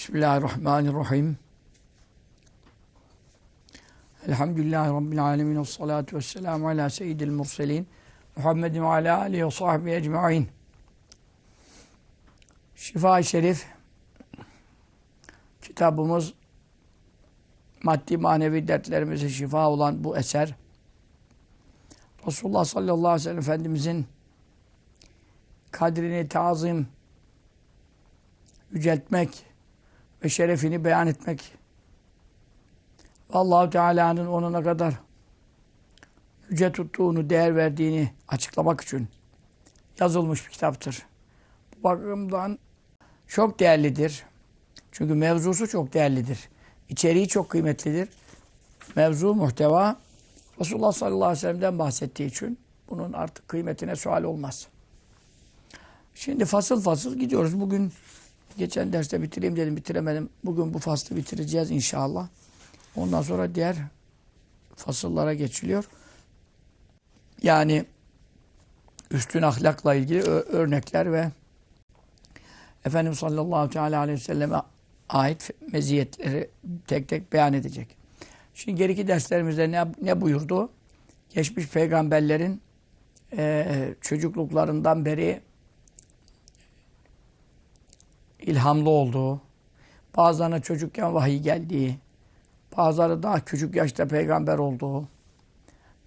Bismillahirrahmanirrahim. 0.00 1.38
Elhamdülillahi 4.26 4.90
Rabbil 4.90 5.24
alemin. 5.24 5.62
Salatu 5.62 6.16
vesselamu 6.16 6.68
ala 6.68 6.90
seyyidil 6.90 7.30
murselin. 7.30 7.88
Muhammedin 8.36 8.82
ve 8.82 8.86
ala 8.86 9.18
alihi 9.18 9.46
ve 9.46 9.50
sahbihi 9.50 9.94
ecma'in. 9.94 10.48
Şifa-i 12.76 13.24
Şerif 13.24 13.66
kitabımız 15.62 16.32
maddi 17.82 18.16
manevi 18.16 18.68
dertlerimize 18.68 19.28
şifa 19.28 19.70
olan 19.70 20.04
bu 20.04 20.16
eser 20.16 20.54
Resulullah 22.26 22.64
sallallahu 22.64 23.08
aleyhi 23.08 23.14
ve 23.14 23.22
sellem 23.22 23.38
Efendimizin 23.38 24.06
kadrini 25.70 26.28
tazim 26.28 26.88
yüceltmek 28.72 29.49
ve 30.24 30.28
şerefini 30.28 30.84
beyan 30.84 31.06
etmek 31.06 31.52
ve 33.34 33.38
allah 33.38 33.70
Teala'nın 33.70 34.26
ona 34.26 34.50
ne 34.50 34.62
kadar 34.62 34.94
yüce 36.50 36.72
tuttuğunu, 36.72 37.30
değer 37.30 37.56
verdiğini 37.56 38.10
açıklamak 38.28 38.80
için 38.80 39.08
yazılmış 40.00 40.46
bir 40.46 40.52
kitaptır. 40.52 41.06
Bu 41.78 41.82
bakımdan 41.82 42.58
çok 43.26 43.60
değerlidir. 43.60 44.24
Çünkü 44.92 45.14
mevzusu 45.14 45.68
çok 45.68 45.94
değerlidir. 45.94 46.48
İçeriği 46.88 47.28
çok 47.28 47.50
kıymetlidir. 47.50 48.08
Mevzu, 48.96 49.34
muhteva 49.34 49.96
Resulullah 50.60 50.92
sallallahu 50.92 51.24
aleyhi 51.24 51.36
ve 51.36 51.40
sellem'den 51.40 51.78
bahsettiği 51.78 52.28
için 52.28 52.58
bunun 52.90 53.12
artık 53.12 53.48
kıymetine 53.48 53.96
sual 53.96 54.22
olmaz. 54.22 54.68
Şimdi 56.14 56.44
fasıl 56.44 56.82
fasıl 56.82 57.18
gidiyoruz. 57.18 57.60
Bugün 57.60 57.92
geçen 58.58 58.92
derste 58.92 59.22
bitireyim 59.22 59.56
dedim 59.56 59.76
bitiremedim. 59.76 60.28
Bugün 60.44 60.74
bu 60.74 60.78
faslı 60.78 61.16
bitireceğiz 61.16 61.70
inşallah. 61.70 62.28
Ondan 62.96 63.22
sonra 63.22 63.54
diğer 63.54 63.76
fasıllara 64.76 65.34
geçiliyor. 65.34 65.84
Yani 67.42 67.84
üstün 69.10 69.42
ahlakla 69.42 69.94
ilgili 69.94 70.22
örnekler 70.22 71.12
ve 71.12 71.30
Efendimiz 72.84 73.18
sallallahu 73.18 73.70
teala 73.70 73.98
aleyhi 73.98 74.18
ve 74.18 74.22
selleme 74.22 74.56
ait 75.08 75.50
meziyetleri 75.72 76.50
tek 76.86 77.08
tek 77.08 77.32
beyan 77.32 77.52
edecek. 77.52 77.96
Şimdi 78.54 78.78
geriki 78.78 79.08
derslerimizde 79.08 79.70
ne, 79.70 79.84
ne 80.02 80.20
buyurdu? 80.20 80.70
Geçmiş 81.34 81.68
peygamberlerin 81.68 82.60
e, 83.36 83.94
çocukluklarından 84.00 85.04
beri 85.04 85.40
ilhamlı 88.42 88.90
olduğu, 88.90 89.40
bazılarına 90.16 90.60
çocukken 90.60 91.14
vahiy 91.14 91.38
geldiği, 91.38 91.98
bazıları 92.76 93.22
daha 93.22 93.44
küçük 93.44 93.74
yaşta 93.74 94.06
peygamber 94.06 94.58
olduğu, 94.58 95.08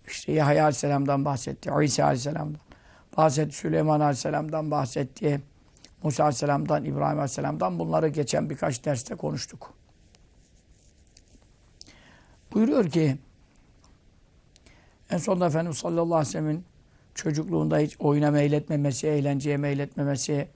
işte 0.08 0.32
Yahya 0.32 0.64
Aleyhisselam'dan 0.64 1.26
bahsetti, 1.26 1.72
İsa 1.84 2.04
Aleyhisselam'dan 2.04 2.60
bahsetti, 3.18 3.56
Süleyman 3.56 4.00
Aleyhisselam'dan 4.00 4.72
bahsetti, 4.72 5.42
Musa 6.04 6.24
Aleyhisselam'dan, 6.24 6.86
İbrahim 6.86 7.18
Aleyhisselam'dan 7.18 7.80
bunları 7.80 8.08
geçen 8.08 8.50
birkaç 8.50 8.86
derste 8.86 9.16
konuştuk. 9.16 9.74
Buyuruyor 12.54 12.90
ki 12.90 13.18
en 15.10 15.18
sonunda 15.18 15.48
Efendimiz 15.48 15.78
sallallahu 15.78 16.16
aleyhi 16.16 16.28
ve 16.28 16.32
sellem'in 16.32 16.66
çocukluğunda 17.16 17.78
hiç 17.78 17.96
oyuna 18.00 18.32
meyletmemesi, 18.32 19.08
eğlenceye 19.08 19.58
meyletmemesi, 19.58 20.48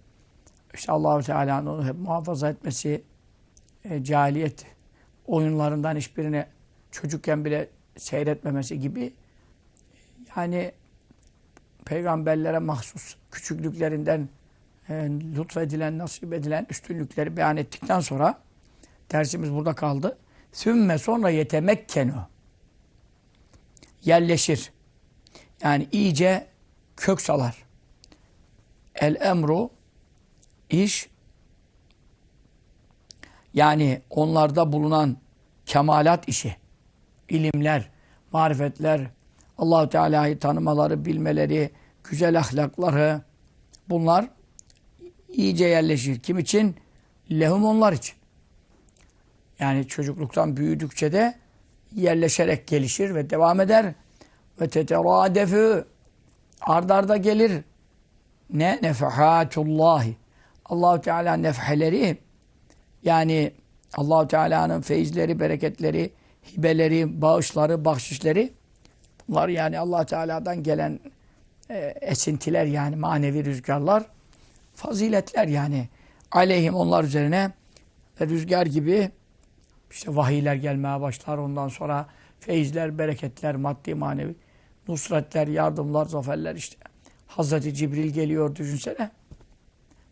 işte 0.73 0.91
Allahu 0.91 1.23
Teala'nın 1.23 1.65
onu 1.65 1.85
hep 1.85 1.95
muhafaza 1.95 2.49
etmesi, 2.49 3.03
e, 3.83 4.03
cahiliyet 4.03 4.65
oyunlarından 5.25 5.95
hiçbirini 5.95 6.45
çocukken 6.91 7.45
bile 7.45 7.69
seyretmemesi 7.97 8.79
gibi 8.79 9.13
yani 10.35 10.71
peygamberlere 11.85 12.59
mahsus 12.59 13.15
küçüklüklerinden 13.31 14.29
e, 14.89 14.93
lütfedilen, 15.35 15.97
nasip 15.97 16.33
edilen 16.33 16.67
üstünlükleri 16.69 17.37
beyan 17.37 17.57
ettikten 17.57 17.99
sonra 17.99 18.39
dersimiz 19.11 19.51
burada 19.51 19.75
kaldı. 19.75 20.17
Sümme 20.51 20.97
sonra 20.97 21.29
yetemekkenu 21.29 22.27
yerleşir. 24.03 24.71
Yani 25.63 25.87
iyice 25.91 26.47
kök 26.97 27.21
salar. 27.21 27.63
El 28.95 29.15
emru 29.15 29.69
iş 30.69 31.09
yani 33.53 34.01
onlarda 34.09 34.71
bulunan 34.71 35.17
kemalat 35.65 36.29
işi, 36.29 36.55
ilimler, 37.29 37.89
marifetler, 38.31 39.07
allah 39.57 39.89
Teala'yı 39.89 40.39
tanımaları, 40.39 41.05
bilmeleri, 41.05 41.71
güzel 42.03 42.39
ahlakları 42.39 43.21
bunlar 43.89 44.29
iyice 45.29 45.65
yerleşir. 45.65 46.19
Kim 46.19 46.39
için? 46.39 46.75
Lehum 47.31 47.65
onlar 47.65 47.93
için. 47.93 48.15
Yani 49.59 49.87
çocukluktan 49.87 50.57
büyüdükçe 50.57 51.11
de 51.11 51.35
yerleşerek 51.95 52.67
gelişir 52.67 53.15
ve 53.15 53.29
devam 53.29 53.59
eder. 53.59 53.93
Ve 54.61 54.69
teteradefü 54.69 55.85
ardarda 56.61 57.17
gelir. 57.17 57.63
Ne? 58.49 58.79
Nefehatullahi. 58.81 60.17
Allahu 60.69 61.01
Teala 61.01 61.33
nefheleri 61.33 62.17
yani 63.03 63.51
Allahu 63.97 64.27
Teala'nın 64.27 64.81
feyizleri, 64.81 65.39
bereketleri, 65.39 66.11
hibeleri, 66.51 67.21
bağışları, 67.21 67.85
bahşişleri 67.85 68.53
bunlar 69.29 69.49
yani 69.49 69.79
Allah 69.79 70.05
Teala'dan 70.05 70.63
gelen 70.63 70.99
e, 71.69 71.77
esintiler 72.01 72.65
yani 72.65 72.95
manevi 72.95 73.45
rüzgarlar, 73.45 74.03
faziletler 74.75 75.47
yani 75.47 75.89
aleyhim 76.31 76.75
onlar 76.75 77.03
üzerine 77.03 77.51
rüzgar 78.21 78.65
gibi 78.65 79.11
işte 79.91 80.15
vahiyler 80.15 80.55
gelmeye 80.55 81.01
başlar. 81.01 81.37
Ondan 81.37 81.67
sonra 81.67 82.05
feyizler, 82.39 82.97
bereketler, 82.97 83.55
maddi 83.55 83.95
manevi, 83.95 84.35
nusretler, 84.87 85.47
yardımlar, 85.47 86.05
zaferler 86.05 86.55
işte. 86.55 86.77
Hazreti 87.27 87.73
Cibril 87.73 88.09
geliyor 88.09 88.55
düşünsene. 88.55 89.11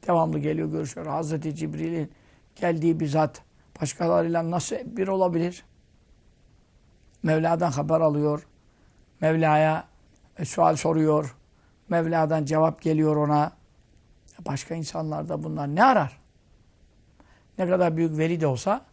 Devamlı 0.07 0.39
geliyor 0.39 0.71
görüşüyor. 0.71 1.07
Hazreti 1.07 1.55
Cibril'in 1.55 2.11
geldiği 2.55 2.99
bir 2.99 3.07
zat 3.07 3.41
başkalarıyla 3.81 4.51
nasıl 4.51 4.75
bir 4.85 5.07
olabilir? 5.07 5.65
Mevla'dan 7.23 7.71
haber 7.71 8.01
alıyor. 8.01 8.47
Mevla'ya 9.21 9.87
e, 10.37 10.45
sual 10.45 10.75
soruyor. 10.75 11.35
Mevla'dan 11.89 12.45
cevap 12.45 12.81
geliyor 12.81 13.15
ona. 13.15 13.51
Başka 14.39 14.75
insanlar 14.75 15.29
da 15.29 15.43
bunlar 15.43 15.67
ne 15.67 15.83
arar? 15.83 16.19
Ne 17.57 17.67
kadar 17.67 17.97
büyük 17.97 18.17
veli 18.17 18.41
de 18.41 18.47
olsa 18.47 18.85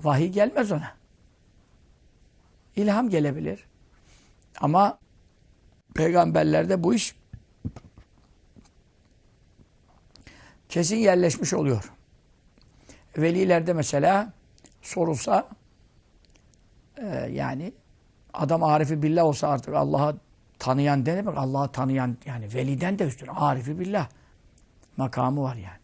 vahiy 0.00 0.28
gelmez 0.28 0.72
ona. 0.72 0.92
İlham 2.76 3.08
gelebilir. 3.08 3.66
Ama 4.60 4.98
peygamberlerde 5.94 6.82
bu 6.84 6.94
iş 6.94 7.16
kesin 10.68 10.96
yerleşmiş 10.96 11.54
oluyor. 11.54 11.92
Velilerde 13.18 13.72
mesela 13.72 14.32
sorulsa 14.82 15.48
e, 16.96 17.06
yani 17.32 17.72
adam 18.34 18.62
arifi 18.62 19.02
billah 19.02 19.24
olsa 19.24 19.48
artık 19.48 19.74
Allah'a 19.74 20.14
tanıyan 20.58 21.00
ne 21.00 21.06
demek? 21.06 21.38
Allah'ı 21.38 21.72
tanıyan 21.72 22.16
yani 22.26 22.54
veliden 22.54 22.98
de 22.98 23.04
üstün. 23.04 23.26
Arifi 23.26 23.78
billah 23.78 24.08
makamı 24.96 25.42
var 25.42 25.54
yani. 25.54 25.78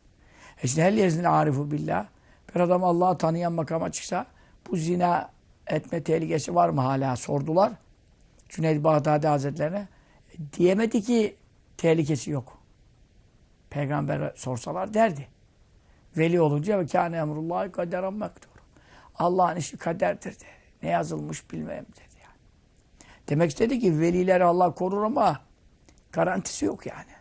E 0.62 0.66
şimdi 0.66 0.82
her 0.82 0.92
yerin 0.92 1.24
arifu 1.24 1.70
billah 1.70 2.06
bir 2.54 2.60
adam 2.60 2.84
Allah'ı 2.84 3.18
tanıyan 3.18 3.52
makama 3.52 3.92
çıksa 3.92 4.26
bu 4.70 4.76
zina 4.76 5.30
etme 5.66 6.02
tehlikesi 6.02 6.54
var 6.54 6.68
mı 6.68 6.80
hala 6.80 7.16
sordular. 7.16 7.72
Cüneyd 8.48 8.84
Bağdadi 8.84 9.26
Hazretlerine. 9.26 9.88
E, 10.32 10.52
diyemedi 10.52 11.02
ki 11.02 11.36
tehlikesi 11.76 12.30
yok. 12.30 12.61
Peygamber 13.72 14.32
sorsalar 14.36 14.94
derdi. 14.94 15.28
Veli 16.16 16.40
olunca 16.40 16.78
ve 16.78 16.86
kâne 16.86 17.16
emrullahi 17.16 17.72
kaderen 17.72 18.14
mektur. 18.14 18.50
Allah'ın 19.14 19.56
işi 19.56 19.76
kaderdir 19.76 20.34
dedi. 20.34 20.44
Ne 20.82 20.88
yazılmış 20.88 21.50
bilmem 21.50 21.86
dedi 21.86 22.20
yani. 22.22 22.36
Demek 23.28 23.50
istedi 23.50 23.80
ki 23.80 24.00
velileri 24.00 24.44
Allah 24.44 24.74
korur 24.74 25.02
ama 25.02 25.40
garantisi 26.12 26.64
yok 26.64 26.86
yani. 26.86 27.12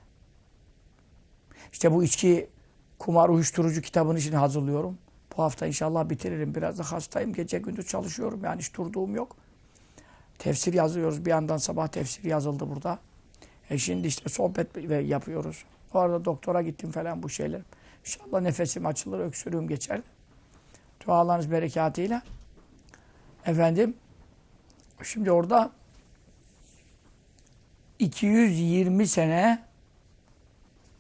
İşte 1.72 1.92
bu 1.92 2.04
içki, 2.04 2.50
kumar, 3.00 3.30
uyuşturucu 3.30 3.82
kitabını 3.82 4.20
için 4.20 4.34
hazırlıyorum. 4.34 4.98
Bu 5.38 5.44
hafta 5.44 5.68
inşallah 5.68 6.10
bitiririm. 6.10 6.56
Biraz 6.56 6.80
da 6.80 6.92
hastayım. 6.92 7.34
Gece 7.34 7.60
gündüz 7.60 7.88
çalışıyorum. 7.88 8.44
Yani 8.44 8.60
hiç 8.60 8.76
durduğum 8.76 9.16
yok. 9.16 9.36
Tefsir 10.40 10.74
yazıyoruz. 10.74 11.26
Bir 11.26 11.30
yandan 11.30 11.58
sabah 11.58 11.88
tefsir 11.88 12.24
yazıldı 12.24 12.70
burada. 12.70 13.00
E 13.70 13.78
şimdi 13.78 14.08
işte 14.08 14.30
sohbet 14.30 14.92
yapıyoruz. 15.10 15.66
Bu 15.94 16.00
arada 16.00 16.26
doktora 16.26 16.62
gittim 16.62 16.92
falan 16.92 17.24
bu 17.24 17.30
şeyler. 17.30 17.62
İnşallah 18.06 18.42
nefesim 18.42 18.86
açılır, 18.86 19.20
öksürüğüm 19.20 19.68
geçer. 19.68 20.02
Dualarınız 21.06 21.52
berekatıyla. 21.52 22.22
Efendim, 23.46 23.96
şimdi 25.04 25.32
orada 25.32 25.72
220 28.00 29.08
sene 29.08 29.64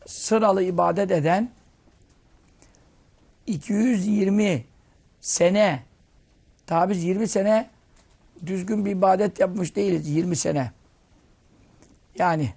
sıralı 0.05 0.63
ibadet 0.63 1.11
eden 1.11 1.49
220 3.47 4.65
sene 5.21 5.83
daha 6.69 6.89
biz 6.89 7.03
20 7.03 7.27
sene 7.27 7.69
düzgün 8.45 8.85
bir 8.85 8.91
ibadet 8.91 9.39
yapmış 9.39 9.75
değiliz 9.75 10.09
20 10.09 10.35
sene. 10.35 10.71
Yani 12.17 12.53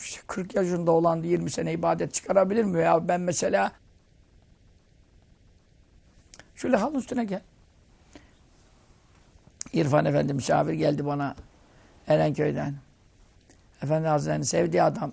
işte 0.00 0.20
40 0.26 0.54
yaşında 0.54 0.90
olan 0.90 1.22
20 1.22 1.50
sene 1.50 1.72
ibadet 1.72 2.14
çıkarabilir 2.14 2.64
mi? 2.64 2.80
Ya 2.80 3.08
ben 3.08 3.20
mesela 3.20 3.72
şöyle 6.54 6.76
halın 6.76 6.98
üstüne 6.98 7.24
gel. 7.24 7.42
İrfan 9.72 10.04
Efendi 10.04 10.34
misafir 10.34 10.72
geldi 10.72 11.06
bana 11.06 11.34
Erenköy'den. 12.08 12.74
Efendi 13.82 14.08
Hazretleri'nin 14.08 14.42
sevdiği 14.42 14.82
adam. 14.82 15.12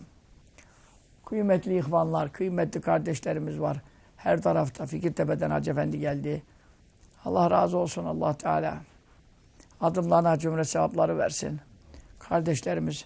Kıymetli 1.25 1.77
ihvanlar, 1.77 2.31
kıymetli 2.31 2.81
kardeşlerimiz 2.81 3.59
var. 3.59 3.77
Her 4.17 4.41
tarafta 4.41 4.85
Fikirtepe'den 4.85 5.49
Hacı 5.49 5.71
Efendi 5.71 5.99
geldi. 5.99 6.43
Allah 7.25 7.51
razı 7.51 7.77
olsun 7.77 8.05
Allah 8.05 8.33
Teala. 8.33 8.77
Adımlarına 9.81 10.39
cümle 10.39 10.63
sevapları 10.63 11.17
versin. 11.17 11.59
Kardeşlerimiz, 12.19 13.05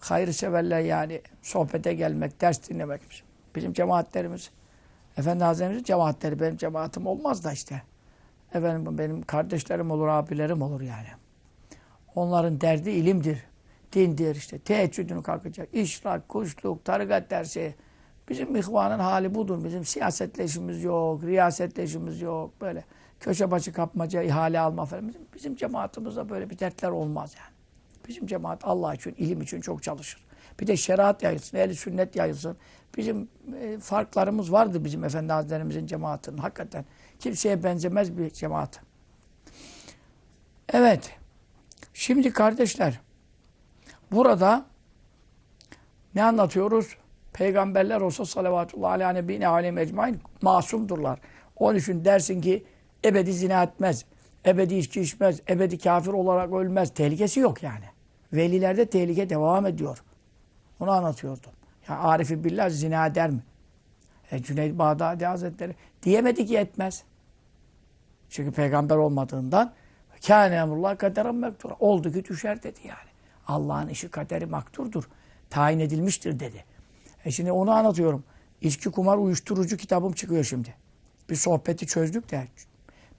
hayır 0.00 0.32
severler 0.32 0.80
yani 0.80 1.20
sohbete 1.42 1.94
gelmek, 1.94 2.40
ders 2.40 2.68
dinlemek. 2.68 3.00
Bizim 3.54 3.72
cemaatlerimiz, 3.72 4.50
Efendi 5.16 5.44
Hazretlerimizin 5.44 5.84
cemaatleri, 5.84 6.40
benim 6.40 6.56
cemaatim 6.56 7.06
olmaz 7.06 7.44
da 7.44 7.52
işte. 7.52 7.82
Efendim 8.54 8.98
benim 8.98 9.22
kardeşlerim 9.22 9.90
olur, 9.90 10.08
abilerim 10.08 10.62
olur 10.62 10.80
yani. 10.80 11.08
Onların 12.14 12.60
derdi 12.60 12.90
ilimdir, 12.90 13.44
dindir 13.92 14.36
işte. 14.36 14.58
Teheccüdünü 14.58 15.22
kalkacak, 15.22 15.68
işrak, 15.72 16.28
kuşluk, 16.28 16.84
tarikat 16.84 17.30
dersi. 17.30 17.74
Bizim 18.28 18.56
ihvanın 18.56 18.98
hali 18.98 19.34
budur. 19.34 19.64
Bizim 19.64 19.84
siyasetleşimiz 19.84 20.82
yok, 20.82 21.24
riyasetleşimiz 21.24 22.20
yok. 22.20 22.60
Böyle 22.60 22.84
köşe 23.20 23.50
başı 23.50 23.72
kapmaca, 23.72 24.22
ihale 24.22 24.60
alma 24.60 24.84
falan. 24.84 25.08
Bizim, 25.08 25.22
bizim 25.34 25.56
cemaatimizde 25.56 26.28
böyle 26.28 26.50
bir 26.50 26.58
dertler 26.58 26.88
olmaz 26.88 27.34
yani. 27.38 27.49
Bizim 28.10 28.26
cemaat 28.26 28.64
Allah 28.64 28.94
için, 28.94 29.14
ilim 29.18 29.40
için 29.40 29.60
çok 29.60 29.82
çalışır. 29.82 30.24
Bir 30.60 30.66
de 30.66 30.76
şeriat 30.76 31.22
yayılsın, 31.22 31.56
ehli 31.56 31.76
sünnet 31.76 32.16
yayılsın. 32.16 32.56
Bizim 32.96 33.28
e, 33.60 33.78
farklarımız 33.78 34.52
vardı 34.52 34.84
bizim 34.84 35.04
Efendi 35.04 35.32
Hazretlerimizin 35.32 35.86
cemaatinin. 35.86 36.38
Hakikaten 36.38 36.84
kimseye 37.18 37.62
benzemez 37.62 38.18
bir 38.18 38.30
cemaat. 38.30 38.80
Evet. 40.72 41.18
Şimdi 41.94 42.32
kardeşler, 42.32 43.00
burada 44.12 44.66
ne 46.14 46.24
anlatıyoruz? 46.24 46.96
Peygamberler 47.32 48.00
olsa 48.00 48.24
salavatullah 48.24 48.90
aleyhi 48.90 49.14
nebine 49.14 49.48
aleyhi 49.48 49.78
ecmain 49.78 50.20
masumdurlar. 50.42 51.18
Onun 51.56 51.78
için 51.78 52.04
dersin 52.04 52.40
ki 52.40 52.64
ebedi 53.04 53.32
zina 53.32 53.62
etmez, 53.62 54.04
ebedi 54.46 54.74
içki 54.74 55.00
içmez, 55.00 55.40
ebedi 55.48 55.78
kafir 55.78 56.12
olarak 56.12 56.52
ölmez. 56.52 56.94
Tehlikesi 56.94 57.40
yok 57.40 57.62
yani. 57.62 57.89
Velilerde 58.32 58.86
tehlike 58.86 59.30
devam 59.30 59.66
ediyor. 59.66 60.02
Onu 60.80 60.90
anlatıyordum. 60.90 61.52
Ya 61.88 61.98
Arif-i 61.98 62.44
Billah 62.44 62.70
zina 62.70 63.06
eder 63.06 63.30
mi? 63.30 63.42
E, 64.30 64.42
Cüneyd 64.42 64.78
Bağdadi 64.78 65.26
Hazretleri 65.26 65.74
diyemedi 66.02 66.46
ki 66.46 66.58
etmez. 66.58 67.04
Çünkü 68.28 68.52
peygamber 68.52 68.96
olmadığından 68.96 69.72
kâne 70.26 70.54
emrullah 70.54 70.98
kaderen 70.98 71.34
mektur. 71.34 71.70
Oldu 71.80 72.12
ki 72.12 72.24
düşer 72.24 72.62
dedi 72.62 72.80
yani. 72.84 73.10
Allah'ın 73.46 73.88
işi 73.88 74.08
kaderi 74.08 74.46
makturdur. 74.46 75.08
Tayin 75.50 75.78
edilmiştir 75.78 76.40
dedi. 76.40 76.64
E 77.24 77.30
şimdi 77.30 77.52
onu 77.52 77.70
anlatıyorum. 77.70 78.24
İçki, 78.60 78.90
kumar, 78.90 79.18
uyuşturucu 79.18 79.76
kitabım 79.76 80.12
çıkıyor 80.12 80.44
şimdi. 80.44 80.74
Bir 81.30 81.36
sohbeti 81.36 81.86
çözdük 81.86 82.30
de 82.30 82.48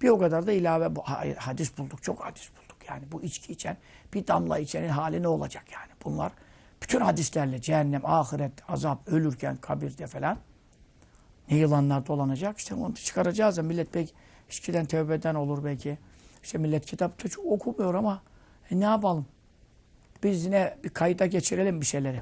bir 0.02 0.10
o 0.10 0.20
kadar 0.20 0.48
da 0.48 0.52
ilave 0.52 0.96
bu 0.96 1.04
hadis 1.38 1.78
bulduk. 1.78 2.04
Çok 2.04 2.26
hadis 2.26 2.50
bulduk. 2.52 2.61
Yani 2.92 3.12
bu 3.12 3.24
içki 3.24 3.54
içen, 3.54 3.78
bir 4.14 4.28
damla 4.28 4.60
içenin 4.60 4.90
hali 4.90 5.24
ne 5.24 5.28
olacak 5.28 5.64
yani? 5.74 5.92
Bunlar 6.06 6.32
bütün 6.82 7.02
hadislerle 7.02 7.62
cehennem, 7.62 8.06
ahiret, 8.06 8.52
azap, 8.70 9.08
ölürken, 9.08 9.58
kabirde 9.58 10.08
falan 10.08 10.38
ne 11.52 11.58
yılanlar 11.58 12.08
dolanacak. 12.08 12.58
İşte 12.58 12.76
onu 12.76 12.96
çıkaracağız 12.96 13.58
da 13.58 13.62
millet 13.64 13.94
pek 13.94 14.14
içkiden 14.50 14.86
tövbeden 14.86 15.36
olur 15.36 15.64
belki. 15.64 15.98
İşte 16.44 16.58
millet 16.58 16.86
kitapta 16.86 17.30
çok 17.30 17.46
okumuyor 17.46 17.94
ama 17.94 18.22
e 18.72 18.80
ne 18.80 18.86
yapalım? 18.86 19.26
Biz 20.24 20.46
yine 20.46 20.78
bir 20.84 20.90
kayıta 20.90 21.26
geçirelim 21.26 21.82
bir 21.82 21.86
şeyleri. 21.86 22.22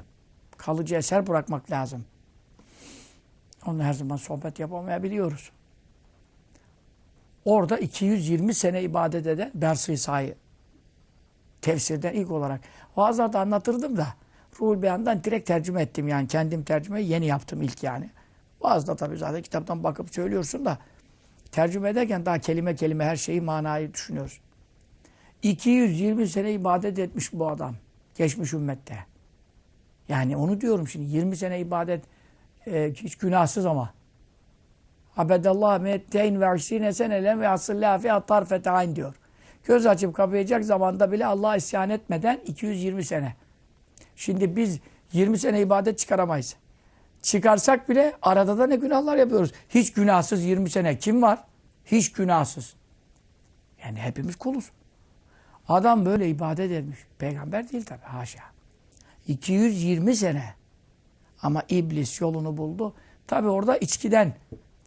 Kalıcı 0.56 0.94
eser 0.94 1.26
bırakmak 1.26 1.70
lazım. 1.70 2.04
Onunla 3.66 3.84
her 3.84 3.92
zaman 3.92 4.16
sohbet 4.16 4.58
yapamayabiliyoruz. 4.58 5.50
Orada 7.44 7.78
220 7.78 8.54
sene 8.54 8.82
ibadet 8.82 9.26
eden 9.26 9.50
Bersi 9.54 9.96
Sahi 9.96 10.34
tefsirden 11.62 12.12
ilk 12.12 12.30
olarak. 12.30 12.60
Vaazlarda 12.96 13.40
anlatırdım 13.40 13.96
da 13.96 14.06
Ruhul 14.60 14.82
Beyan'dan 14.82 15.24
direkt 15.24 15.46
tercüme 15.46 15.82
ettim 15.82 16.08
yani. 16.08 16.28
Kendim 16.28 16.64
tercümeyi 16.64 17.08
yeni 17.08 17.26
yaptım 17.26 17.62
ilk 17.62 17.82
yani. 17.82 18.10
Vaazda 18.60 18.96
tabii 18.96 19.16
zaten 19.16 19.42
kitaptan 19.42 19.84
bakıp 19.84 20.14
söylüyorsun 20.14 20.64
da 20.64 20.78
tercüme 21.52 21.88
ederken 21.88 22.26
daha 22.26 22.38
kelime 22.38 22.74
kelime 22.74 23.04
her 23.04 23.16
şeyi 23.16 23.40
manayı 23.40 23.94
düşünüyoruz. 23.94 24.40
220 25.42 26.28
sene 26.28 26.52
ibadet 26.52 26.98
etmiş 26.98 27.32
bu 27.32 27.48
adam. 27.48 27.74
Geçmiş 28.16 28.52
ümmette. 28.52 28.98
Yani 30.08 30.36
onu 30.36 30.60
diyorum 30.60 30.88
şimdi 30.88 31.16
20 31.16 31.36
sene 31.36 31.60
ibadet 31.60 32.04
e, 32.66 32.92
hiç 32.94 33.16
günahsız 33.16 33.66
ama. 33.66 33.94
Abedallah 35.16 35.80
metteyn 35.80 36.40
ve 36.40 36.46
aksine 36.46 36.92
senelen 36.92 37.40
ve 37.40 37.48
asıllâ 37.48 37.98
fi 37.98 38.12
attar 38.12 38.44
fetayn 38.44 38.96
diyor. 38.96 39.14
Göz 39.64 39.86
açıp 39.86 40.14
kapayacak 40.14 40.64
zamanda 40.64 41.12
bile 41.12 41.26
Allah'a 41.26 41.56
isyan 41.56 41.90
etmeden 41.90 42.40
220 42.46 43.04
sene. 43.04 43.36
Şimdi 44.16 44.56
biz 44.56 44.80
20 45.12 45.38
sene 45.38 45.60
ibadet 45.60 45.98
çıkaramayız. 45.98 46.56
Çıkarsak 47.22 47.88
bile 47.88 48.12
arada 48.22 48.58
da 48.58 48.66
ne 48.66 48.76
günahlar 48.76 49.16
yapıyoruz. 49.16 49.52
Hiç 49.68 49.92
günahsız 49.92 50.44
20 50.44 50.70
sene 50.70 50.98
kim 50.98 51.22
var? 51.22 51.44
Hiç 51.84 52.12
günahsız. 52.12 52.74
Yani 53.84 53.98
hepimiz 53.98 54.36
kuluz. 54.36 54.70
Adam 55.68 56.06
böyle 56.06 56.28
ibadet 56.28 56.70
etmiş. 56.70 56.98
Peygamber 57.18 57.72
değil 57.72 57.84
tabi 57.84 58.02
haşa. 58.02 58.42
220 59.28 60.16
sene. 60.16 60.54
Ama 61.42 61.62
iblis 61.68 62.20
yolunu 62.20 62.56
buldu. 62.56 62.94
Tabi 63.26 63.48
orada 63.48 63.76
içkiden 63.76 64.32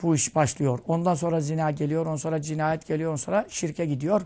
bu 0.01 0.15
iş 0.15 0.35
başlıyor. 0.35 0.79
Ondan 0.87 1.15
sonra 1.15 1.41
zina 1.41 1.71
geliyor, 1.71 2.05
ondan 2.05 2.15
sonra 2.15 2.41
cinayet 2.41 2.87
geliyor, 2.87 3.09
ondan 3.09 3.17
sonra 3.17 3.45
şirke 3.49 3.85
gidiyor. 3.85 4.21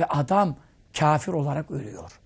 Ve 0.00 0.04
adam 0.06 0.56
kafir 0.98 1.32
olarak 1.32 1.70
ölüyor. 1.70 2.20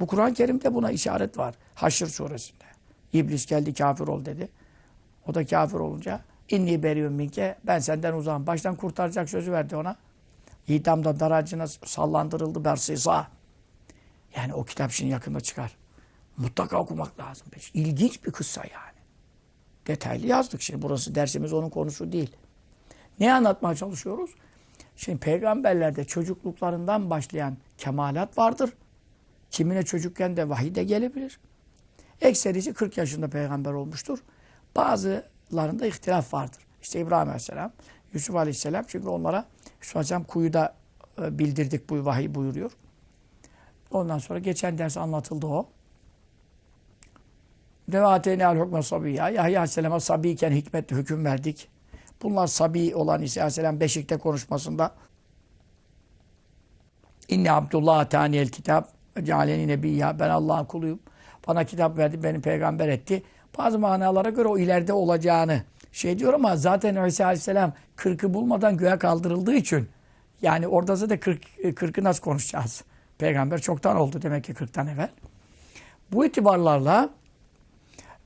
Bu 0.00 0.06
Kur'an-ı 0.06 0.34
Kerim'de 0.34 0.74
buna 0.74 0.90
işaret 0.90 1.38
var. 1.38 1.54
Haşr 1.74 2.06
suresinde. 2.06 2.64
İblis 3.12 3.46
geldi 3.46 3.74
kafir 3.74 4.08
ol 4.08 4.24
dedi. 4.24 4.48
O 5.26 5.34
da 5.34 5.46
kafir 5.46 5.76
olunca 5.76 6.20
inni 6.48 6.82
beriyum 6.82 7.14
minke 7.14 7.58
ben 7.64 7.78
senden 7.78 8.14
uzağım. 8.14 8.46
Baştan 8.46 8.74
kurtaracak 8.74 9.30
sözü 9.30 9.52
verdi 9.52 9.76
ona. 9.76 9.96
İdamda 10.68 11.20
daracına 11.20 11.66
sallandırıldı 11.66 12.64
bersisa. 12.64 13.28
Yani 14.36 14.54
o 14.54 14.64
kitap 14.64 14.90
şimdi 14.90 15.12
yakında 15.12 15.40
çıkar. 15.40 15.76
Mutlaka 16.36 16.78
okumak 16.78 17.20
lazım. 17.20 17.46
İlginç 17.74 18.24
bir 18.24 18.32
kıssa 18.32 18.60
yani. 18.60 18.98
Detaylı 19.86 20.26
yazdık 20.26 20.62
şimdi. 20.62 20.82
Burası 20.82 21.14
dersimiz 21.14 21.52
onun 21.52 21.70
konusu 21.70 22.12
değil. 22.12 22.36
Ne 23.20 23.34
anlatmaya 23.34 23.74
çalışıyoruz? 23.76 24.30
Şimdi 25.00 25.18
peygamberlerde 25.18 26.04
çocukluklarından 26.04 27.10
başlayan 27.10 27.56
kemalat 27.78 28.38
vardır. 28.38 28.70
Kimine 29.50 29.82
çocukken 29.82 30.36
de 30.36 30.48
vahiy 30.48 30.74
de 30.74 30.84
gelebilir. 30.84 31.40
Ekserisi 32.20 32.74
40 32.74 32.98
yaşında 32.98 33.28
peygamber 33.28 33.72
olmuştur. 33.72 34.18
Bazılarında 34.76 35.86
ihtilaf 35.86 36.34
vardır. 36.34 36.62
İşte 36.82 37.00
İbrahim 37.00 37.28
Aleyhisselam, 37.28 37.72
Yusuf 38.12 38.36
Aleyhisselam 38.36 38.84
çünkü 38.88 39.08
onlara 39.08 39.44
Yusuf 39.80 39.96
Aleyhisselam 39.96 40.24
kuyuda 40.24 40.74
e, 41.22 41.38
bildirdik 41.38 41.90
bu 41.90 42.04
vahiy 42.04 42.34
buyuruyor. 42.34 42.70
Ondan 43.90 44.18
sonra 44.18 44.38
geçen 44.38 44.78
ders 44.78 44.96
anlatıldı 44.96 45.46
o. 45.46 45.68
Devateyne 47.88 48.46
al 48.46 48.56
hükme 48.56 48.82
sabiyya. 48.82 49.28
Yahya 49.28 49.60
Aleyhisselam'a 49.60 50.00
sabiyken 50.00 50.52
hikmetle 50.52 50.96
hüküm 50.96 51.24
verdik. 51.24 51.68
Bunlar 52.22 52.46
sabi 52.46 52.94
olan 52.94 53.22
İsa 53.22 53.40
Aleyhisselam 53.40 53.80
Beşik'te 53.80 54.16
konuşmasında 54.16 54.92
İnne 57.28 57.52
Abdullah 57.52 58.10
taniyel 58.10 58.48
kitap 58.48 58.88
cealeni 59.22 59.68
nebiyya. 59.68 60.18
Ben 60.18 60.28
Allah'ın 60.28 60.64
kuluyum. 60.64 61.00
Bana 61.48 61.64
kitap 61.64 61.98
verdi, 61.98 62.22
beni 62.22 62.40
peygamber 62.40 62.88
etti. 62.88 63.22
Bazı 63.58 63.78
manalara 63.78 64.30
göre 64.30 64.48
o 64.48 64.58
ileride 64.58 64.92
olacağını 64.92 65.62
şey 65.92 66.18
diyor 66.18 66.34
ama 66.34 66.56
zaten 66.56 67.04
İsa 67.04 67.24
Aleyhisselam 67.24 67.72
40'ı 67.96 68.34
bulmadan 68.34 68.76
göğe 68.76 68.98
kaldırıldığı 68.98 69.54
için 69.54 69.88
yani 70.42 70.68
orada 70.68 70.96
zaten 70.96 71.20
40, 71.20 71.44
40'ı 71.62 72.04
nasıl 72.04 72.22
konuşacağız? 72.22 72.84
Peygamber 73.18 73.60
çoktan 73.60 73.96
oldu 73.96 74.22
demek 74.22 74.44
ki 74.44 74.52
40'tan 74.52 74.94
evvel. 74.94 75.08
Bu 76.12 76.26
itibarlarla 76.26 77.10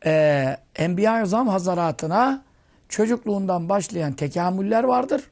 e, 0.06 0.56
Enbiya-i 0.76 1.22
Azam 1.22 1.48
Hazaratına 1.48 2.44
çocukluğundan 2.88 3.68
başlayan 3.68 4.12
tekamüller 4.12 4.84
vardır. 4.84 5.30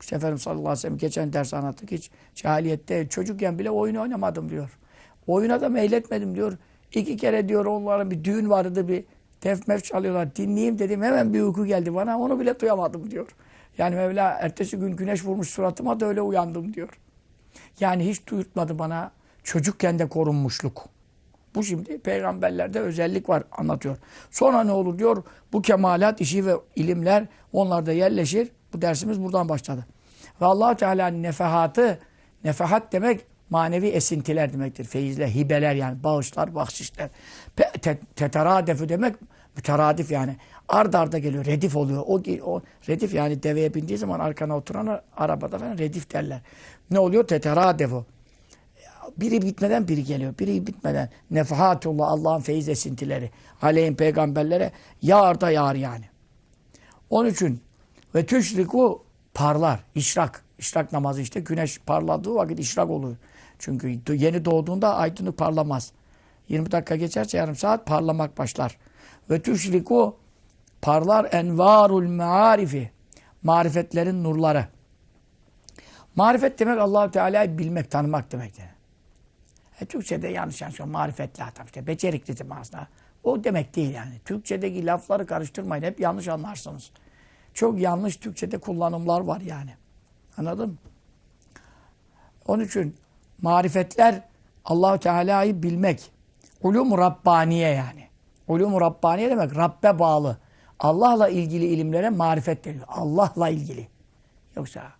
İşte 0.00 0.16
Efendimiz 0.16 0.42
sallallahu 0.42 0.60
aleyhi 0.62 0.78
ve 0.78 0.80
sellem 0.80 0.98
geçen 0.98 1.32
ders 1.32 1.54
anlattık. 1.54 1.90
Hiç 1.90 2.10
cahiliyette 2.34 3.08
çocukken 3.08 3.58
bile 3.58 3.70
oyun 3.70 3.94
oynamadım 3.94 4.50
diyor. 4.50 4.78
Oyuna 5.26 5.60
da 5.60 5.68
meyletmedim 5.68 6.34
diyor. 6.34 6.58
İki 6.94 7.16
kere 7.16 7.48
diyor 7.48 7.66
onların 7.66 8.10
bir 8.10 8.24
düğün 8.24 8.50
vardı 8.50 8.88
bir 8.88 9.04
tef 9.40 9.68
mef 9.68 9.84
çalıyorlar. 9.84 10.36
Dinleyeyim 10.36 10.78
dedim 10.78 11.02
hemen 11.02 11.34
bir 11.34 11.40
uyku 11.40 11.66
geldi 11.66 11.94
bana. 11.94 12.18
Onu 12.18 12.40
bile 12.40 12.60
duyamadım 12.60 13.10
diyor. 13.10 13.28
Yani 13.78 13.94
Mevla 13.94 14.22
ertesi 14.22 14.76
gün 14.76 14.96
güneş 14.96 15.24
vurmuş 15.24 15.48
suratıma 15.50 16.00
da 16.00 16.06
öyle 16.06 16.20
uyandım 16.20 16.74
diyor. 16.74 16.88
Yani 17.80 18.08
hiç 18.08 18.26
duyurtmadı 18.26 18.78
bana 18.78 19.10
çocukken 19.44 19.98
de 19.98 20.08
korunmuşluk. 20.08 20.88
Bu 21.58 21.64
şimdi 21.64 21.98
peygamberlerde 21.98 22.80
özellik 22.80 23.28
var 23.28 23.42
anlatıyor. 23.52 23.96
Sonra 24.30 24.64
ne 24.64 24.72
olur 24.72 24.98
diyor 24.98 25.22
bu 25.52 25.62
kemalat 25.62 26.20
işi 26.20 26.46
ve 26.46 26.52
ilimler 26.76 27.26
onlarda 27.52 27.92
yerleşir. 27.92 28.48
Bu 28.72 28.82
dersimiz 28.82 29.22
buradan 29.22 29.48
başladı. 29.48 29.86
Ve 30.40 30.46
allah 30.46 30.76
Teala'nın 30.76 31.22
nefehatı, 31.22 31.98
nefehat 32.44 32.92
demek 32.92 33.20
manevi 33.50 33.86
esintiler 33.86 34.52
demektir. 34.52 34.84
Feyizler, 34.84 35.28
hibeler 35.28 35.74
yani 35.74 36.04
bağışlar, 36.04 36.54
bahşişler. 36.54 37.08
Te 37.56 37.98
teteradefu 38.16 38.88
demek 38.88 39.14
müteradif 39.56 40.10
yani. 40.10 40.36
Ard 40.68 40.94
arda 40.94 41.18
geliyor, 41.18 41.44
redif 41.44 41.76
oluyor. 41.76 42.02
O, 42.06 42.22
o 42.44 42.62
redif 42.88 43.14
yani 43.14 43.42
deveye 43.42 43.74
bindiği 43.74 43.98
zaman 43.98 44.20
arkana 44.20 44.56
oturan 44.56 45.00
arabada 45.16 45.58
falan 45.58 45.78
redif 45.78 46.12
derler. 46.12 46.40
Ne 46.90 46.98
oluyor? 46.98 47.26
Teteradefu. 47.26 48.06
Biri 49.16 49.42
bitmeden 49.42 49.88
biri 49.88 50.04
geliyor. 50.04 50.34
Biri 50.38 50.66
bitmeden. 50.66 51.10
Nefahatullah 51.30 52.08
Allah'ın 52.08 52.40
feyiz 52.40 52.68
esintileri. 52.68 53.30
Aleyhim 53.62 53.96
peygamberlere 53.96 54.72
yağar 55.02 55.40
da 55.40 55.50
yağar 55.50 55.74
yani. 55.74 56.04
Onun 57.10 57.28
için 57.28 57.60
ve 58.14 58.26
tüşriku 58.26 59.04
parlar. 59.34 59.84
işrak. 59.94 60.44
İşrak 60.58 60.92
namazı 60.92 61.20
işte 61.20 61.40
güneş 61.40 61.78
parladığı 61.78 62.34
vakit 62.34 62.60
işrak 62.60 62.90
olur. 62.90 63.16
Çünkü 63.58 64.00
yeni 64.14 64.44
doğduğunda 64.44 64.96
aydınlık 64.96 65.38
parlamaz. 65.38 65.92
20 66.48 66.72
dakika 66.72 66.96
geçerse 66.96 67.38
yarım 67.38 67.56
saat 67.56 67.86
parlamak 67.86 68.38
başlar. 68.38 68.78
Ve 69.30 69.42
tüşriku 69.42 70.16
parlar 70.82 71.28
envarul 71.32 72.06
mearifi. 72.06 72.90
Marifetlerin 73.42 74.24
nurları. 74.24 74.66
Marifet 76.16 76.58
demek 76.58 76.78
allah 76.78 77.10
Teala'yı 77.10 77.58
bilmek, 77.58 77.90
tanımak 77.90 78.32
demek. 78.32 78.58
Yani. 78.58 78.77
E, 79.80 79.84
Türkçe'de 79.84 80.28
yanlış 80.28 80.62
yanlış 80.62 80.80
marifetli 80.80 81.44
adam 81.44 81.66
işte 81.66 81.86
becerikli 81.86 82.34
aslında. 82.50 82.88
O 83.24 83.44
demek 83.44 83.76
değil 83.76 83.94
yani. 83.94 84.20
Türkçedeki 84.24 84.86
lafları 84.86 85.26
karıştırmayın. 85.26 85.82
Hep 85.82 86.00
yanlış 86.00 86.28
anlarsınız. 86.28 86.90
Çok 87.54 87.78
yanlış 87.78 88.16
Türkçe'de 88.16 88.58
kullanımlar 88.58 89.20
var 89.20 89.40
yani. 89.40 89.74
Anladın 90.36 90.68
mı? 90.68 90.76
Onun 92.46 92.64
için 92.64 92.96
marifetler 93.42 94.22
Allahu 94.64 94.98
Teala'yı 94.98 95.62
bilmek. 95.62 96.10
Ulum 96.62 96.98
Rabbaniye 96.98 97.68
yani. 97.68 98.08
Ulum 98.48 98.80
Rabbaniye 98.80 99.30
demek 99.30 99.56
Rabbe 99.56 99.98
bağlı. 99.98 100.38
Allah'la 100.78 101.28
ilgili 101.28 101.66
ilimlere 101.66 102.10
marifet 102.10 102.64
deniyor. 102.64 102.84
Allah'la 102.88 103.48
ilgili. 103.48 103.88
Yoksa 104.56 104.97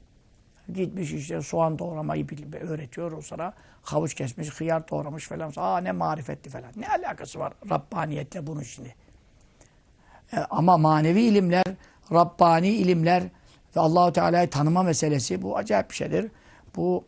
gitmiş 0.75 1.13
işte 1.13 1.43
soğan 1.43 1.79
doğramayı 1.79 2.27
öğretiyor 2.61 3.13
o 3.13 3.23
sıra. 3.23 3.53
Havuç 3.83 4.15
kesmiş, 4.15 4.51
hıyar 4.51 4.89
doğramış 4.89 5.29
falan. 5.29 5.53
Aa 5.57 5.79
ne 5.79 5.93
marifetli 5.93 6.51
falan. 6.51 6.71
Ne 6.77 6.89
alakası 6.89 7.39
var 7.39 7.53
Rabbaniyetle 7.71 8.47
bunun 8.47 8.63
şimdi? 8.63 8.95
E, 10.33 10.37
ama 10.51 10.77
manevi 10.77 11.21
ilimler, 11.21 11.65
Rabbani 12.13 12.69
ilimler 12.69 13.23
ve 13.77 13.81
Allahu 13.81 14.13
Teala'yı 14.13 14.51
tanıma 14.51 14.83
meselesi 14.83 15.43
bu 15.43 15.57
acayip 15.57 15.91
bir 15.91 15.95
şeydir. 15.95 16.31
Bu 16.77 17.05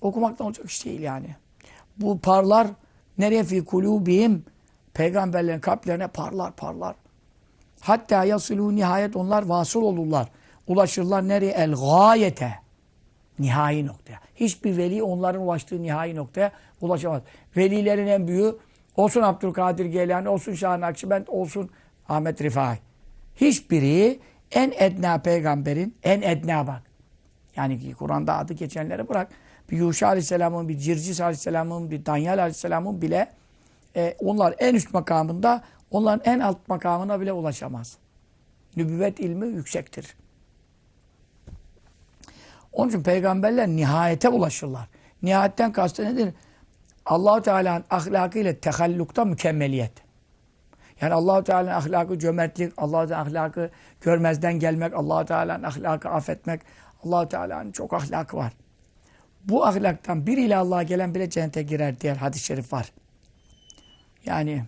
okumaktan 0.00 0.46
olacak 0.46 0.70
iş 0.70 0.84
değil 0.84 1.00
yani. 1.00 1.36
Bu 1.96 2.18
parlar 2.18 2.66
nereye 3.18 3.44
fi 3.44 3.64
kulubihim 3.64 4.44
peygamberlerin 4.94 5.60
kalplerine 5.60 6.06
parlar 6.06 6.52
parlar. 6.52 6.96
Hatta 7.80 8.24
yasulu 8.24 8.76
nihayet 8.76 9.16
onlar 9.16 9.42
vasıl 9.42 9.82
olurlar. 9.82 10.28
Ulaşırlar 10.66 11.28
nereye? 11.28 11.52
El 11.52 11.74
gayete. 11.74 12.59
Nihai 13.40 13.86
noktaya. 13.86 14.20
Hiçbir 14.36 14.76
veli 14.76 15.02
onların 15.02 15.42
ulaştığı 15.42 15.82
nihai 15.82 16.16
noktaya 16.16 16.52
ulaşamaz. 16.80 17.22
Velilerin 17.56 18.06
en 18.06 18.28
büyüğü 18.28 18.56
olsun 18.96 19.22
Abdülkadir 19.22 19.84
Geylani, 19.84 20.28
olsun 20.28 20.54
Şah 20.54 20.78
Nakşibend, 20.78 21.26
olsun 21.26 21.70
Ahmet 22.08 22.42
Rifai. 22.42 22.78
Hiçbiri 23.36 24.20
en 24.52 24.72
edna 24.78 25.18
peygamberin, 25.18 25.94
en 26.02 26.22
edna 26.22 26.66
bak. 26.66 26.82
Yani 27.56 27.94
Kur'an'da 27.94 28.38
adı 28.38 28.52
geçenleri 28.52 29.08
bırak. 29.08 29.28
Bir 29.70 29.76
Yuşa 29.76 30.06
Aleyhisselam'ın, 30.06 30.68
bir 30.68 30.78
Circis 30.78 31.20
Aleyhisselam'ın, 31.20 31.90
bir 31.90 32.06
Danyal 32.06 32.38
Aleyhisselam'ın 32.38 33.02
bile 33.02 33.28
e, 33.96 34.16
onlar 34.18 34.54
en 34.58 34.74
üst 34.74 34.94
makamında, 34.94 35.62
onların 35.90 36.32
en 36.32 36.40
alt 36.40 36.68
makamına 36.68 37.20
bile 37.20 37.32
ulaşamaz. 37.32 37.98
Nübüvvet 38.76 39.20
ilmi 39.20 39.46
yüksektir. 39.46 40.16
Onun 42.72 42.88
için 42.88 43.02
peygamberler 43.02 43.68
nihayete 43.68 44.28
ulaşırlar. 44.28 44.88
Nihayetten 45.22 45.72
kastı 45.72 46.04
nedir? 46.04 46.34
allah 47.10 47.42
Teala'nın 47.42 47.84
ahlakıyla 47.90 48.60
tehallukta 48.60 49.24
mükemmeliyet. 49.24 49.92
Yani 51.00 51.14
allah 51.14 51.44
Teala'nın 51.44 51.70
ahlakı 51.70 52.18
cömertlik, 52.18 52.72
allah 52.76 53.06
Teala'nın 53.06 53.30
ahlakı 53.30 53.70
görmezden 54.00 54.58
gelmek, 54.58 54.94
allah 54.94 55.24
Teala'nın 55.24 55.62
ahlakı 55.62 56.08
affetmek, 56.08 56.60
allah 57.04 57.28
Teala'nın 57.28 57.72
çok 57.72 57.92
ahlakı 57.92 58.36
var. 58.36 58.52
Bu 59.44 59.66
ahlaktan 59.66 60.26
biriyle 60.26 60.56
Allah'a 60.56 60.82
gelen 60.82 61.14
bile 61.14 61.30
cennete 61.30 61.62
girer 61.62 62.00
diğer 62.00 62.16
hadis-i 62.16 62.44
şerif 62.44 62.72
var. 62.72 62.92
Yani 64.24 64.64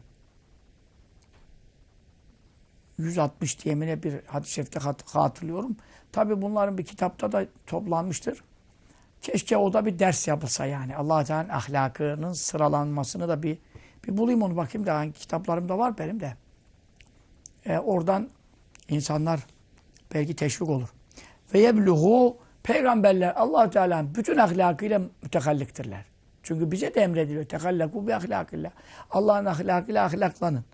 160 2.99 3.65
diyemine 3.65 4.03
bir 4.03 4.15
hadis-i 4.27 4.53
şerifte 4.53 4.81
hatırlıyorum. 5.13 5.77
Tabi 6.13 6.43
bunların 6.43 6.79
bir 6.79 6.85
kitapta 6.85 7.33
da 7.33 7.47
toplanmıştır. 7.67 8.45
Keşke 9.23 9.57
o 9.57 9.73
da 9.73 9.87
bir 9.87 9.99
ders 9.99 10.29
yapılsa 10.29 10.67
yani. 10.67 10.97
allah 10.97 11.25
Teala'nın 11.25 11.49
ahlakının 11.49 12.33
sıralanmasını 12.33 13.29
da 13.29 13.43
bir 13.43 13.59
bir 14.09 14.17
bulayım 14.17 14.43
onu 14.43 14.57
bakayım 14.57 14.87
da 14.87 14.95
hangi 14.95 15.13
kitaplarımda 15.13 15.79
var 15.79 15.99
benim 15.99 16.21
de. 16.21 16.35
Ee, 17.67 17.79
oradan 17.79 18.29
insanlar 18.89 19.41
belki 20.15 20.37
teşvik 20.37 20.69
olur. 20.69 20.89
Ve 21.55 21.59
yebluhu 21.59 22.37
peygamberler 22.63 23.33
allah 23.37 23.71
Teala'nın 23.71 24.15
bütün 24.15 24.37
ahlakıyla 24.37 25.01
mütekalliktirler. 25.23 26.05
Çünkü 26.43 26.71
bize 26.71 26.95
de 26.95 27.01
emrediliyor. 27.01 27.45
Tekallaku 27.45 28.07
bi 28.07 28.15
ahlakillah. 28.15 28.71
Allah'ın 29.11 29.45
ahlakıyla 29.45 30.05
ahlaklanın. 30.05 30.65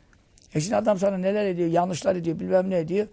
E 0.55 0.61
şimdi 0.61 0.77
adam 0.77 0.99
sana 0.99 1.19
neler 1.19 1.47
ediyor, 1.47 1.69
yanlışlar 1.69 2.17
ediyor, 2.17 2.41
bilmem 2.41 2.71
ne 2.71 2.79
ediyor. 2.79 3.07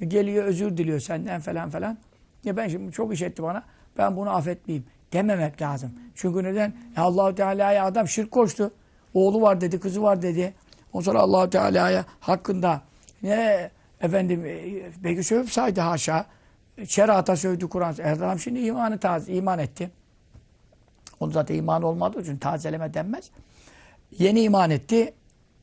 Geliyor 0.00 0.44
özür 0.44 0.76
diliyor 0.76 1.00
senden 1.00 1.40
falan 1.40 1.70
falan. 1.70 1.98
Ya 2.44 2.56
ben 2.56 2.68
şimdi 2.68 2.92
çok 2.92 3.14
iş 3.14 3.22
etti 3.22 3.42
bana. 3.42 3.62
Ben 3.98 4.16
bunu 4.16 4.30
affetmeyeyim. 4.30 4.86
Dememek 5.12 5.62
lazım. 5.62 5.92
Çünkü 6.14 6.44
neden? 6.44 6.74
E 6.96 7.00
Allahu 7.00 7.34
Teala'ya 7.34 7.84
adam 7.84 8.08
şirk 8.08 8.30
koştu. 8.30 8.72
Oğlu 9.14 9.40
var 9.40 9.60
dedi, 9.60 9.80
kızı 9.80 10.02
var 10.02 10.22
dedi. 10.22 10.54
Ondan 10.92 11.04
sonra 11.04 11.18
Allahu 11.18 11.50
Teala'ya 11.50 12.04
hakkında 12.20 12.82
ne 13.22 13.70
efendim 14.00 14.44
e, 14.46 14.82
belki 15.04 15.24
sövüp 15.24 15.50
saydı 15.50 15.80
haşa. 15.80 16.26
Şerata 16.86 17.36
sövdü 17.36 17.68
Kur'an. 17.68 17.92
Adam 17.92 18.38
şimdi 18.38 18.60
imanı 18.60 18.98
taze, 18.98 19.32
iman 19.32 19.58
etti. 19.58 19.90
Onun 21.20 21.32
zaten 21.32 21.54
iman 21.54 21.82
olmadığı 21.82 22.22
için 22.22 22.36
tazeleme 22.36 22.94
denmez. 22.94 23.30
Yeni 24.18 24.42
iman 24.42 24.70
etti. 24.70 25.14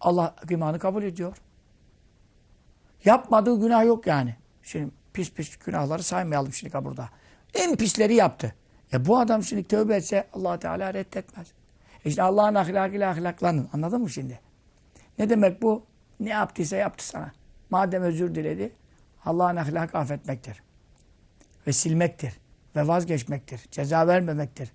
Allah 0.02 0.36
imanı 0.50 0.80
kabul 0.80 1.04
ediyor. 1.04 1.38
Yapmadığı 3.05 3.60
günah 3.60 3.86
yok 3.86 4.07
yani. 4.07 4.36
Şimdi 4.63 4.91
pis 5.13 5.31
pis 5.33 5.57
günahları 5.57 6.03
saymayalım 6.03 6.53
şimdi 6.53 6.86
burada. 6.86 7.10
En 7.53 7.75
pisleri 7.75 8.15
yaptı. 8.15 8.55
E 8.93 9.05
bu 9.05 9.19
adam 9.19 9.43
şimdi 9.43 9.63
tövbe 9.63 9.95
etse 9.95 10.27
allah 10.33 10.60
Teala 10.60 10.93
reddetmez. 10.93 11.48
E 12.05 12.10
işte 12.10 12.24
Allah'ın 12.24 12.55
ahlakıyla 12.55 13.12
ahlaklanın. 13.12 13.69
Anladın 13.74 14.01
mı 14.01 14.10
şimdi? 14.10 14.39
Ne 15.19 15.29
demek 15.29 15.62
bu? 15.62 15.83
Ne 16.19 16.29
yaptıysa 16.29 16.75
yaptı 16.75 17.07
sana. 17.07 17.31
Madem 17.69 18.03
özür 18.03 18.36
diledi, 18.36 18.72
Allah'ın 19.25 19.55
ahlakı 19.55 19.98
affetmektir. 19.98 20.63
Ve 21.67 21.74
silmektir. 21.74 22.33
Ve 22.75 22.88
vazgeçmektir. 22.88 23.62
Ceza 23.72 24.07
vermemektir. 24.07 24.72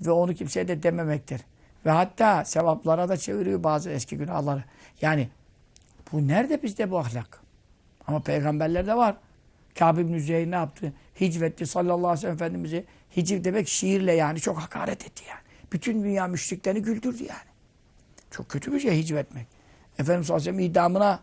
Ve 0.00 0.10
onu 0.10 0.34
kimseye 0.34 0.68
de 0.68 0.82
dememektir. 0.82 1.40
Ve 1.86 1.90
hatta 1.90 2.44
sevaplara 2.44 3.08
da 3.08 3.16
çeviriyor 3.16 3.62
bazı 3.62 3.90
eski 3.90 4.16
günahları. 4.16 4.64
Yani 5.00 5.28
bu 6.12 6.28
nerede 6.28 6.62
bizde 6.62 6.90
bu 6.90 6.98
ahlak? 6.98 7.45
Ama 8.06 8.20
peygamberlerde 8.20 8.94
var. 8.96 9.16
Kâb 9.78 9.98
ibn 9.98 10.18
Züheyr 10.18 10.50
ne 10.50 10.54
yaptı? 10.54 10.92
Hicvetti 11.20 11.66
sallallahu 11.66 11.96
aleyhi 11.96 12.12
ve 12.12 12.20
sellem 12.20 12.34
Efendimiz'i. 12.34 12.84
Hiciv 13.16 13.44
demek 13.44 13.68
şiirle 13.68 14.12
yani 14.12 14.40
çok 14.40 14.58
hakaret 14.58 15.06
etti 15.06 15.24
yani. 15.28 15.40
Bütün 15.72 16.04
dünya 16.04 16.26
müşriklerini 16.26 16.82
güldürdü 16.82 17.22
yani. 17.22 17.48
Çok 18.30 18.48
kötü 18.48 18.72
bir 18.72 18.80
şey 18.80 18.98
hicvetmek. 18.98 19.46
Efendimiz 19.98 20.26
sallallahu 20.26 20.42
aleyhi 20.42 20.58
ve 20.58 20.62
sellem 20.62 20.70
idamına 20.70 21.20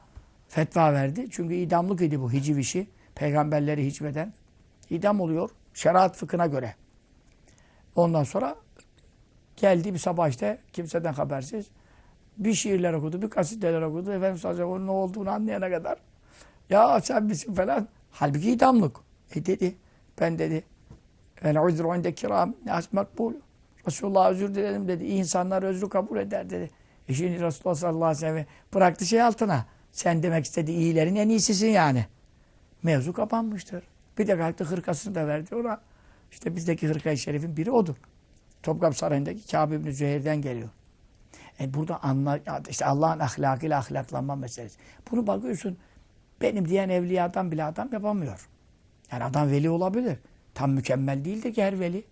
fetva 0.48 0.94
verdi. 0.94 1.28
Çünkü 1.32 1.54
idamlık 1.56 2.02
idi 2.02 2.22
bu 2.22 2.32
hiciv 2.32 2.58
işi. 2.58 2.88
Peygamberleri 3.16 3.86
hicveden. 3.86 4.34
idam 4.90 5.22
oluyor. 5.22 5.50
Şeriat 5.74 6.16
fıkhına 6.18 6.48
göre. 6.48 6.75
Ondan 7.96 8.24
sonra 8.24 8.56
geldi 9.58 9.94
bir 9.94 10.00
sabah 10.00 10.30
işte 10.30 10.58
kimseden 10.74 11.13
habersiz. 11.13 11.66
Bir 12.38 12.54
şiirler 12.54 12.94
okudu, 12.94 13.22
bir 13.22 13.30
kasiteler 13.30 13.82
okudu. 13.82 14.12
Efendimiz 14.12 14.42
sallallahu 14.42 14.63
aleyhi 14.63 14.72
ve 14.72 14.78
sellem 14.78 14.88
onun 14.88 14.88
ne 14.88 14.92
olduğunu 14.92 15.30
anlayana 15.30 15.70
kadar. 15.70 15.98
Ya 16.70 17.01
sen 17.01 17.24
misin 17.24 17.53
falan. 17.53 17.88
Halbuki 18.12 18.51
idamlık. 18.51 18.98
E 19.36 19.46
dedi. 19.46 19.75
Ben 20.22 20.39
dedi. 20.39 20.63
Vel 21.43 21.65
uzru 21.65 21.96
inde 21.96 22.13
kiram 22.13 22.55
nas 22.65 22.93
makbul. 22.93 23.34
Resulullah 23.88 24.29
özür 24.29 24.55
dilerim 24.55 24.88
dedi. 24.88 25.03
İyi 25.03 25.20
insanlar 25.20 25.63
özrü 25.63 25.89
kabul 25.89 26.17
eder 26.17 26.50
dedi. 26.50 26.70
E 27.10 27.13
şimdi 27.13 27.41
Resulullah 27.41 27.75
sallallahu 27.75 28.05
aleyhi 28.05 28.25
ve 28.25 28.29
sellem 28.29 28.46
bıraktı 28.74 29.05
şey 29.05 29.22
altına. 29.22 29.65
Sen 29.91 30.24
demek 30.24 30.46
istedi 30.46 30.72
iyilerin 30.72 31.15
en 31.15 31.29
iyisisin 31.29 31.67
yani. 31.67 32.05
Mevzu 32.84 33.13
kapanmıştır. 33.13 33.84
Bir 34.17 34.27
de 34.27 34.38
kalktı 34.38 34.63
hırkasını 34.63 35.15
da 35.15 35.27
verdi 35.27 35.55
ona. 35.55 35.82
İşte 36.32 36.55
bizdeki 36.55 36.88
hırkayı 36.88 37.17
şerifin 37.17 37.58
biri 37.58 37.72
odur. 37.72 37.96
Topkapı 38.63 38.98
Sarayı'ndaki 38.98 39.48
Kâb 39.48 39.72
ibn 39.72 39.89
Züheyr'den 39.89 40.41
geliyor. 40.41 40.70
E 41.60 41.74
burada 41.74 42.03
anla, 42.03 42.39
işte 42.70 42.86
Allah'ın 42.86 43.20
ahlakıyla 43.20 43.79
ahlaklanma 43.79 44.36
meselesi. 44.36 44.79
Bunu 45.12 45.27
bakıyorsun 45.27 45.77
benim 46.43 46.67
diyen 46.67 46.89
evliyadan 46.89 47.51
bile 47.51 47.63
adam 47.63 47.89
yapamıyor. 47.93 48.50
Yani 49.12 49.23
adam 49.23 49.51
veli 49.51 49.69
olabilir. 49.69 50.17
Tam 50.53 50.71
mükemmel 50.71 51.25
değildir 51.25 51.53
ki 51.53 51.63
her 51.63 51.79
veli. 51.79 52.03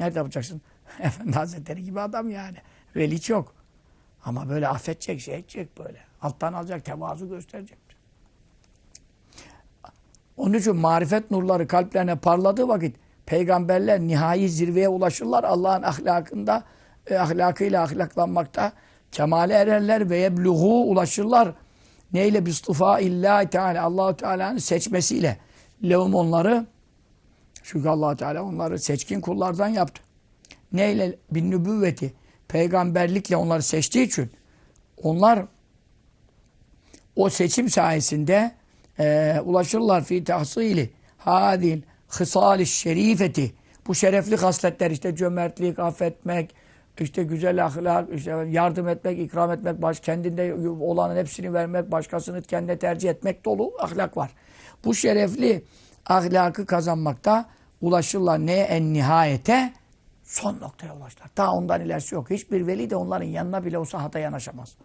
Nerede 0.00 0.18
yapacaksın? 0.18 0.62
Efendi 1.00 1.32
Hazretleri 1.32 1.84
gibi 1.84 2.00
adam 2.00 2.30
yani. 2.30 2.56
Veli 2.96 3.20
çok. 3.20 3.54
Ama 4.24 4.48
böyle 4.48 4.68
affedecek, 4.68 5.20
şey 5.20 5.34
edecek 5.34 5.78
böyle. 5.78 5.98
Alttan 6.22 6.52
alacak, 6.52 6.84
tevazu 6.84 7.28
gösterecek. 7.28 7.78
Onun 10.36 10.54
için 10.54 10.76
marifet 10.76 11.30
nurları 11.30 11.66
kalplerine 11.66 12.16
parladığı 12.16 12.68
vakit 12.68 12.96
peygamberler 13.26 14.00
nihai 14.00 14.48
zirveye 14.48 14.88
ulaşırlar. 14.88 15.44
Allah'ın 15.44 15.82
ahlakında, 15.82 16.64
e, 17.06 17.16
ahlakıyla 17.16 17.82
ahlaklanmakta 17.82 18.72
kemale 19.12 19.54
ererler 19.54 20.10
ve 20.10 20.16
yebluğu 20.16 20.82
ulaşırlar. 20.82 21.54
Neyle? 22.12 22.46
Bistufa 22.46 23.00
illa 23.00 23.50
Teala. 23.50 23.82
Allahu 23.82 24.16
Teala'nın 24.16 24.58
seçmesiyle. 24.58 25.38
Levum 25.84 26.14
onları 26.14 26.66
çünkü 27.62 27.88
allah 27.88 28.16
Teala 28.16 28.42
onları 28.42 28.78
seçkin 28.78 29.20
kullardan 29.20 29.68
yaptı. 29.68 30.02
Neyle? 30.72 31.16
Bin 31.30 31.50
nübüvveti. 31.50 32.12
Peygamberlikle 32.48 33.36
onları 33.36 33.62
seçtiği 33.62 34.06
için 34.06 34.30
onlar 35.02 35.44
o 37.16 37.30
seçim 37.30 37.70
sayesinde 37.70 38.52
e, 38.98 39.36
ulaşırlar 39.44 40.04
fi 40.04 40.24
tahsili 40.24 40.90
hadil 41.18 41.82
hısal 42.08 42.64
şerifeti 42.64 43.52
bu 43.86 43.94
şerefli 43.94 44.36
hasletler 44.36 44.90
işte 44.90 45.16
cömertlik, 45.16 45.78
affetmek, 45.78 46.54
işte 47.00 47.22
güzel 47.22 47.64
ahlak, 47.64 48.08
işte 48.14 48.30
yardım 48.30 48.88
etmek, 48.88 49.18
ikram 49.18 49.52
etmek, 49.52 49.82
baş 49.82 50.00
kendinde 50.00 50.54
olanın 50.80 51.16
hepsini 51.16 51.52
vermek, 51.54 51.92
başkasını 51.92 52.42
kendine 52.42 52.78
tercih 52.78 53.10
etmek 53.10 53.44
dolu 53.44 53.72
ahlak 53.80 54.16
var. 54.16 54.30
Bu 54.84 54.94
şerefli 54.94 55.64
ahlakı 56.06 56.66
kazanmakta 56.66 57.46
ulaşırlar 57.80 58.46
neye 58.46 58.64
en 58.64 58.92
nihayete? 58.92 59.72
Son 60.24 60.60
noktaya 60.60 60.96
ulaştılar. 60.96 61.30
Daha 61.36 61.52
ondan 61.52 61.80
ilerisi 61.80 62.14
yok. 62.14 62.30
Hiçbir 62.30 62.66
veli 62.66 62.90
de 62.90 62.96
onların 62.96 63.26
yanına 63.26 63.64
bile 63.64 63.78
olsa 63.78 64.02
hata 64.02 64.18
yanaşamaz. 64.18 64.76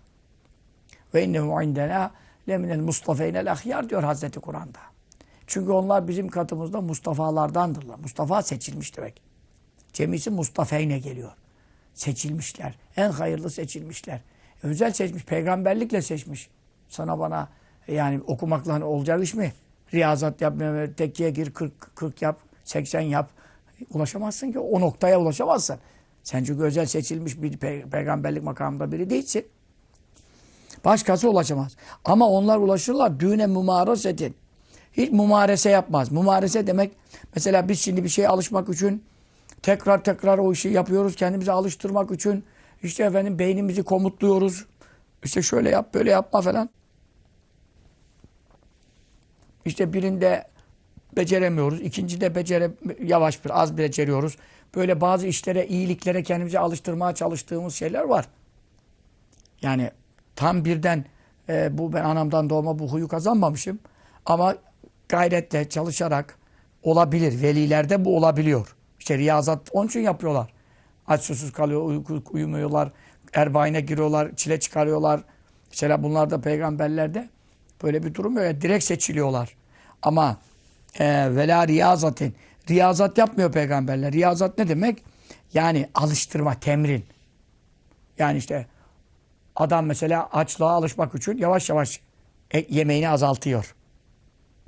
Ve 1.13 1.23
innehu 1.23 1.61
indena 1.61 2.11
leminel 2.49 2.79
mustafeynel 2.79 3.51
ahyar 3.51 3.89
diyor 3.89 4.03
Hazreti 4.03 4.39
Kur'an'da. 4.39 4.79
Çünkü 5.47 5.71
onlar 5.71 6.07
bizim 6.07 6.27
katımızda 6.27 6.81
Mustafa'lardandırlar. 6.81 7.99
Mustafa 7.99 8.41
seçilmiş 8.41 8.97
demek. 8.97 9.21
Cemisi 9.93 10.29
Mustafeyne 10.29 10.99
geliyor. 10.99 11.31
Seçilmişler. 11.93 12.75
En 12.97 13.11
hayırlı 13.11 13.49
seçilmişler. 13.49 14.21
Özel 14.63 14.93
seçmiş. 14.93 15.25
Peygamberlikle 15.25 16.01
seçmiş. 16.01 16.49
Sana 16.89 17.19
bana 17.19 17.49
yani 17.87 18.21
okumakla 18.27 18.85
olacak 18.85 19.23
iş 19.23 19.33
mi? 19.33 19.53
Riyazat 19.93 20.41
yap, 20.41 20.53
tekkiye 20.97 21.29
gir, 21.29 21.53
40, 21.53 21.95
40 21.95 22.21
yap, 22.21 22.39
80 22.63 23.01
yap. 23.01 23.29
Ulaşamazsın 23.93 24.51
ki. 24.51 24.59
O 24.59 24.81
noktaya 24.81 25.19
ulaşamazsın. 25.19 25.77
Sen 26.23 26.43
çünkü 26.43 26.63
özel 26.63 26.85
seçilmiş 26.85 27.41
bir 27.41 27.57
pe 27.57 27.89
peygamberlik 27.89 28.43
makamında 28.43 28.91
biri 28.91 29.09
değilsin. 29.09 29.45
Başkası 30.85 31.29
ulaşamaz. 31.29 31.75
Ama 32.05 32.29
onlar 32.29 32.57
ulaşırlar. 32.57 33.19
Düğüne 33.19 33.47
mümaresetin. 33.47 34.35
Hiç 34.93 35.11
mumarese 35.11 35.69
yapmaz. 35.69 36.11
Mumarese 36.11 36.67
demek 36.67 36.91
mesela 37.35 37.69
biz 37.69 37.79
şimdi 37.79 38.03
bir 38.03 38.09
şeye 38.09 38.27
alışmak 38.27 38.69
için 38.69 39.03
tekrar 39.63 40.03
tekrar 40.03 40.37
o 40.37 40.51
işi 40.51 40.69
yapıyoruz. 40.69 41.15
Kendimizi 41.15 41.51
alıştırmak 41.51 42.11
için 42.11 42.43
işte 42.83 43.03
efendim 43.03 43.39
beynimizi 43.39 43.83
komutluyoruz. 43.83 44.65
İşte 45.23 45.41
şöyle 45.41 45.69
yap 45.69 45.93
böyle 45.93 46.11
yapma 46.11 46.41
falan. 46.41 46.69
İşte 49.65 49.93
birinde 49.93 50.47
beceremiyoruz. 51.15 51.81
ikincide 51.81 52.35
becere 52.35 52.71
yavaş 53.03 53.45
bir 53.45 53.61
az 53.61 53.77
beceriyoruz. 53.77 54.37
Böyle 54.75 55.01
bazı 55.01 55.27
işlere, 55.27 55.67
iyiliklere 55.67 56.23
kendimizi 56.23 56.59
alıştırmaya 56.59 57.15
çalıştığımız 57.15 57.75
şeyler 57.75 58.03
var. 58.03 58.27
Yani 59.61 59.91
tam 60.35 60.65
birden 60.65 61.05
e, 61.49 61.77
bu 61.77 61.93
ben 61.93 62.03
anamdan 62.03 62.49
doğma 62.49 62.79
bu 62.79 62.91
huyu 62.91 63.07
kazanmamışım. 63.07 63.79
Ama 64.25 64.55
gayretle 65.09 65.69
çalışarak 65.69 66.37
olabilir. 66.83 67.41
Velilerde 67.41 68.05
bu 68.05 68.17
olabiliyor. 68.17 68.75
İşte 69.03 69.17
riyazat 69.17 69.69
onun 69.71 69.87
için 69.87 69.99
yapıyorlar. 69.99 70.53
Aç 71.07 71.21
susuz 71.21 71.51
kalıyor, 71.51 71.81
uyku, 71.81 72.23
uyumuyorlar. 72.31 72.91
Erbaine 73.33 73.81
giriyorlar, 73.81 74.35
çile 74.35 74.59
çıkarıyorlar. 74.59 75.23
Mesela 75.71 76.03
bunlar 76.03 76.29
da 76.29 76.41
peygamberlerde 76.41 77.29
böyle 77.83 78.03
bir 78.03 78.13
durum 78.13 78.35
yok. 78.35 78.43
Yani 78.43 78.61
direkt 78.61 78.83
seçiliyorlar. 78.83 79.55
Ama 80.01 80.37
e, 80.99 81.35
vela 81.35 81.67
riyazatin. 81.67 82.35
Riyazat 82.69 83.17
yapmıyor 83.17 83.51
peygamberler. 83.51 84.11
Riyazat 84.11 84.57
ne 84.57 84.67
demek? 84.67 85.03
Yani 85.53 85.89
alıştırma, 85.95 86.59
temrin. 86.59 87.05
Yani 88.17 88.37
işte 88.37 88.67
adam 89.55 89.85
mesela 89.85 90.29
açlığa 90.33 90.71
alışmak 90.71 91.15
için 91.15 91.37
yavaş 91.37 91.69
yavaş 91.69 91.99
e, 92.53 92.65
yemeğini 92.69 93.09
azaltıyor. 93.09 93.75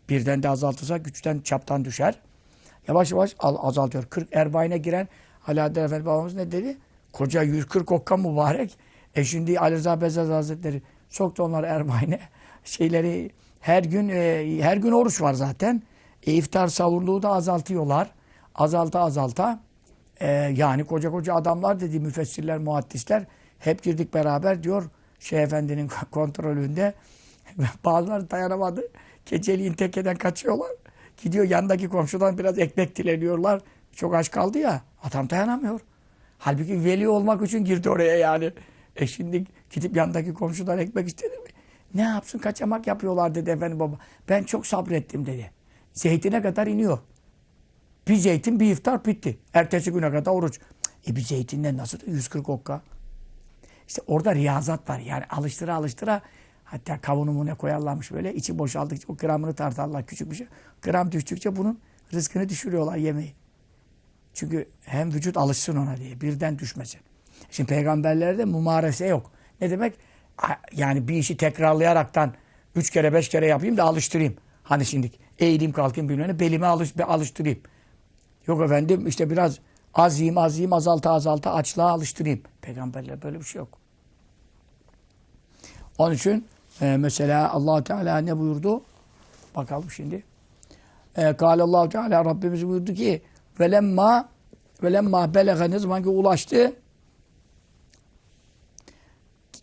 Birden 0.10 0.44
de 0.44 0.50
azaltırsa 0.50 0.98
güçten 0.98 1.40
çaptan 1.40 1.86
düşer. 1.86 2.16
Yavaş 2.88 3.12
yavaş 3.12 3.36
azaltıyor. 3.40 4.04
40 4.04 4.36
erbaine 4.36 4.78
giren 4.78 5.08
Alaaddin 5.48 5.82
Efendi 5.82 6.06
babamız 6.06 6.36
ne 6.36 6.52
dedi? 6.52 6.78
Koca 7.14 7.44
140 7.44 7.92
okka 7.92 8.18
mübarek. 8.18 8.78
E 9.16 9.24
şimdi 9.24 9.60
Ali 9.60 9.76
Rıza 9.76 10.02
Bezaz 10.02 10.30
Hazretleri 10.30 10.82
soktu 11.10 11.44
onları 11.44 11.66
erbaine. 11.66 12.20
Şeyleri 12.64 13.32
her 13.62 13.84
gün 13.84 14.10
e, 14.10 14.58
her 14.62 14.78
gün 14.78 14.92
oruç 14.92 15.22
var 15.22 15.34
zaten. 15.34 15.82
E, 16.28 16.34
iftar 16.34 16.68
savurluğu 16.68 17.22
da 17.22 17.30
azaltıyorlar. 17.30 18.12
Azalta 18.56 19.00
azalta. 19.00 19.60
E, 20.20 20.28
yani 20.32 20.84
koca 20.84 21.12
koca 21.12 21.34
adamlar 21.36 21.80
dedi 21.80 22.00
müfessirler, 22.00 22.58
muhaddisler. 22.58 23.26
Hep 23.60 23.84
girdik 23.84 24.14
beraber 24.14 24.64
diyor 24.64 24.90
Şeyh 25.20 25.42
Efendi'nin 25.42 25.90
kontrolünde. 26.12 26.94
Bazıları 27.86 28.32
dayanamadı. 28.32 28.88
Geceliğin 29.26 29.74
tekeden 29.74 30.16
kaçıyorlar. 30.16 30.72
Gidiyor 31.18 31.46
yandaki 31.46 31.90
komşudan 31.90 32.38
biraz 32.38 32.60
ekmek 32.60 32.96
dileniyorlar. 32.96 33.62
Çok 33.96 34.16
aç 34.16 34.32
kaldı 34.32 34.58
ya. 34.58 34.82
Adam 35.04 35.30
dayanamıyor. 35.30 35.80
Halbuki 36.38 36.84
veli 36.84 37.08
olmak 37.08 37.42
için 37.42 37.66
girdi 37.66 37.90
oraya 37.90 38.18
yani. 38.18 38.52
E 38.96 39.08
şimdi 39.08 39.46
gidip 39.70 39.96
yandaki 39.96 40.34
komşudan 40.34 40.78
ekmek 40.78 41.08
istedi 41.08 41.38
mi? 41.38 41.50
Ne 41.94 42.02
yapsın 42.02 42.40
kaçamak 42.40 42.88
yapıyorlar 42.88 43.36
dedi 43.36 43.50
efendim 43.50 43.80
baba. 43.80 44.00
Ben 44.30 44.44
çok 44.44 44.68
sabrettim 44.68 45.26
dedi. 45.26 45.52
Zeytine 45.94 46.42
kadar 46.42 46.68
iniyor. 46.68 47.00
Bir 48.08 48.16
zeytin 48.16 48.60
bir 48.60 48.72
iftar 48.72 49.06
bitti. 49.06 49.38
Ertesi 49.54 49.92
güne 49.92 50.12
kadar 50.12 50.32
oruç. 50.32 50.60
E 51.08 51.16
bir 51.16 51.22
zeytinden 51.22 51.78
nasıl 51.78 51.98
140 52.08 52.50
okka? 52.50 52.82
İşte 53.88 54.02
orada 54.08 54.36
riyazat 54.36 54.90
var. 54.90 55.00
Yani 55.00 55.24
alıştıra 55.30 55.76
alıştıra 55.76 56.22
hatta 56.66 57.02
kavunumu 57.02 57.46
ne 57.46 57.54
koyarlarmış 57.54 58.12
böyle. 58.12 58.34
içi 58.34 58.60
boşaldıkça 58.60 59.14
o 59.14 59.18
gramını 59.18 59.54
tartarlar 59.54 60.06
küçük 60.06 60.32
bir 60.32 60.36
şey. 60.36 60.48
Gram 60.82 61.12
düştükçe 61.12 61.56
bunun 61.56 61.80
rızkını 62.14 62.50
düşürüyorlar 62.50 62.98
yemeği. 62.98 63.34
Çünkü 64.34 64.70
hem 64.82 65.14
vücut 65.14 65.38
alışsın 65.38 65.76
ona 65.76 65.98
diye. 65.98 66.22
Birden 66.22 66.60
düşmesin. 66.60 67.02
Şimdi 67.52 67.70
peygamberlerde 67.70 68.46
mumarese 68.46 69.08
yok. 69.08 69.32
Ne 69.62 69.70
demek? 69.70 69.94
Yani 70.72 71.08
bir 71.08 71.14
işi 71.14 71.38
tekrarlayaraktan 71.38 72.34
Üç 72.76 72.90
kere 72.90 73.14
beş 73.14 73.30
kere 73.30 73.48
yapayım 73.48 73.78
da 73.78 73.84
alıştırayım. 73.84 74.36
Hani 74.64 74.86
şimdi 74.86 75.12
eğileyim 75.40 75.74
kalkayım 75.74 76.10
bilmem 76.10 76.28
ne 76.28 76.40
belime 76.40 76.68
alış, 76.68 76.94
alıştırayım. 77.08 77.60
Yok 78.48 78.62
efendim 78.62 79.08
işte 79.08 79.30
biraz 79.30 79.60
az 79.94 80.20
yiyeyim 80.20 80.38
az 80.38 80.54
yiyeyim 80.54 80.74
azalta 80.74 81.12
azalta 81.12 81.54
açlığa 81.54 81.90
alıştırayım. 81.90 82.42
Peygamberler 82.62 83.22
böyle 83.22 83.40
bir 83.40 83.44
şey 83.44 83.60
yok. 83.60 83.78
Onun 85.98 86.14
için 86.14 86.48
e, 86.82 86.98
mesela 86.98 87.52
allah 87.52 87.84
Teala 87.84 88.18
ne 88.18 88.38
buyurdu? 88.40 88.82
Bakalım 89.56 89.92
şimdi. 89.92 90.24
E, 91.16 91.34
Kâle 91.34 91.64
allah 91.64 91.90
Teala 91.90 92.26
Rabbimiz 92.26 92.68
buyurdu 92.68 92.94
ki 92.94 93.22
velemma 93.60 94.30
velemma 94.84 95.34
belege 95.34 95.72
ne 95.72 95.80
zaman 95.80 96.04
ki 96.04 96.10
ulaştı 96.10 96.74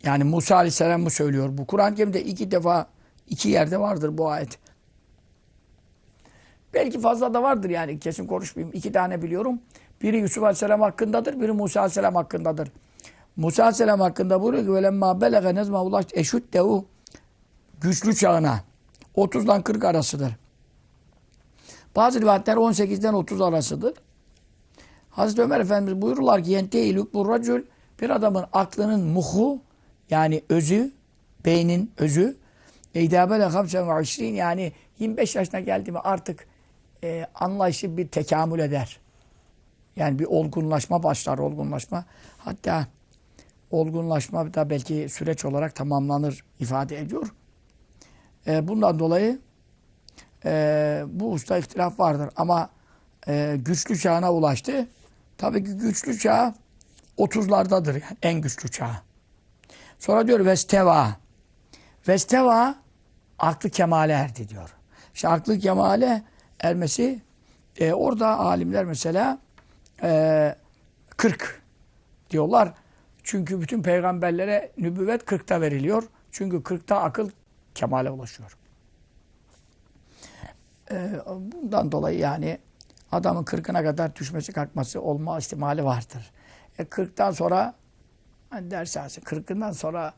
yani 0.05 0.25
Musa 0.25 0.57
Aleyhisselam 0.57 1.03
mı 1.03 1.11
söylüyor? 1.11 1.48
Bu 1.53 1.66
Kur'an-ı 1.66 1.94
Kerim'de 1.94 2.25
iki 2.25 2.51
defa 2.51 2.87
iki 3.29 3.48
yerde 3.48 3.81
vardır 3.81 4.18
bu 4.18 4.31
ayet. 4.31 4.59
Belki 6.75 7.01
fazla 7.01 7.35
da 7.35 7.42
vardır 7.42 7.70
yani 7.70 7.98
kesin 7.98 8.27
konuşmayayım. 8.27 8.77
İki 8.77 8.92
tane 8.92 9.22
biliyorum. 9.22 9.61
Biri 10.03 10.16
Yusuf 10.16 10.42
Aleyhisselam 10.42 10.81
hakkındadır, 10.81 11.40
biri 11.40 11.53
Musa 11.53 11.81
Aleyhisselam 11.81 12.14
hakkındadır. 12.14 12.68
Musa 13.37 13.62
Aleyhisselam 13.62 14.01
hakkında 14.01 14.42
buyuruyor 14.42 14.64
ki 14.64 14.72
velemma 14.72 15.20
belege 15.20 15.55
ne 15.55 15.64
zaman 15.64 15.87
ulaştı 15.87 16.16
eşüddehu 16.18 16.87
güçlü 17.83 18.14
çağına. 18.14 18.61
30'dan 19.16 19.62
40 19.62 19.85
arasıdır. 19.85 20.37
Bazı 21.97 22.21
rivayetler 22.21 22.57
18'den 22.57 23.12
30 23.12 23.40
arasıdır. 23.40 23.95
Hazreti 25.11 25.42
Ömer 25.42 25.61
Efendimiz 25.61 26.03
buyururlar 26.03 26.45
ki 26.45 26.51
yenteilük 26.51 27.14
bu 27.14 27.29
racül 27.29 27.64
bir 28.01 28.11
adamın 28.11 28.47
aklının 28.53 29.05
muhu 29.05 29.61
yani 30.11 30.42
özü, 30.49 30.92
beynin 31.45 31.92
özü 31.99 32.37
eydâbele 32.95 33.45
hamsen 33.45 33.97
ve 33.97 34.03
işrin 34.03 34.35
yani 34.35 34.73
25 34.99 35.37
yaşına 35.37 35.61
geldi 35.61 35.92
mi 35.92 35.99
artık 35.99 36.47
e, 37.05 37.27
anlayışı 37.35 37.97
bir 37.97 38.09
tekamül 38.09 38.59
eder. 38.59 39.01
Yani 39.97 40.18
bir 40.18 40.25
olgunlaşma 40.25 41.03
başlar, 41.03 41.38
olgunlaşma. 41.38 42.05
Hatta 42.38 42.87
olgunlaşma 43.71 44.55
da 44.55 44.71
belki 44.71 45.09
süreç 45.09 45.45
olarak 45.45 45.75
tamamlanır 45.75 46.45
ifade 46.61 46.99
ediyor. 46.99 47.33
E, 48.47 48.69
bundan 48.69 48.99
dolayı 48.99 49.39
e, 50.45 51.05
bu 51.07 51.33
usta 51.33 51.59
ihtilaf 51.59 52.01
vardır. 52.01 52.31
Ama 52.37 52.71
e, 53.29 53.57
güçlü 53.59 53.99
çağına 53.99 54.33
ulaştı. 54.33 54.89
Tabii 55.39 55.65
ki 55.65 55.73
güçlü 55.73 56.19
çağ 56.19 56.55
30'lardadır 57.19 57.93
yani 57.93 58.17
en 58.23 58.41
güçlü 58.41 58.71
çağ. 58.71 59.03
Sonra 59.99 60.27
diyor 60.27 60.47
Vesteva. 60.47 61.17
Vesteva 62.09 62.75
aklı 63.39 63.71
kemale 63.71 64.13
erdi 64.13 64.49
diyor. 64.49 64.75
İşte 65.15 65.29
aklı 65.29 65.59
kemale 65.59 66.23
ermesi 66.61 67.21
e, 67.79 67.93
orada 67.93 68.39
alimler 68.39 68.85
mesela 68.85 69.39
e, 70.03 70.55
40 71.17 71.63
diyorlar. 72.31 72.73
Çünkü 73.23 73.61
bütün 73.61 73.83
peygamberlere 73.83 74.73
nübüvvet 74.79 75.23
40'ta 75.23 75.61
veriliyor. 75.61 76.03
Çünkü 76.31 76.57
40'ta 76.57 77.03
akıl 77.03 77.31
kemale 77.75 78.11
ulaşıyor. 78.11 78.57
E, 80.91 81.11
bundan 81.27 81.93
dolayı 81.93 82.19
yani 82.19 82.59
adamın 83.13 83.45
40'ına 83.45 83.85
kadar 83.85 84.17
düşmesi 84.17 84.53
kalkması 84.53 85.01
olma 85.01 85.39
ihtimali 85.39 85.85
vardır. 85.85 86.31
E 86.79 86.83
40'tan 86.83 87.33
sonra 87.33 87.75
hani 88.51 88.71
ders 88.71 88.97
alsın. 88.97 89.23
40'ından 89.23 89.75
sonra 89.75 90.15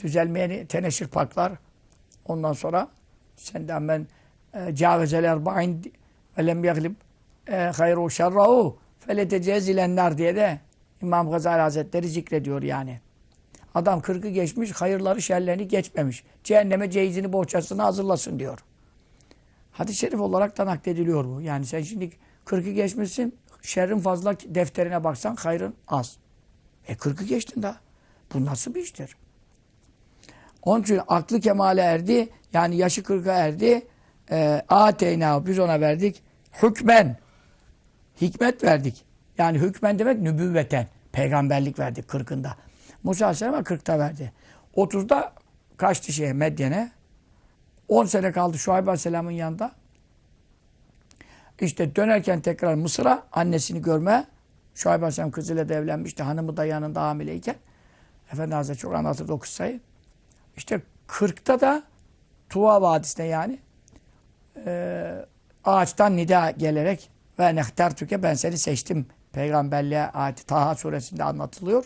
düzelmeyeni 0.00 0.66
teneşir 0.66 1.08
paklar. 1.08 1.52
Ondan 2.24 2.52
sonra 2.52 2.88
senden 3.36 3.88
ben 3.88 4.06
e, 4.54 4.74
cavezel 4.74 5.24
erba'in 5.24 5.92
ve 6.38 6.46
lem 6.46 6.64
yaglib 6.64 6.94
e, 7.48 7.56
hayru 7.56 8.10
şerrahu 8.10 8.78
feletecezilenler 9.00 10.18
diye 10.18 10.36
de 10.36 10.60
İmam 11.02 11.30
Gazali 11.30 11.60
Hazretleri 11.60 12.08
zikrediyor 12.08 12.62
yani. 12.62 13.00
Adam 13.76 14.00
40'ı 14.00 14.30
geçmiş, 14.30 14.72
hayırları 14.72 15.22
şerlerini 15.22 15.68
geçmemiş. 15.68 16.24
Cehenneme 16.44 16.90
cehizini 16.90 17.32
bohçasını 17.32 17.82
hazırlasın 17.82 18.38
diyor. 18.38 18.58
Hadis-i 19.72 19.98
şerif 19.98 20.20
olarak 20.20 20.58
da 20.58 20.66
naklediliyor 20.66 21.24
bu. 21.24 21.40
Yani 21.40 21.66
sen 21.66 21.82
şimdi 21.82 22.10
40'ı 22.46 22.70
geçmişsin, 22.72 23.38
şerrin 23.62 23.98
fazla 23.98 24.40
defterine 24.40 25.04
baksan 25.04 25.36
hayrın 25.36 25.74
az. 25.88 26.16
E 26.88 26.92
40'ı 26.92 27.24
geçtin 27.24 27.62
daha. 27.62 27.76
Bu 28.34 28.44
nasıl 28.44 28.74
bir 28.74 28.82
iştir? 28.82 29.16
Onun 30.62 30.82
için 30.82 31.00
aklı 31.08 31.40
kemale 31.40 31.80
erdi. 31.80 32.28
Yani 32.52 32.76
yaşı 32.76 33.00
40'a 33.00 33.32
erdi. 33.32 33.86
E, 34.30 34.62
Ateyna 34.68 35.46
biz 35.46 35.58
ona 35.58 35.80
verdik. 35.80 36.22
Hükmen. 36.62 37.16
Hikmet 38.20 38.64
verdik. 38.64 39.04
Yani 39.38 39.58
hükmen 39.58 39.98
demek 39.98 40.20
nübüvveten. 40.20 40.86
Peygamberlik 41.12 41.78
verdik 41.78 42.04
40'ında. 42.04 42.50
Musa 43.06 43.26
Aleyhisselam'a 43.26 43.58
40'ta 43.58 43.98
verdi. 43.98 44.32
30'da 44.76 45.32
kaçtı 45.76 46.12
şeye 46.12 46.32
Medyen'e. 46.32 46.90
10 47.88 48.04
sene 48.04 48.32
kaldı 48.32 48.58
Şuayb 48.58 48.86
Aleyhisselam'ın 48.86 49.30
yanında. 49.30 49.72
İşte 51.60 51.96
dönerken 51.96 52.40
tekrar 52.40 52.74
Mısır'a 52.74 53.22
annesini 53.32 53.82
görme. 53.82 54.26
Şuayb 54.74 55.02
Aleyhisselam 55.02 55.30
kızıyla 55.30 55.68
da 55.68 55.74
evlenmişti. 55.74 56.22
Hanımı 56.22 56.56
da 56.56 56.64
yanında 56.64 57.02
hamileyken. 57.02 57.56
Efendi 58.32 58.54
Hazretleri 58.54 58.78
çok 58.78 58.94
anlatırdı 58.94 59.32
o 59.32 59.38
kıssayı. 59.38 59.80
İşte 60.56 60.82
40'ta 61.08 61.60
da 61.60 61.82
Tuva 62.48 62.82
Vadisi'ne 62.82 63.26
yani 63.26 63.58
e, 64.66 65.26
ağaçtan 65.64 66.16
nida 66.16 66.50
gelerek 66.50 67.10
ve 67.38 67.54
nehter 67.54 67.96
tüke 67.96 68.22
ben 68.22 68.34
seni 68.34 68.58
seçtim. 68.58 69.06
Peygamberliğe 69.32 70.06
ayeti 70.06 70.46
Taha 70.46 70.74
suresinde 70.74 71.24
anlatılıyor. 71.24 71.84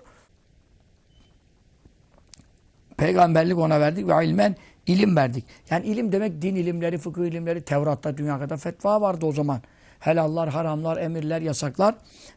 Peygamberlik 3.00 3.58
ona 3.58 3.80
verdik 3.80 4.08
ve 4.08 4.24
ilmen 4.26 4.56
ilim 4.86 5.16
verdik. 5.16 5.44
Yani 5.70 5.86
ilim 5.86 6.12
demek 6.12 6.42
din 6.42 6.54
ilimleri, 6.54 6.98
fıkıh 6.98 7.24
ilimleri, 7.24 7.62
Tevrat'ta 7.62 8.16
dünya 8.16 8.38
kadar 8.38 8.56
fetva 8.56 9.00
vardı 9.00 9.26
o 9.26 9.32
zaman. 9.32 9.62
Helallar, 10.00 10.48
haramlar, 10.48 10.96
emirler, 10.96 11.40
yasaklar 11.40 11.94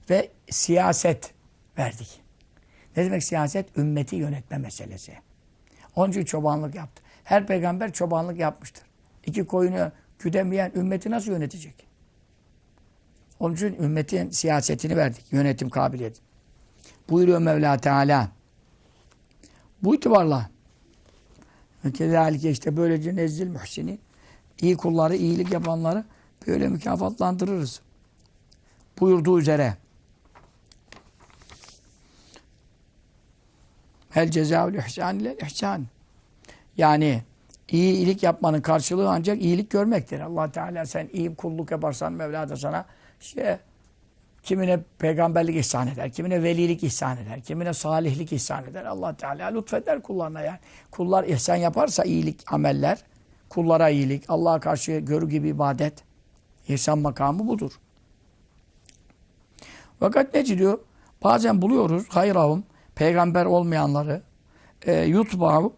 ve 0.10 0.30
siyaset 0.49 1.34
verdik. 1.78 2.21
Ne 2.97 3.06
demek 3.06 3.23
siyaset? 3.23 3.78
Ümmeti 3.78 4.15
yönetme 4.15 4.58
meselesi. 4.58 5.13
Onun 5.95 6.12
için 6.12 6.26
çobanlık 6.26 6.76
yaptı. 6.76 7.04
Her 7.23 7.47
peygamber 7.47 7.93
çobanlık 7.93 8.39
yapmıştır. 8.39 8.84
İki 9.26 9.45
koyunu 9.45 9.91
güdemeyen 10.19 10.71
ümmeti 10.76 11.12
nasıl 11.12 11.32
yönetecek? 11.32 11.88
Onun 13.39 13.56
için 13.56 13.76
ümmetin 13.84 14.30
siyasetini 14.30 14.97
verdik. 14.97 15.26
Yönetim 15.32 15.69
kabiliyeti. 15.69 16.21
Buyuruyor 17.10 17.39
Mevla 17.39 17.78
Teala. 17.78 18.28
Bu 19.84 19.95
itibarla 19.95 20.53
Kezalike 21.91 22.52
işte 22.52 22.78
böylece 22.78 23.15
nezzil 23.15 23.50
muhsini 23.50 23.98
iyi 24.62 24.78
kulları, 24.78 25.15
iyilik 25.15 25.52
yapanları 25.52 26.04
böyle 26.48 26.67
mükafatlandırırız. 26.67 27.82
Buyurduğu 29.00 29.39
üzere 29.39 29.78
El 34.15 34.32
cezaül 34.32 34.74
ihsan 34.74 35.19
ile 35.19 35.38
ihsan. 35.38 35.86
Yani 36.78 37.24
iyi 37.69 37.93
iyilik 37.93 38.24
yapmanın 38.24 38.62
karşılığı 38.62 39.10
ancak 39.10 39.41
iyilik 39.41 39.69
görmektir. 39.69 40.19
Allah 40.19 40.52
Teala 40.52 40.86
sen 40.86 41.10
iyi 41.13 41.36
kulluk 41.36 41.72
yaparsan 41.72 42.13
Mevla 42.13 42.50
da 42.50 42.58
sana 42.58 42.86
işte 43.22 43.60
kimine 44.44 44.80
peygamberlik 45.00 45.56
ihsan 45.56 45.88
eder, 45.88 46.12
kimine 46.12 46.44
velilik 46.44 46.84
ihsan 46.84 47.18
eder, 47.18 47.42
kimine 47.42 47.74
salihlik 47.74 48.34
ihsan 48.34 48.66
eder. 48.66 48.86
Allah 48.86 49.16
Teala 49.16 49.48
lütfeder 49.48 50.02
kullarına 50.02 50.42
yani. 50.42 50.60
Kullar 50.92 51.24
ihsan 51.24 51.56
yaparsa 51.56 52.04
iyilik 52.04 52.54
ameller, 52.54 52.98
kullara 53.50 53.90
iyilik, 53.90 54.24
Allah'a 54.28 54.60
karşı 54.60 54.92
görü 54.92 55.30
gibi 55.30 55.50
ibadet, 55.50 55.94
ihsan 56.68 57.00
makamı 57.00 57.48
budur. 57.48 57.72
Fakat 60.00 60.34
ne 60.34 60.46
diyor? 60.46 60.80
Bazen 61.24 61.62
buluyoruz 61.62 62.04
hayrahum, 62.10 62.64
peygamber 62.96 63.46
olmayanları, 63.46 64.22
e, 64.86 65.02
yutbahu, 65.02 65.74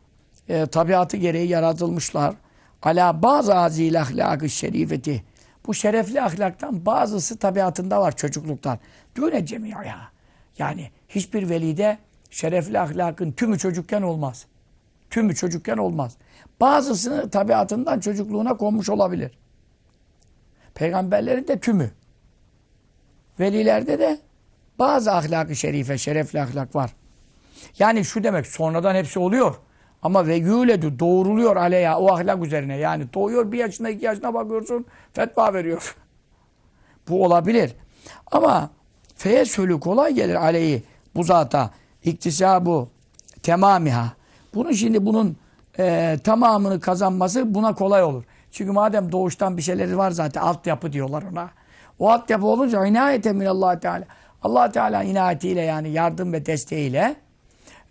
e, 0.49 0.65
tabiatı 0.65 1.17
gereği 1.17 1.47
yaratılmışlar. 1.47 2.35
Ala 2.83 3.21
bazı 3.23 3.55
azil 3.55 4.01
ahlakı 4.01 4.49
şerifeti. 4.49 5.23
Bu 5.67 5.73
şerefli 5.73 6.21
ahlaktan 6.21 6.85
bazısı 6.85 7.37
tabiatında 7.37 8.01
var 8.01 8.15
çocukluktan. 8.15 8.79
Düne 9.15 9.45
cemiya. 9.45 10.11
Yani 10.57 10.91
hiçbir 11.09 11.49
velide 11.49 11.97
şerefli 12.29 12.79
ahlakın 12.79 13.31
tümü 13.31 13.59
çocukken 13.59 14.01
olmaz. 14.01 14.45
Tümü 15.09 15.35
çocukken 15.35 15.77
olmaz. 15.77 16.17
Bazısını 16.61 17.29
tabiatından 17.29 17.99
çocukluğuna 17.99 18.57
konmuş 18.57 18.89
olabilir. 18.89 19.31
Peygamberlerin 20.73 21.47
de 21.47 21.59
tümü. 21.59 21.91
Velilerde 23.39 23.99
de 23.99 24.19
bazı 24.79 25.11
ahlakı 25.11 25.55
şerife, 25.55 25.97
şerefli 25.97 26.41
ahlak 26.41 26.75
var. 26.75 26.95
Yani 27.79 28.05
şu 28.05 28.23
demek 28.23 28.47
sonradan 28.47 28.95
hepsi 28.95 29.19
oluyor. 29.19 29.55
Ama 30.05 30.27
ve 30.27 30.35
yüledü 30.35 30.99
doğruluyor 30.99 31.55
aleyha 31.55 31.99
o 31.99 32.13
ahlak 32.13 32.43
üzerine. 32.43 32.77
Yani 32.77 33.05
doğuyor 33.13 33.51
bir 33.51 33.57
yaşına 33.57 33.89
iki 33.89 34.05
yaşına 34.05 34.33
bakıyorsun 34.33 34.85
fetva 35.13 35.53
veriyor. 35.53 35.95
Bu 37.09 37.25
olabilir. 37.25 37.75
Ama 38.31 38.69
feyesülü 39.15 39.79
kolay 39.79 40.13
gelir 40.13 40.35
aleyhi 40.35 40.83
bu 41.15 41.23
zata. 41.23 41.69
İktisabu 42.03 42.89
temamiha. 43.43 44.13
Bunun 44.53 44.71
şimdi 44.71 45.05
bunun 45.05 45.37
e, 45.79 46.17
tamamını 46.23 46.79
kazanması 46.79 47.55
buna 47.55 47.75
kolay 47.75 48.03
olur. 48.03 48.23
Çünkü 48.51 48.71
madem 48.71 49.11
doğuştan 49.11 49.57
bir 49.57 49.61
şeyleri 49.61 49.97
var 49.97 50.11
zaten 50.11 50.41
altyapı 50.41 50.93
diyorlar 50.93 51.23
ona. 51.31 51.49
O 51.99 52.09
altyapı 52.09 52.45
olunca 52.45 52.85
inayete 52.85 53.33
minallah 53.33 53.79
Teala. 53.79 54.05
allah 54.43 54.71
Teala 54.71 55.03
inayetiyle 55.03 55.61
yani 55.61 55.89
yardım 55.89 56.33
ve 56.33 56.45
desteğiyle 56.45 57.15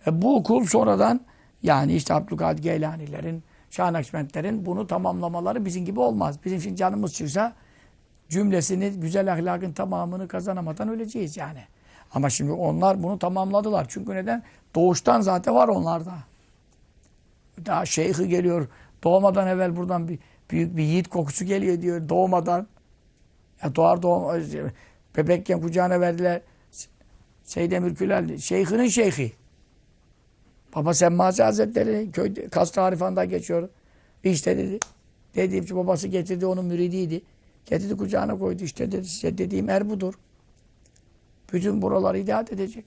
e, 0.07 0.23
bu 0.23 0.43
kul 0.43 0.65
sonradan 0.65 1.21
yani 1.65 1.95
işte 1.95 2.15
Abdülkadir 2.15 2.63
Geylanilerin, 2.63 3.43
Şah 3.71 3.91
Nakşibendlerin 3.91 4.67
bunu 4.67 4.87
tamamlamaları 4.87 5.65
bizim 5.65 5.85
gibi 5.85 6.01
olmaz. 6.01 6.39
Bizim 6.45 6.61
şimdi 6.61 6.77
canımız 6.77 7.15
çıksa 7.15 7.53
cümlesini, 8.29 8.91
güzel 8.91 9.33
ahlakın 9.33 9.73
tamamını 9.73 10.29
kazanamadan 10.29 10.89
öleceğiz 10.89 11.37
yani. 11.37 11.61
Ama 12.15 12.31
şimdi 12.31 12.53
onlar 12.53 13.03
bunu 13.03 13.19
tamamladılar. 13.19 13.87
Çünkü 13.89 14.15
neden? 14.15 14.43
Doğuştan 14.75 15.21
zaten 15.21 15.55
var 15.55 15.69
onlarda. 15.69 16.15
Daha 17.67 17.87
şeyhi 17.87 18.29
geliyor. 18.29 18.69
Doğmadan 19.05 19.49
evvel 19.49 19.77
buradan 19.77 20.09
bir 20.09 20.19
büyük 20.51 20.77
bir 20.77 20.83
yiğit 20.83 21.09
kokusu 21.09 21.45
geliyor 21.45 21.83
diyor 21.83 22.09
doğmadan. 22.09 22.67
Ya 23.63 23.75
doğar 23.75 24.03
doğmaz. 24.03 24.43
Bebekken 25.17 25.61
kucağına 25.61 26.01
verdiler. 26.01 26.41
Seyyid 27.45 27.73
Emirkülal, 27.73 28.39
şeyhinin 28.39 28.89
şeyhi. 28.89 29.33
Baba 30.75 30.95
Semmazi 30.95 31.43
Hazretleri 31.43 32.11
köyde, 32.13 32.49
Kasr 32.49 32.81
Harifan'da 32.81 33.25
geçiyor. 33.25 33.69
İşte 34.25 34.59
dedi. 34.59 34.79
Dediğim 35.35 35.65
ki 35.65 35.77
babası 35.77 36.09
getirdi 36.09 36.47
onun 36.47 36.65
müridiydi. 36.65 37.23
Getirdi 37.67 37.97
kucağına 37.97 38.39
koydu. 38.39 38.65
İşte 38.65 38.93
dedi 38.93 39.05
size 39.05 39.39
dediğim 39.39 39.69
er 39.69 39.91
budur. 39.91 40.15
Bütün 41.53 41.83
buraları 41.83 42.19
idat 42.19 42.53
edecek. 42.53 42.85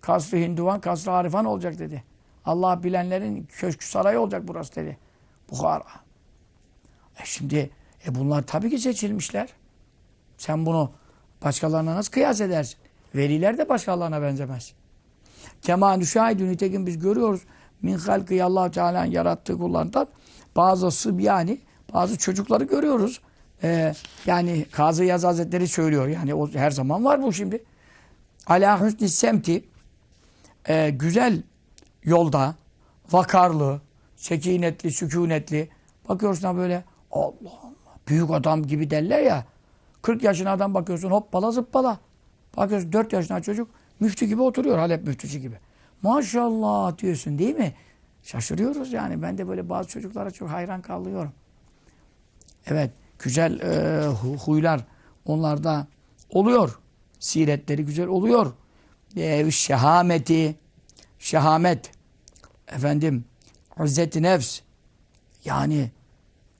Kasr-ı 0.00 0.36
Hinduvan, 0.36 0.80
Kasr-ı 0.80 1.10
Harifan 1.10 1.44
olacak 1.44 1.78
dedi. 1.78 2.04
Allah 2.44 2.82
bilenlerin 2.82 3.48
köşkü 3.48 3.86
sarayı 3.86 4.20
olacak 4.20 4.42
burası 4.48 4.76
dedi. 4.76 4.98
Bukhara. 5.50 5.84
E 7.20 7.24
şimdi 7.24 7.70
e 8.06 8.14
bunlar 8.14 8.42
tabii 8.42 8.70
ki 8.70 8.78
seçilmişler. 8.78 9.48
Sen 10.38 10.66
bunu 10.66 10.92
başkalarına 11.44 11.94
nasıl 11.94 12.12
kıyas 12.12 12.40
edersin? 12.40 12.78
Veliler 13.14 13.58
de 13.58 13.68
başkalarına 13.68 14.22
benzemez. 14.22 14.74
Kema 15.64 15.96
nüşahidü 15.96 16.48
nitekim 16.48 16.86
biz 16.86 16.98
görüyoruz. 16.98 17.40
Min 17.82 17.98
halkı 17.98 18.44
allah 18.44 18.70
Teala'nın 18.70 19.10
yarattığı 19.10 19.58
kullarından 19.58 20.06
bazı 20.56 20.90
sıbyani, 20.90 21.60
bazı 21.94 22.18
çocukları 22.18 22.64
görüyoruz. 22.64 23.20
Ee, 23.62 23.94
yani 24.26 24.66
Kazı 24.72 25.04
Yaz 25.04 25.24
Hazretleri 25.24 25.68
söylüyor. 25.68 26.06
Yani 26.08 26.34
o 26.34 26.48
her 26.50 26.70
zaman 26.70 27.04
var 27.04 27.22
bu 27.22 27.32
şimdi. 27.32 27.64
Ala 28.46 28.80
husni 28.80 29.08
semti 29.08 29.64
e, 30.68 30.90
güzel 30.90 31.42
yolda 32.04 32.54
vakarlı, 33.12 33.80
sekinetli, 34.16 34.90
sükunetli 34.90 35.68
bakıyorsun 36.08 36.56
böyle 36.56 36.84
Allah 37.12 37.50
Allah 37.62 37.96
büyük 38.08 38.30
adam 38.30 38.66
gibi 38.66 38.90
derler 38.90 39.20
ya 39.20 39.44
40 40.02 40.22
yaşına 40.22 40.52
adam 40.52 40.74
bakıyorsun 40.74 41.10
hoppala 41.10 41.50
zıppala. 41.50 41.98
Bakıyorsun 42.56 42.92
4 42.92 43.12
yaşında 43.12 43.42
çocuk 43.42 43.68
müftü 44.04 44.26
gibi 44.26 44.42
oturuyor 44.42 44.78
Halep 44.78 45.06
müftüsü 45.06 45.38
gibi. 45.38 45.58
Maşallah 46.02 46.98
diyorsun 46.98 47.38
değil 47.38 47.56
mi? 47.56 47.74
Şaşırıyoruz 48.22 48.92
yani. 48.92 49.22
Ben 49.22 49.38
de 49.38 49.48
böyle 49.48 49.68
bazı 49.68 49.88
çocuklara 49.88 50.30
çok 50.30 50.50
hayran 50.50 50.82
kalıyorum. 50.82 51.32
Evet. 52.66 52.90
Güzel 53.18 53.60
e, 53.60 54.06
huylar 54.44 54.84
onlarda 55.24 55.86
oluyor. 56.30 56.78
Siretleri 57.18 57.84
güzel 57.84 58.06
oluyor. 58.06 58.52
E, 59.16 59.50
şehameti, 59.50 60.54
şehamet, 61.18 61.90
efendim, 62.68 63.24
izzet 63.84 64.16
nefs, 64.16 64.60
yani 65.44 65.90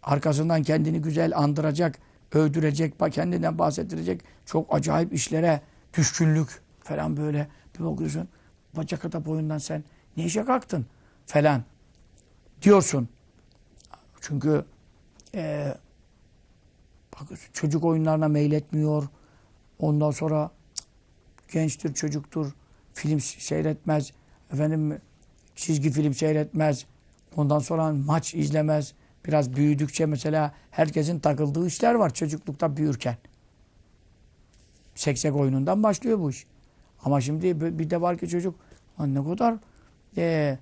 arkasından 0.02 0.62
kendini 0.62 1.02
güzel 1.02 1.38
andıracak, 1.38 1.98
övdürecek, 2.32 2.94
kendinden 3.12 3.58
bahsettirecek 3.58 4.20
çok 4.46 4.74
acayip 4.74 5.12
işlere 5.12 5.60
düşkünlük 5.96 6.63
falan 6.84 7.16
böyle 7.16 7.48
bir 7.78 7.84
bakıyorsun. 7.84 8.28
Bacak 8.76 9.04
ata 9.04 9.24
boyundan 9.24 9.58
sen 9.58 9.84
ne 10.16 10.24
işe 10.24 10.44
kalktın 10.44 10.86
falan 11.26 11.62
diyorsun. 12.62 13.08
Çünkü 14.20 14.64
e, 15.34 15.74
bakıyorsun 17.12 17.52
çocuk 17.52 17.84
oyunlarına 17.84 18.28
meyletmiyor. 18.28 19.08
Ondan 19.78 20.10
sonra 20.10 20.50
gençtir, 21.52 21.94
çocuktur. 21.94 22.52
Film 22.94 23.20
seyretmez. 23.20 24.12
Efendim 24.52 25.00
çizgi 25.56 25.90
film 25.90 26.14
seyretmez. 26.14 26.86
Ondan 27.36 27.58
sonra 27.58 27.92
maç 27.92 28.34
izlemez. 28.34 28.94
Biraz 29.26 29.56
büyüdükçe 29.56 30.06
mesela 30.06 30.54
herkesin 30.70 31.18
takıldığı 31.18 31.66
işler 31.66 31.94
var 31.94 32.14
çocuklukta 32.14 32.76
büyürken. 32.76 33.16
Seksek 34.94 35.36
oyunundan 35.36 35.82
başlıyor 35.82 36.18
bu 36.18 36.30
iş. 36.30 36.46
Ama 37.04 37.20
şimdi 37.20 37.78
bir 37.78 37.90
de 37.90 38.00
var 38.00 38.18
ki 38.18 38.28
çocuk 38.28 38.54
ne 38.98 39.24
kadar 39.24 39.54
e, 40.16 40.58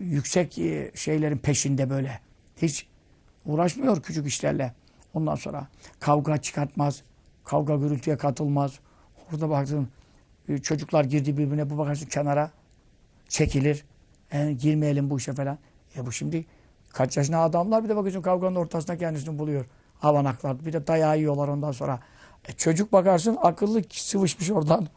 yüksek 0.00 0.58
e, 0.58 0.90
şeylerin 0.94 1.38
peşinde 1.38 1.90
böyle. 1.90 2.20
Hiç 2.56 2.86
uğraşmıyor 3.46 4.02
küçük 4.02 4.26
işlerle. 4.26 4.74
Ondan 5.14 5.34
sonra 5.34 5.68
kavga 6.00 6.36
çıkartmaz. 6.38 7.02
Kavga 7.44 7.76
gürültüye 7.76 8.16
katılmaz. 8.16 8.78
Orada 9.32 9.50
baktın 9.50 9.88
e, 10.48 10.58
çocuklar 10.58 11.04
girdi 11.04 11.36
birbirine 11.36 11.70
bu 11.70 11.78
bakarsın 11.78 12.06
kenara 12.06 12.50
çekilir. 13.28 13.84
Yani 14.32 14.56
girmeyelim 14.56 15.10
bu 15.10 15.18
işe 15.18 15.32
falan. 15.32 15.58
E 15.96 16.06
bu 16.06 16.12
şimdi 16.12 16.44
kaç 16.92 17.16
yaşında 17.16 17.38
adamlar 17.38 17.84
bir 17.84 17.88
de 17.88 17.96
bakıyorsun 17.96 18.22
kavganın 18.22 18.56
ortasında 18.56 18.98
kendisini 18.98 19.38
buluyor. 19.38 19.66
Havanaklar. 19.98 20.66
Bir 20.66 20.72
de 20.72 20.86
dayağı 20.86 21.18
yiyorlar 21.18 21.48
ondan 21.48 21.72
sonra. 21.72 22.00
E 22.48 22.52
çocuk 22.52 22.92
bakarsın 22.92 23.38
akıllı 23.42 23.82
sıvışmış 23.90 24.50
oradan. 24.50 24.88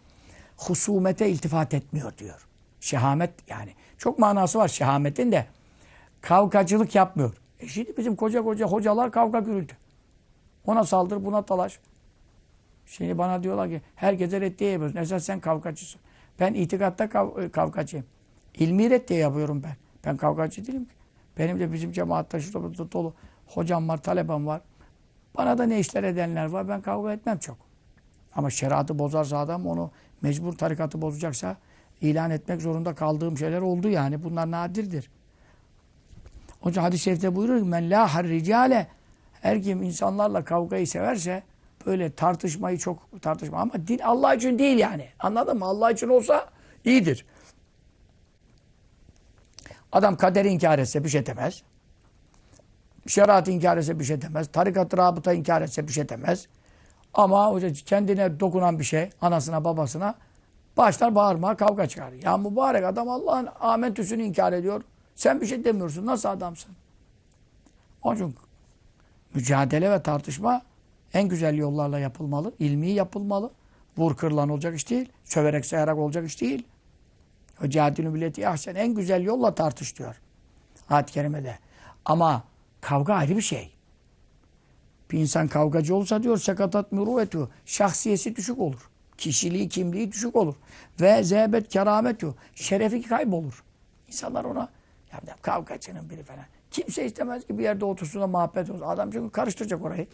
Husumete 0.70 1.30
iltifat 1.30 1.74
etmiyor 1.74 2.18
diyor. 2.18 2.48
Şehamet 2.80 3.50
yani. 3.50 3.74
Çok 3.98 4.20
manası 4.20 4.60
var 4.60 4.68
şehametin 4.68 5.32
de. 5.32 5.46
Kavgacılık 6.22 6.96
yapmıyor. 6.96 7.34
E 7.60 7.68
şimdi 7.68 7.98
bizim 7.98 8.16
koca 8.16 8.44
koca 8.44 8.68
hocalar 8.68 9.12
kavga 9.12 9.40
gürültü. 9.40 9.78
Ona 10.66 10.84
saldır, 10.84 11.26
buna 11.26 11.42
talaş. 11.42 11.80
Şimdi 12.86 13.18
bana 13.18 13.44
diyorlar 13.44 13.70
ki 13.70 13.82
herkese 13.96 14.42
reddiye 14.42 14.72
yapıyorsun. 14.72 14.98
Esas 14.98 15.24
sen 15.24 15.40
kavgacısın. 15.40 16.02
Ben 16.40 16.54
itikatta 16.54 17.10
kav 17.10 17.42
e, 17.42 17.50
kavgacıyım. 17.50 18.06
İlmi 18.54 18.90
reddiye 18.90 19.20
yapıyorum 19.20 19.64
ben. 19.64 19.76
Ben 20.06 20.18
kavgacı 20.18 20.68
değilim 20.68 20.86
ki. 20.86 20.92
Benim 21.38 21.60
de 21.60 21.74
bizim 21.74 21.92
cemaatta 21.92 22.40
şurada 22.40 22.92
dolu 22.92 23.14
hocam 23.48 23.90
var, 23.90 23.98
talebem 23.98 24.48
var. 24.48 24.62
Bana 25.38 25.58
da 25.58 25.64
ne 25.64 25.80
işler 25.80 26.04
edenler 26.04 26.46
var. 26.46 26.70
Ben 26.70 26.82
kavga 26.82 27.14
etmem 27.14 27.38
çok. 27.38 27.58
Ama 28.36 28.50
şeriatı 28.50 29.00
bozarsa 29.00 29.38
adam 29.38 29.68
onu 29.68 29.92
mecbur 30.24 30.54
tarikatı 30.54 31.02
bozacaksa 31.02 31.58
ilan 32.02 32.32
etmek 32.32 32.62
zorunda 32.62 32.96
kaldığım 32.96 33.38
şeyler 33.38 33.62
oldu 33.62 33.90
yani. 33.90 34.24
Bunlar 34.24 34.52
nadirdir. 34.52 35.10
Onun 36.62 36.72
için 36.72 36.82
hadis-i 36.82 37.04
şerifte 37.04 37.36
buyurur 37.36 37.60
ki 37.60 37.66
men 37.66 37.92
la 37.92 38.16
harricale 38.16 38.88
her 39.42 39.64
kim 39.64 39.84
insanlarla 39.84 40.44
kavgayı 40.44 40.88
severse 40.88 41.44
böyle 41.86 42.12
tartışmayı 42.12 42.78
çok 42.78 43.22
tartışma 43.22 43.58
ama 43.58 43.88
din 43.88 44.00
Allah 44.00 44.34
için 44.36 44.60
değil 44.60 44.78
yani. 44.78 45.10
Anladın 45.20 45.58
mı? 45.58 45.66
Allah 45.66 45.92
için 45.92 46.08
olsa 46.08 46.50
iyidir. 46.86 47.26
Adam 49.92 50.18
kaderi 50.18 50.48
inkar 50.48 50.80
etse 50.80 51.04
bir 51.04 51.10
şey 51.10 51.26
demez. 51.26 51.64
Şeriatı 53.08 53.52
inkar 53.52 53.78
etse 53.78 54.00
bir 54.00 54.04
şey 54.04 54.22
demez. 54.22 54.48
Tarikat-ı 54.52 54.98
rabıta 54.98 55.34
inkar 55.34 55.62
etse 55.62 55.88
bir 55.88 55.94
şey 55.94 56.10
demez. 56.10 56.48
Ama 57.14 57.52
hoca 57.52 57.74
kendine 57.74 58.40
dokunan 58.40 58.80
bir 58.80 58.84
şey, 58.84 59.10
anasına 59.22 59.64
babasına 59.64 60.16
başlar 60.78 61.16
bağırmaya, 61.16 61.58
kavga 61.58 61.88
çıkar. 61.88 62.12
Ya 62.12 62.38
mübarek 62.38 62.86
adam 62.86 63.10
Allah'ın 63.10 63.50
amentüsünü 63.60 64.24
inkar 64.24 64.54
ediyor. 64.54 64.82
Sen 65.16 65.42
bir 65.42 65.46
şey 65.46 65.64
demiyorsun. 65.64 66.06
Nasıl 66.06 66.30
adamsın? 66.30 66.72
Onun 68.04 68.16
için 68.16 68.36
mücadele 69.36 69.92
ve 69.92 70.04
tartışma 70.04 70.62
en 71.14 71.28
güzel 71.28 71.58
yollarla 71.58 72.00
yapılmalı. 72.00 72.54
ilmi 72.60 72.90
yapılmalı. 72.90 73.52
Vur 73.98 74.16
kırılan 74.16 74.50
olacak 74.50 74.76
iş 74.76 74.90
değil. 74.90 75.10
Söverek 75.24 75.66
sayarak 75.66 75.98
olacak 75.98 76.26
iş 76.26 76.42
değil. 76.42 76.68
O 77.64 77.70
cihadini 77.70 78.14
billeti 78.14 78.48
ahsen 78.48 78.76
en 78.76 78.94
güzel 78.94 79.24
yolla 79.24 79.56
tartış 79.56 80.00
diyor. 80.00 80.22
Ayet-i 80.90 81.14
Kerime'de. 81.14 81.60
Ama 82.06 82.44
kavga 82.82 83.14
ayrı 83.14 83.38
bir 83.38 83.42
şey. 83.42 83.73
Bir 85.14 85.20
insan 85.20 85.48
kavgacı 85.48 85.96
olsa 85.96 86.24
diyor 86.24 86.38
sekatat 86.38 86.92
müruvvetü. 86.92 87.48
Şahsiyesi 87.66 88.36
düşük 88.36 88.60
olur. 88.60 88.90
Kişiliği, 89.18 89.70
kimliği 89.70 90.12
düşük 90.12 90.36
olur. 90.36 90.56
Ve 91.02 91.24
zehbet 91.24 91.70
kerametü. 91.70 92.34
Şerefi 92.56 93.02
kaybolur. 93.02 93.64
İnsanlar 94.08 94.44
ona 94.44 94.70
ya 95.12 95.20
kavgacının 95.42 96.10
biri 96.10 96.24
falan. 96.24 96.46
Kimse 96.72 97.06
istemez 97.06 97.48
ki 97.48 97.58
bir 97.58 97.64
yerde 97.64 97.86
otursun 97.86 98.22
da 98.22 98.28
muhabbet 98.28 98.70
olsun. 98.70 98.86
Adam 98.86 99.12
çünkü 99.12 99.32
karıştıracak 99.32 99.86
orayı. 99.86 100.08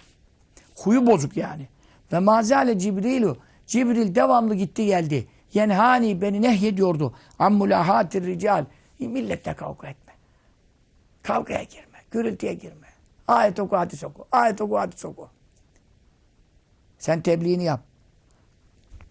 Huyu 0.76 1.08
bozuk 1.08 1.38
yani. 1.38 1.68
Ve 2.14 2.20
mazale 2.20 2.80
Cibrilu. 2.80 3.38
Cibril 3.68 4.16
devamlı 4.16 4.56
gitti 4.56 4.86
geldi. 4.86 5.28
Yenhani 5.54 6.22
beni 6.22 6.42
nehyediyordu. 6.42 7.16
Ammulahatir 7.40 8.26
rical. 8.26 8.66
Milletle 9.00 9.54
kavga 9.54 9.88
etme. 9.88 10.14
Kavgaya 11.24 11.64
girme. 11.64 11.98
Gürültüye 12.12 12.54
girme. 12.54 12.89
Ayet 13.30 13.60
oku 13.60 13.78
hadis 13.78 14.04
oku. 14.04 14.28
Ayet 14.32 14.62
oku 14.62 14.78
hadis 14.78 15.06
oku. 15.06 15.30
Sen 16.98 17.22
tebliğini 17.22 17.64
yap. 17.64 17.82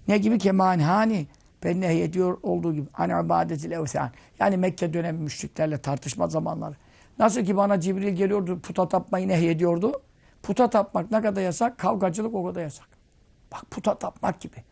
Ne 0.09 0.19
gibi 0.19 0.39
keman 0.39 0.79
hani 0.79 1.27
beni 1.65 1.81
nehyediyor 1.81 2.39
olduğu 2.43 2.75
gibi. 2.75 2.87
Hani 2.93 3.27
ibadetil 3.27 3.71
evsan. 3.71 4.11
Yani 4.39 4.57
Mekke 4.57 4.93
dönemi 4.93 5.19
müşriklerle 5.19 5.79
tartışma 5.79 6.29
zamanları. 6.29 6.75
Nasıl 7.19 7.45
ki 7.45 7.57
bana 7.57 7.81
Cibril 7.81 8.15
geliyordu 8.15 8.61
puta 8.61 8.89
tapmayı 8.89 9.29
nehyediyordu. 9.29 10.03
Puta 10.43 10.71
tapmak 10.71 11.11
ne 11.11 11.23
kadar 11.23 11.43
yasak? 11.43 11.79
Kavgacılık 11.79 12.35
o 12.35 12.45
kadar 12.45 12.63
yasak. 12.63 12.89
Bak 13.53 13.71
puta 13.71 13.99
tapmak 13.99 14.41
gibi. 14.41 14.65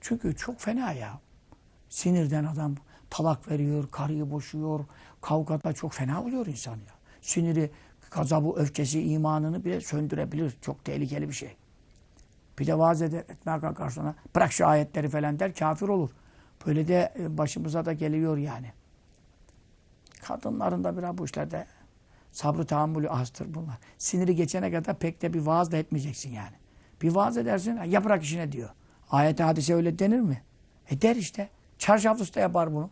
Çünkü 0.00 0.36
çok 0.36 0.60
fena 0.60 0.92
ya. 0.92 1.20
Sinirden 1.88 2.44
adam 2.44 2.74
talak 3.10 3.50
veriyor, 3.50 3.90
karıyı 3.90 4.30
boşuyor. 4.30 4.84
Kavgada 5.20 5.72
çok 5.72 5.92
fena 5.92 6.22
oluyor 6.22 6.46
insan 6.46 6.72
ya. 6.76 6.94
Siniri, 7.22 7.70
gazabı, 8.10 8.52
öfkesi, 8.56 9.02
imanını 9.02 9.64
bile 9.64 9.80
söndürebilir. 9.80 10.56
Çok 10.60 10.84
tehlikeli 10.84 11.28
bir 11.28 11.34
şey. 11.34 11.56
Bir 12.58 12.66
de 12.66 12.78
vaaz 12.78 13.02
eder, 13.02 13.18
etmeye 13.18 13.60
kalkar 13.60 13.90
sonra. 13.90 14.14
Bırak 14.36 14.52
şu 14.52 14.66
ayetleri 14.66 15.08
falan 15.08 15.38
der, 15.38 15.54
kafir 15.54 15.88
olur. 15.88 16.10
Böyle 16.66 16.88
de 16.88 17.14
e, 17.18 17.38
başımıza 17.38 17.84
da 17.84 17.92
geliyor 17.92 18.36
yani. 18.36 18.72
Kadınların 20.22 20.84
da 20.84 20.98
biraz 20.98 21.18
bu 21.18 21.24
işlerde 21.24 21.66
sabrı 22.32 22.66
tahammülü 22.66 23.10
azdır 23.10 23.54
bunlar. 23.54 23.78
Siniri 23.98 24.36
geçene 24.36 24.72
kadar 24.72 24.98
pek 24.98 25.22
de 25.22 25.34
bir 25.34 25.40
vaaz 25.40 25.72
da 25.72 25.76
etmeyeceksin 25.76 26.30
yani. 26.30 26.56
Bir 27.02 27.14
vaaz 27.14 27.36
edersin, 27.36 27.82
ya 27.82 28.04
bırak 28.04 28.22
işine 28.22 28.52
diyor. 28.52 28.70
Ayet 29.10 29.40
hadise 29.40 29.74
öyle 29.74 29.98
denir 29.98 30.20
mi? 30.20 30.42
E 30.90 31.02
der 31.02 31.16
işte. 31.16 31.48
Çarşaflısı 31.78 32.34
da 32.34 32.40
yapar 32.40 32.74
bunu. 32.74 32.90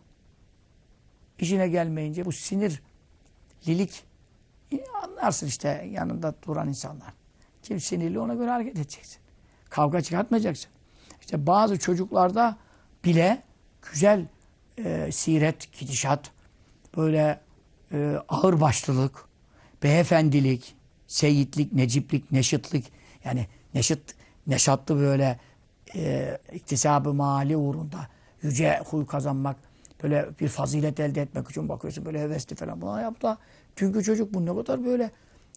İşine 1.39 1.67
gelmeyince 1.67 2.25
bu 2.25 2.31
sinirlilik 2.31 4.03
e, 4.03 4.08
anlarsın 5.03 5.47
işte 5.47 5.89
yanında 5.91 6.33
duran 6.47 6.67
insanlar. 6.67 7.13
Kim 7.63 7.79
sinirli 7.79 8.19
ona 8.19 8.33
göre 8.33 8.49
hareket 8.49 8.75
edeceksin. 8.75 9.19
Kavga 9.69 10.01
çıkartmayacaksın. 10.01 10.71
İşte 11.21 11.47
bazı 11.47 11.79
çocuklarda 11.79 12.57
bile 13.05 13.43
güzel 13.91 14.25
e, 14.77 15.11
siret, 15.11 15.79
gidişat, 15.79 16.31
böyle 16.97 17.39
e, 17.91 18.15
ağırbaşlılık, 18.29 19.25
beyefendilik, 19.83 20.75
seyitlik, 21.07 21.73
neciplik, 21.73 22.31
neşitlik 22.31 22.91
yani 23.25 23.47
neşit, 23.73 24.15
neşatlı 24.47 24.99
böyle 24.99 25.39
e, 25.95 26.37
iktisabı 26.53 27.13
mali 27.13 27.57
uğrunda 27.57 28.07
yüce 28.41 28.81
huy 28.85 29.05
kazanmak, 29.05 29.55
böyle 30.03 30.29
bir 30.39 30.47
fazilet 30.47 30.99
elde 30.99 31.21
etmek 31.21 31.49
için 31.49 31.69
bakıyorsun 31.69 32.05
böyle 32.05 32.21
hevesli 32.21 32.55
falan. 32.55 32.81
Buna 32.81 33.01
yaptı. 33.01 33.37
Çünkü 33.79 34.03
çocuk 34.03 34.33
bu 34.33 34.45
ne 34.45 34.55
kadar 34.55 34.85
böyle 34.85 35.11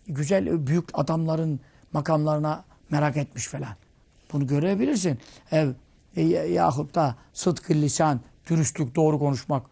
güzel 0.07 0.67
büyük 0.67 0.89
adamların 0.95 1.61
makamlarına 1.93 2.65
merak 2.91 3.17
etmiş 3.17 3.47
falan. 3.47 3.77
Bunu 4.33 4.47
görebilirsin. 4.47 5.19
Ev 5.51 5.71
e, 6.17 6.23
yahut 6.31 6.95
da 6.95 7.17
sıdkı 7.33 7.75
lisan, 7.75 8.21
dürüstlük, 8.51 8.95
doğru 8.95 9.19
konuşmak. 9.19 9.67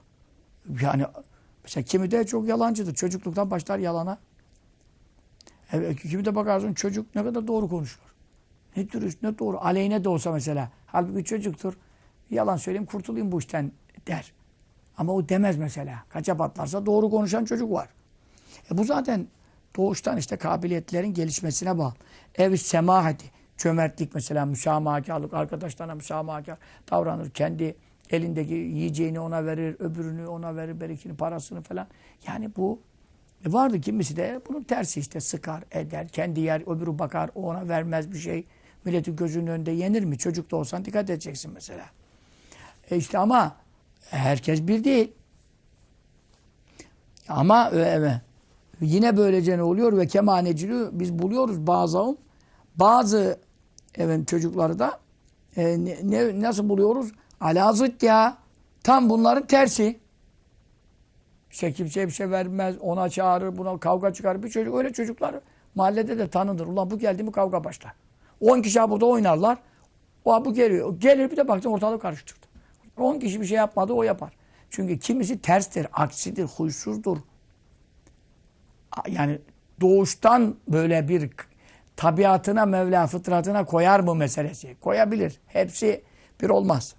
Yani 0.82 1.04
mesela 1.64 1.84
kimi 1.84 2.10
de 2.10 2.26
çok 2.26 2.48
yalancıdır. 2.48 2.94
Çocukluktan 2.94 3.50
başlar 3.50 3.78
yalana. 3.78 4.18
E, 5.72 5.96
kimi 5.96 6.24
de 6.24 6.34
bakarsın 6.34 6.74
çocuk 6.74 7.14
ne 7.14 7.24
kadar 7.24 7.46
doğru 7.46 7.68
konuşuyor. 7.68 8.08
Ne 8.76 8.90
dürüst 8.90 9.22
ne 9.22 9.38
doğru. 9.38 9.58
Aleyhine 9.60 10.04
de 10.04 10.08
olsa 10.08 10.32
mesela. 10.32 10.70
Halbuki 10.86 11.24
çocuktur. 11.24 11.74
Yalan 12.30 12.56
söyleyeyim 12.56 12.86
kurtulayım 12.86 13.32
bu 13.32 13.38
işten 13.38 13.72
der. 14.06 14.32
Ama 14.98 15.12
o 15.12 15.28
demez 15.28 15.56
mesela. 15.56 16.02
Kaça 16.08 16.36
patlarsa 16.36 16.86
doğru 16.86 17.10
konuşan 17.10 17.44
çocuk 17.44 17.72
var. 17.72 17.88
E 18.72 18.78
bu 18.78 18.84
zaten 18.84 19.26
doğuştan 19.76 20.16
işte 20.16 20.36
kabiliyetlerin 20.36 21.14
gelişmesine 21.14 21.78
bağlı. 21.78 21.94
Ev 22.34 22.56
semahati, 22.56 23.26
cömertlik 23.58 24.14
mesela, 24.14 24.46
müsamahakarlık, 24.46 25.34
arkadaşlarına 25.34 25.94
müsamahakar 25.94 26.58
davranır. 26.90 27.30
Kendi 27.30 27.76
elindeki 28.10 28.54
yiyeceğini 28.54 29.20
ona 29.20 29.46
verir, 29.46 29.76
öbürünü 29.78 30.26
ona 30.26 30.56
verir, 30.56 30.80
berikini, 30.80 31.16
parasını 31.16 31.62
falan. 31.62 31.86
Yani 32.26 32.56
bu 32.56 32.80
e 33.46 33.52
vardı 33.52 33.80
kimisi 33.80 34.16
de 34.16 34.40
bunun 34.48 34.62
tersi 34.62 35.00
işte 35.00 35.20
sıkar, 35.20 35.64
eder, 35.70 36.08
kendi 36.08 36.40
yer, 36.40 36.60
öbürü 36.76 36.98
bakar, 36.98 37.30
ona 37.34 37.68
vermez 37.68 38.12
bir 38.12 38.18
şey. 38.18 38.46
Milletin 38.84 39.16
gözünün 39.16 39.46
önünde 39.46 39.70
yenir 39.70 40.04
mi? 40.04 40.18
Çocuk 40.18 40.50
da 40.50 40.56
olsan 40.56 40.84
dikkat 40.84 41.10
edeceksin 41.10 41.52
mesela. 41.54 41.86
E 42.90 42.96
işte 42.96 43.18
ama 43.18 43.56
herkes 44.10 44.62
bir 44.62 44.84
değil. 44.84 45.12
Ama 47.28 47.70
evet. 47.74 48.20
Yine 48.80 49.16
böylece 49.16 49.58
ne 49.58 49.62
oluyor 49.62 49.96
ve 49.96 50.06
kemaneciliği 50.06 50.88
biz 50.92 51.18
buluyoruz 51.18 51.66
bazı 51.66 52.16
bazı 52.76 53.40
evet 53.94 54.28
çocukları 54.28 54.78
da 54.78 55.00
e, 55.56 55.78
ne, 56.02 56.40
nasıl 56.40 56.68
buluyoruz? 56.68 57.12
Alazıt 57.40 58.02
ya. 58.02 58.36
Tam 58.82 59.10
bunların 59.10 59.46
tersi. 59.46 60.00
İşte 61.50 61.72
kimseye 61.72 62.06
bir 62.06 62.12
şey 62.12 62.30
vermez, 62.30 62.76
ona 62.80 63.08
çağırır, 63.08 63.58
buna 63.58 63.78
kavga 63.78 64.12
çıkarır. 64.12 64.42
Bir 64.42 64.48
çocuk 64.48 64.74
öyle 64.74 64.92
çocuklar 64.92 65.34
mahallede 65.74 66.18
de 66.18 66.28
tanınır. 66.28 66.66
Ulan 66.66 66.90
bu 66.90 66.98
geldi 66.98 67.22
mi 67.22 67.32
kavga 67.32 67.64
başlar. 67.64 67.92
10 68.40 68.62
kişi 68.62 68.78
burada 68.78 69.06
oynarlar. 69.06 69.58
O 70.24 70.44
bu 70.44 70.54
geliyor. 70.54 71.00
Gelir 71.00 71.30
bir 71.30 71.36
de 71.36 71.48
baktın 71.48 71.70
ortalığı 71.70 71.98
karıştırdı. 71.98 72.46
10 72.96 73.18
kişi 73.18 73.40
bir 73.40 73.46
şey 73.46 73.56
yapmadı 73.56 73.92
o 73.92 74.02
yapar. 74.02 74.32
Çünkü 74.70 74.98
kimisi 74.98 75.40
terstir, 75.40 75.86
aksidir, 75.92 76.44
huysuzdur. 76.44 77.16
Yani 79.09 79.38
doğuştan 79.81 80.57
böyle 80.68 81.09
bir 81.09 81.31
tabiatına, 81.96 82.66
Mevla 82.66 83.07
fıtratına 83.07 83.64
koyar 83.64 84.00
mı 84.00 84.14
meselesi? 84.14 84.76
Koyabilir. 84.81 85.40
Hepsi 85.46 86.03
bir 86.42 86.48
olmaz. 86.48 86.94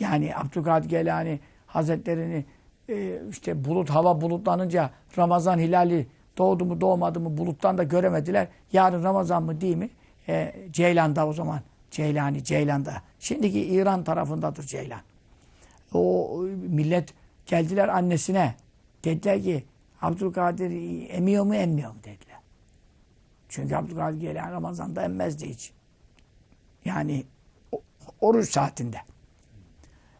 Yani 0.00 0.36
Abdülkadir 0.36 0.88
Gelani 0.88 1.40
Hazretlerini 1.66 2.44
e, 2.88 3.20
işte 3.30 3.64
bulut 3.64 3.90
hava 3.90 4.20
bulutlanınca 4.20 4.90
Ramazan 5.18 5.58
hilali 5.58 6.06
doğdu 6.38 6.64
mu 6.64 6.80
doğmadı 6.80 7.20
mı 7.20 7.38
buluttan 7.38 7.78
da 7.78 7.82
göremediler. 7.82 8.48
Yarın 8.72 9.04
Ramazan 9.04 9.42
mı 9.42 9.60
değil 9.60 9.76
mi? 9.76 9.90
E, 10.28 10.54
Ceylan'da 10.70 11.26
o 11.26 11.32
zaman. 11.32 11.60
Ceylani, 11.90 12.44
Ceylan'da. 12.44 13.02
Şimdiki 13.18 13.60
İran 13.60 14.04
tarafındadır 14.04 14.62
Ceylan. 14.62 15.00
O 15.94 16.38
millet 16.68 17.14
geldiler 17.46 17.88
annesine. 17.88 18.54
Dediler 19.04 19.42
ki 19.42 19.64
Abdülkadir 20.02 20.70
emiyor 21.10 21.44
mu 21.44 21.54
emmiyor 21.54 21.90
mu 21.90 21.98
dediler. 22.04 22.38
Çünkü 23.48 23.76
Abdülkadir 23.76 24.20
Geylani 24.20 24.52
Ramazan'da 24.52 25.02
emmezdi 25.02 25.48
hiç. 25.48 25.72
Yani 26.84 27.24
oruç 28.20 28.50
saatinde. 28.50 28.96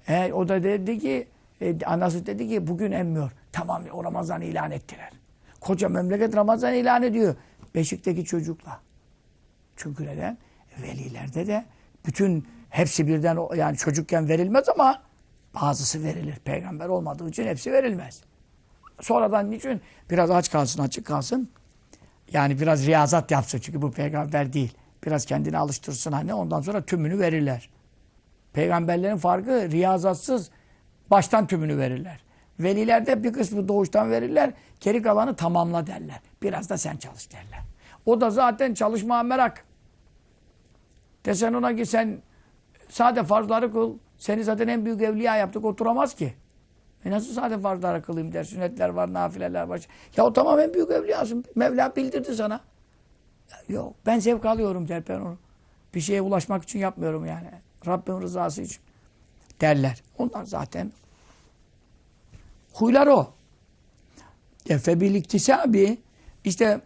E, 0.09 0.33
o 0.33 0.49
da 0.49 0.63
dedi 0.63 0.99
ki 0.99 1.29
e, 1.61 1.85
anası 1.85 2.27
dedi 2.27 2.49
ki 2.49 2.67
bugün 2.67 2.93
emmiyor. 2.93 3.33
Tamam 3.53 3.83
o 3.93 4.05
Ramazan 4.05 4.41
ilan 4.41 4.71
ettiler. 4.71 5.11
Koca 5.61 5.89
memleket 5.89 6.37
Ramazan 6.37 6.75
ilan 6.75 7.03
ediyor. 7.03 7.37
Beşik'teki 7.75 8.25
çocukla. 8.25 8.81
Çünkü 9.77 10.07
neden? 10.07 10.39
Velilerde 10.83 11.47
de 11.47 11.65
bütün 12.07 12.47
hepsi 12.71 13.07
birden 13.07 13.39
yani 13.57 13.77
çocukken 13.77 14.29
verilmez 14.29 14.69
ama 14.69 15.03
bazısı 15.55 16.05
verilir. 16.05 16.37
Peygamber 16.45 16.89
olmadığı 16.89 17.29
için 17.29 17.47
hepsi 17.47 17.73
verilmez. 17.73 18.23
Sonradan 19.03 19.51
niçin? 19.51 19.81
Biraz 20.11 20.31
aç 20.31 20.51
kalsın, 20.51 20.83
açık 20.83 21.07
kalsın. 21.07 21.49
Yani 22.33 22.61
biraz 22.61 22.87
riyazat 22.87 23.31
yapsın. 23.31 23.59
Çünkü 23.63 23.83
bu 23.83 23.91
peygamber 23.91 24.53
değil. 24.53 24.75
Biraz 25.07 25.25
kendini 25.25 25.59
alıştırsın 25.59 26.13
hani 26.13 26.35
ondan 26.35 26.61
sonra 26.61 26.83
tümünü 26.83 27.19
verirler. 27.19 27.71
Peygamberlerin 28.53 29.17
farkı 29.17 29.71
riyazatsız 29.71 30.51
baştan 31.11 31.47
tümünü 31.47 31.79
verirler. 31.79 32.21
Velilerde 32.61 33.25
bir 33.25 33.33
kısmı 33.33 33.69
doğuştan 33.69 34.11
verirler. 34.11 34.53
Geri 34.81 35.03
kalanı 35.03 35.37
tamamla 35.37 35.87
derler. 35.87 36.21
Biraz 36.43 36.71
da 36.71 36.79
sen 36.79 36.97
çalış 36.97 37.33
derler. 37.33 37.61
O 38.07 38.21
da 38.21 38.31
zaten 38.31 38.75
çalışmaya 38.75 39.23
merak. 39.23 39.65
Desen 41.27 41.53
ona 41.53 41.77
ki 41.77 41.87
sen 41.87 42.19
sade 42.89 43.25
farzları 43.25 43.73
kıl. 43.73 43.99
Seni 44.19 44.45
zaten 44.45 44.69
en 44.69 44.85
büyük 44.85 45.03
evliya 45.03 45.37
yaptık 45.37 45.65
oturamaz 45.65 46.15
ki. 46.15 46.35
E 47.05 47.11
nasıl 47.11 47.35
sade 47.35 47.59
farzları 47.59 48.03
kılayım 48.03 48.33
der. 48.33 48.45
Sünnetler 48.45 48.89
var, 48.89 49.13
nafileler 49.13 49.63
var. 49.63 49.81
Ya 50.17 50.25
o 50.25 50.33
tamam 50.33 50.61
en 50.61 50.75
büyük 50.75 50.91
evliyasın. 50.91 51.45
Mevla 51.55 51.97
bildirdi 51.97 52.35
sana. 52.35 52.61
Ya, 53.51 53.59
yok 53.69 53.95
ben 54.07 54.19
zevk 54.19 54.45
alıyorum 54.45 54.89
der 54.89 55.03
ben 55.09 55.21
onu. 55.21 55.39
Bir 55.95 56.01
şeye 56.01 56.23
ulaşmak 56.23 56.63
için 56.63 56.79
yapmıyorum 56.79 57.27
yani. 57.27 57.51
Rabbim 57.87 58.23
rızası 58.23 58.63
için 58.63 58.83
derler. 59.61 60.03
Onlar 60.19 60.45
zaten 60.45 60.93
Huylar 62.73 63.07
o. 63.07 63.33
E, 64.69 64.79
febil 64.79 65.15
iktisabi 65.15 65.99
işte 66.45 66.81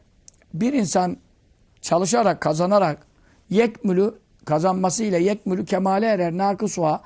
bir 0.55 0.73
insan 0.73 1.17
çalışarak, 1.81 2.41
kazanarak 2.41 3.07
yekmülü 3.51 4.15
kazanmasıyla 4.45 5.19
yekmülü 5.19 5.65
kemale 5.65 6.07
erer 6.07 6.33
nakısuha 6.33 7.03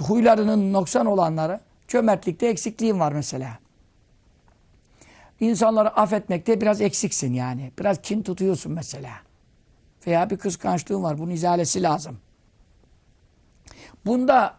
huylarının 0.00 0.72
noksan 0.72 1.06
olanları 1.06 1.60
cömertlikte 1.92 2.46
eksikliğin 2.46 3.00
var 3.00 3.12
mesela. 3.12 3.58
İnsanları 5.40 5.96
affetmekte 5.96 6.60
biraz 6.60 6.80
eksiksin 6.80 7.32
yani. 7.32 7.72
Biraz 7.78 8.02
kin 8.02 8.22
tutuyorsun 8.22 8.72
mesela. 8.72 9.10
Veya 10.06 10.30
bir 10.30 10.36
kıskançlığın 10.36 11.02
var. 11.02 11.18
Bunun 11.18 11.30
izalesi 11.30 11.82
lazım. 11.82 12.18
Bunda 14.06 14.54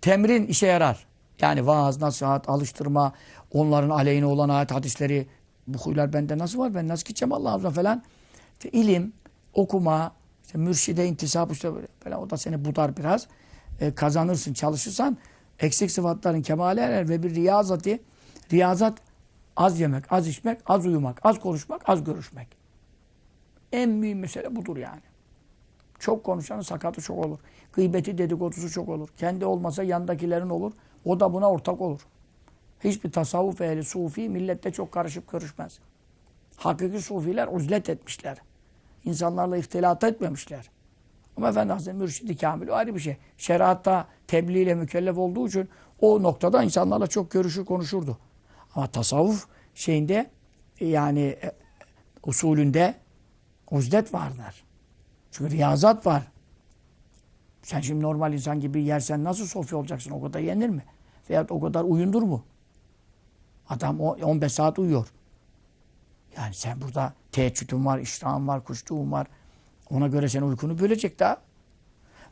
temrin 0.00 0.46
işe 0.46 0.66
yarar. 0.66 1.06
Yani 1.40 1.66
vaaz, 1.66 2.00
nasihat, 2.00 2.48
alıştırma, 2.48 3.12
onların 3.52 3.90
aleyhine 3.90 4.26
olan 4.26 4.48
ayet 4.48 4.70
hadisleri, 4.70 5.26
bu 5.66 5.78
huylar 5.78 6.12
bende 6.12 6.38
nasıl 6.38 6.58
var, 6.58 6.74
ben 6.74 6.88
nasıl 6.88 7.04
gideceğim 7.04 7.32
Allah'a 7.32 7.70
falan. 7.70 8.02
İşte 8.52 8.70
ilim, 8.70 9.12
okuma, 9.54 10.12
işte 10.46 10.58
mürşide 10.58 11.06
intisap 11.06 11.52
işte 11.52 11.70
böyle, 12.04 12.16
o 12.16 12.30
da 12.30 12.36
seni 12.36 12.64
budar 12.64 12.96
biraz. 12.96 13.28
E, 13.80 13.94
kazanırsın, 13.94 14.52
çalışırsan 14.52 15.18
eksik 15.60 15.90
sıfatların 15.90 16.42
kemale 16.42 16.80
erer 16.80 17.08
ve 17.08 17.22
bir 17.22 17.34
riyazati, 17.34 18.02
riyazat 18.52 18.98
az 19.56 19.80
yemek, 19.80 20.12
az 20.12 20.28
içmek, 20.28 20.60
az 20.66 20.86
uyumak, 20.86 21.20
az 21.22 21.40
konuşmak, 21.40 21.88
az 21.88 22.04
görüşmek. 22.04 22.48
En 23.72 23.90
mühim 23.90 24.18
mesele 24.18 24.56
budur 24.56 24.76
yani. 24.76 25.00
Çok 25.98 26.24
konuşanın 26.24 26.62
sakatı 26.62 27.00
çok 27.00 27.26
olur. 27.26 27.38
Gıybeti 27.72 28.18
dedikodusu 28.18 28.70
çok 28.70 28.88
olur. 28.88 29.08
Kendi 29.16 29.44
olmasa 29.44 29.82
yandakilerin 29.82 30.50
olur. 30.50 30.72
O 31.04 31.20
da 31.20 31.32
buna 31.32 31.50
ortak 31.50 31.80
olur. 31.80 32.00
Hiçbir 32.84 33.12
tasavvuf 33.12 33.60
ehli, 33.60 33.84
sufi 33.84 34.28
millette 34.28 34.72
çok 34.72 34.92
karışıp 34.92 35.32
görüşmez. 35.32 35.78
Hakiki 36.56 37.00
sufiler 37.00 37.48
uzlet 37.52 37.88
etmişler. 37.88 38.38
İnsanlarla 39.04 39.56
ihtilat 39.56 40.04
etmemişler. 40.04 40.70
Ama 41.38 41.48
Efendi 41.48 41.72
Hazretleri 41.72 41.96
mürşidi 41.96 42.36
kamil 42.36 42.68
o 42.68 42.74
ayrı 42.74 42.94
bir 42.94 43.00
şey. 43.00 43.16
Şeriatta 43.36 44.08
tebliğ 44.26 44.62
ile 44.62 44.74
mükellef 44.74 45.18
olduğu 45.18 45.48
için 45.48 45.68
o 46.00 46.22
noktada 46.22 46.62
insanlarla 46.62 47.06
çok 47.06 47.30
görüşür 47.30 47.64
konuşurdu. 47.64 48.18
Ama 48.74 48.86
tasavvuf 48.86 49.46
şeyinde 49.74 50.30
yani 50.80 51.20
e, 51.20 51.52
usulünde 52.26 52.94
uzdet 53.70 54.14
vardır. 54.14 54.64
Çünkü 55.30 55.50
riyazat 55.50 56.06
var. 56.06 56.22
Sen 57.62 57.80
şimdi 57.80 58.02
normal 58.02 58.32
insan 58.32 58.60
gibi 58.60 58.82
yersen 58.82 59.24
nasıl 59.24 59.46
sofi 59.46 59.76
olacaksın? 59.76 60.10
O 60.10 60.22
kadar 60.22 60.40
yenir 60.40 60.68
mi? 60.68 60.84
Veyahut 61.30 61.52
o 61.52 61.60
kadar 61.60 61.84
uyundur 61.84 62.22
mu? 62.22 62.44
Adam 63.68 64.00
15 64.00 64.52
saat 64.52 64.78
uyuyor. 64.78 65.12
Yani 66.36 66.54
sen 66.54 66.80
burada 66.80 67.12
teheccüdün 67.32 67.86
var, 67.86 67.98
iştahın 67.98 68.48
var, 68.48 68.64
kuşluğun 68.64 69.12
var. 69.12 69.26
Ona 69.90 70.06
göre 70.06 70.28
sen 70.28 70.42
uykunu 70.42 70.78
bölecek 70.78 71.18
daha. 71.18 71.42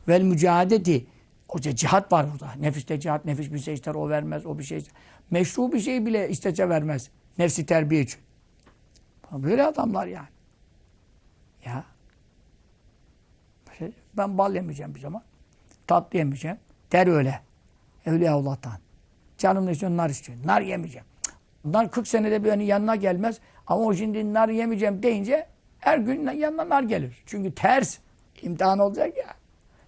Vel 0.07 0.21
mücadeti. 0.21 1.05
O 1.49 1.59
cihat 1.59 2.11
var 2.11 2.31
burada. 2.31 2.53
Nefiste 2.59 2.99
cihat, 2.99 3.25
nefis 3.25 3.53
bir 3.53 3.59
şey 3.59 3.73
ister, 3.73 3.95
o 3.95 4.09
vermez, 4.09 4.45
o 4.45 4.59
bir 4.59 4.63
şey 4.63 4.77
ister. 4.77 4.93
Meşru 5.31 5.71
bir 5.71 5.79
şey 5.79 6.05
bile 6.05 6.29
istese 6.29 6.69
vermez. 6.69 7.09
Nefsi 7.37 7.65
terbiye 7.65 8.01
için. 8.01 8.19
Böyle 9.31 9.65
adamlar 9.65 10.07
yani. 10.07 10.27
Ya. 11.65 11.83
Ben 14.17 14.37
bal 14.37 14.55
yemeyeceğim 14.55 14.95
bir 14.95 14.99
zaman. 14.99 15.23
Tatlı 15.87 16.17
yemeyeceğim. 16.17 16.57
Der 16.91 17.07
öyle. 17.07 17.41
Evliyaullah'tan. 18.05 18.79
Canım 19.37 19.65
ne 19.65 19.71
istiyor? 19.71 19.91
Nar 19.91 20.09
istiyor. 20.09 20.37
Nar 20.45 20.61
yemeyeceğim. 20.61 21.07
Nar 21.65 21.91
40 21.91 22.07
senede 22.07 22.43
bir 22.43 22.61
yanına 22.61 22.95
gelmez. 22.95 23.39
Ama 23.67 23.83
o 23.83 23.93
şimdi 23.93 24.33
nar 24.33 24.49
yemeyeceğim 24.49 25.03
deyince 25.03 25.47
her 25.79 25.97
gün 25.97 26.31
yanına 26.31 26.69
nar 26.69 26.83
gelir. 26.83 27.23
Çünkü 27.25 27.55
ters. 27.55 27.97
imtihan 28.41 28.79
olacak 28.79 29.17
ya. 29.17 29.33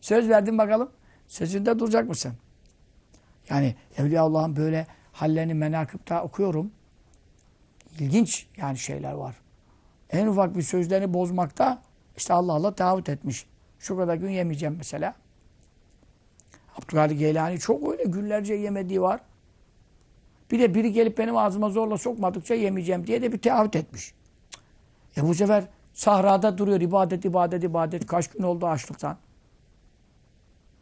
Söz 0.01 0.29
verdin 0.29 0.57
bakalım. 0.57 0.91
Sözünde 1.27 1.79
duracak 1.79 2.09
mısın? 2.09 2.33
Yani 3.49 3.75
Evliyaullah'ın 3.97 4.55
böyle 4.55 4.87
hallerini 5.11 5.53
menakıpta 5.53 6.23
okuyorum. 6.23 6.71
İlginç 7.99 8.47
yani 8.57 8.77
şeyler 8.77 9.13
var. 9.13 9.35
En 10.09 10.27
ufak 10.27 10.55
bir 10.55 10.61
sözlerini 10.61 11.13
bozmakta 11.13 11.81
işte 12.17 12.33
Allah 12.33 12.53
Allah 12.53 12.75
taahhüt 12.75 13.09
etmiş. 13.09 13.45
Şu 13.79 13.97
kadar 13.97 14.15
gün 14.15 14.29
yemeyeceğim 14.29 14.75
mesela. 14.77 15.15
Abdülkadir 16.77 17.15
Geylani 17.15 17.59
çok 17.59 17.91
öyle 17.91 18.03
günlerce 18.03 18.53
yemediği 18.53 19.01
var. 19.01 19.21
Bir 20.51 20.59
de 20.59 20.75
biri 20.75 20.91
gelip 20.91 21.17
benim 21.17 21.37
ağzıma 21.37 21.69
zorla 21.69 21.97
sokmadıkça 21.97 22.55
yemeyeceğim 22.55 23.07
diye 23.07 23.21
de 23.21 23.31
bir 23.31 23.41
taahhüt 23.41 23.75
etmiş. 23.75 24.13
E 25.17 25.23
bu 25.23 25.33
sefer 25.33 25.63
sahrada 25.99 26.57
duruyor 26.57 26.81
ibadet 26.81 27.25
ibadet 27.25 27.63
ibadet. 27.63 28.07
Kaç 28.07 28.27
gün 28.27 28.43
oldu 28.43 28.67
açlıktan. 28.67 29.17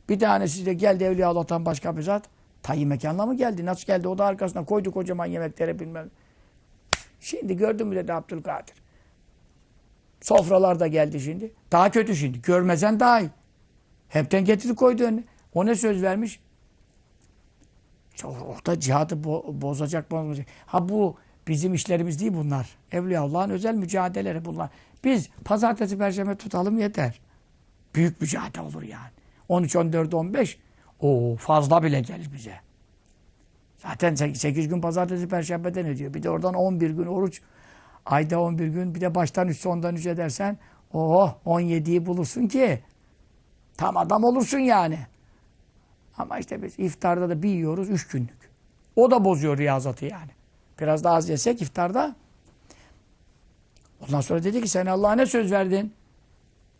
Bir 0.09 0.19
tanesi 0.19 0.65
de 0.65 0.73
geldi 0.73 1.03
Evliya 1.03 1.27
Allah'tan 1.27 1.65
başka 1.65 1.97
bir 1.97 2.01
zat. 2.01 2.29
Tayyi 2.63 2.85
mekanla 2.85 3.25
mı 3.25 3.37
geldi? 3.37 3.65
Nasıl 3.65 3.87
geldi? 3.87 4.07
O 4.07 4.17
da 4.17 4.25
arkasına 4.25 4.65
koydu 4.65 4.91
kocaman 4.91 5.25
yemeklere 5.25 5.79
bilmem. 5.79 6.09
Şimdi 7.19 7.57
gördün 7.57 7.87
mü 7.87 7.95
dedi 7.95 8.13
Abdülkadir. 8.13 8.75
Sofralar 10.21 10.79
da 10.79 10.87
geldi 10.87 11.19
şimdi. 11.19 11.51
Daha 11.71 11.91
kötü 11.91 12.15
şimdi. 12.15 12.41
Görmesen 12.41 12.99
daha 12.99 13.19
iyi. 13.19 13.29
Hepten 14.09 14.45
getirdi 14.45 14.75
koydu 14.75 15.03
önüne. 15.03 15.23
O 15.53 15.65
ne 15.65 15.75
söz 15.75 16.03
vermiş? 16.03 16.39
Orada 18.23 18.79
cihadı 18.79 19.23
bo 19.23 19.45
bozacak, 19.47 20.11
bozacak. 20.11 20.47
Ha 20.65 20.89
bu 20.89 21.17
bizim 21.47 21.73
işlerimiz 21.73 22.19
değil 22.19 22.33
bunlar. 22.33 22.69
Evliya 22.91 23.21
Allah'ın 23.21 23.49
özel 23.49 23.75
mücadeleleri 23.75 24.45
bunlar. 24.45 24.69
Biz 25.03 25.29
pazartesi, 25.45 25.97
perşembe 25.97 26.35
tutalım 26.35 26.79
yeter. 26.79 27.19
Büyük 27.95 28.21
mücadele 28.21 28.61
olur 28.61 28.83
yani. 28.83 29.11
13, 29.49 29.75
14, 29.75 30.13
15 30.13 30.57
o 30.99 31.35
fazla 31.35 31.83
bile 31.83 32.01
gelir 32.01 32.29
bize. 32.33 32.53
Zaten 33.77 34.15
8 34.15 34.67
gün 34.67 34.81
pazartesi, 34.81 35.27
perşembeden 35.27 35.85
ödüyor. 35.85 36.13
Bir 36.13 36.23
de 36.23 36.29
oradan 36.29 36.53
11 36.53 36.89
gün 36.89 37.05
oruç. 37.05 37.41
Ayda 38.05 38.41
11 38.41 38.67
gün 38.67 38.95
bir 38.95 39.01
de 39.01 39.15
baştan 39.15 39.47
3 39.47 39.59
sondan 39.59 39.95
3 39.95 40.05
edersen 40.05 40.57
oh 40.93 41.35
17'yi 41.45 42.05
bulursun 42.05 42.47
ki 42.47 42.79
tam 43.77 43.97
adam 43.97 44.23
olursun 44.23 44.59
yani. 44.59 44.99
Ama 46.17 46.39
işte 46.39 46.63
biz 46.63 46.79
iftarda 46.79 47.29
da 47.29 47.43
bir 47.43 47.49
yiyoruz 47.49 47.89
üç 47.89 48.07
günlük. 48.07 48.49
O 48.95 49.11
da 49.11 49.25
bozuyor 49.25 49.57
riyazatı 49.57 50.05
yani. 50.05 50.36
Biraz 50.79 51.03
daha 51.03 51.15
az 51.15 51.29
yesek 51.29 51.61
iftarda. 51.61 52.15
Ondan 54.07 54.21
sonra 54.21 54.43
dedi 54.43 54.61
ki 54.61 54.67
sen 54.67 54.85
Allah'a 54.85 55.15
ne 55.15 55.25
söz 55.25 55.51
verdin? 55.51 55.93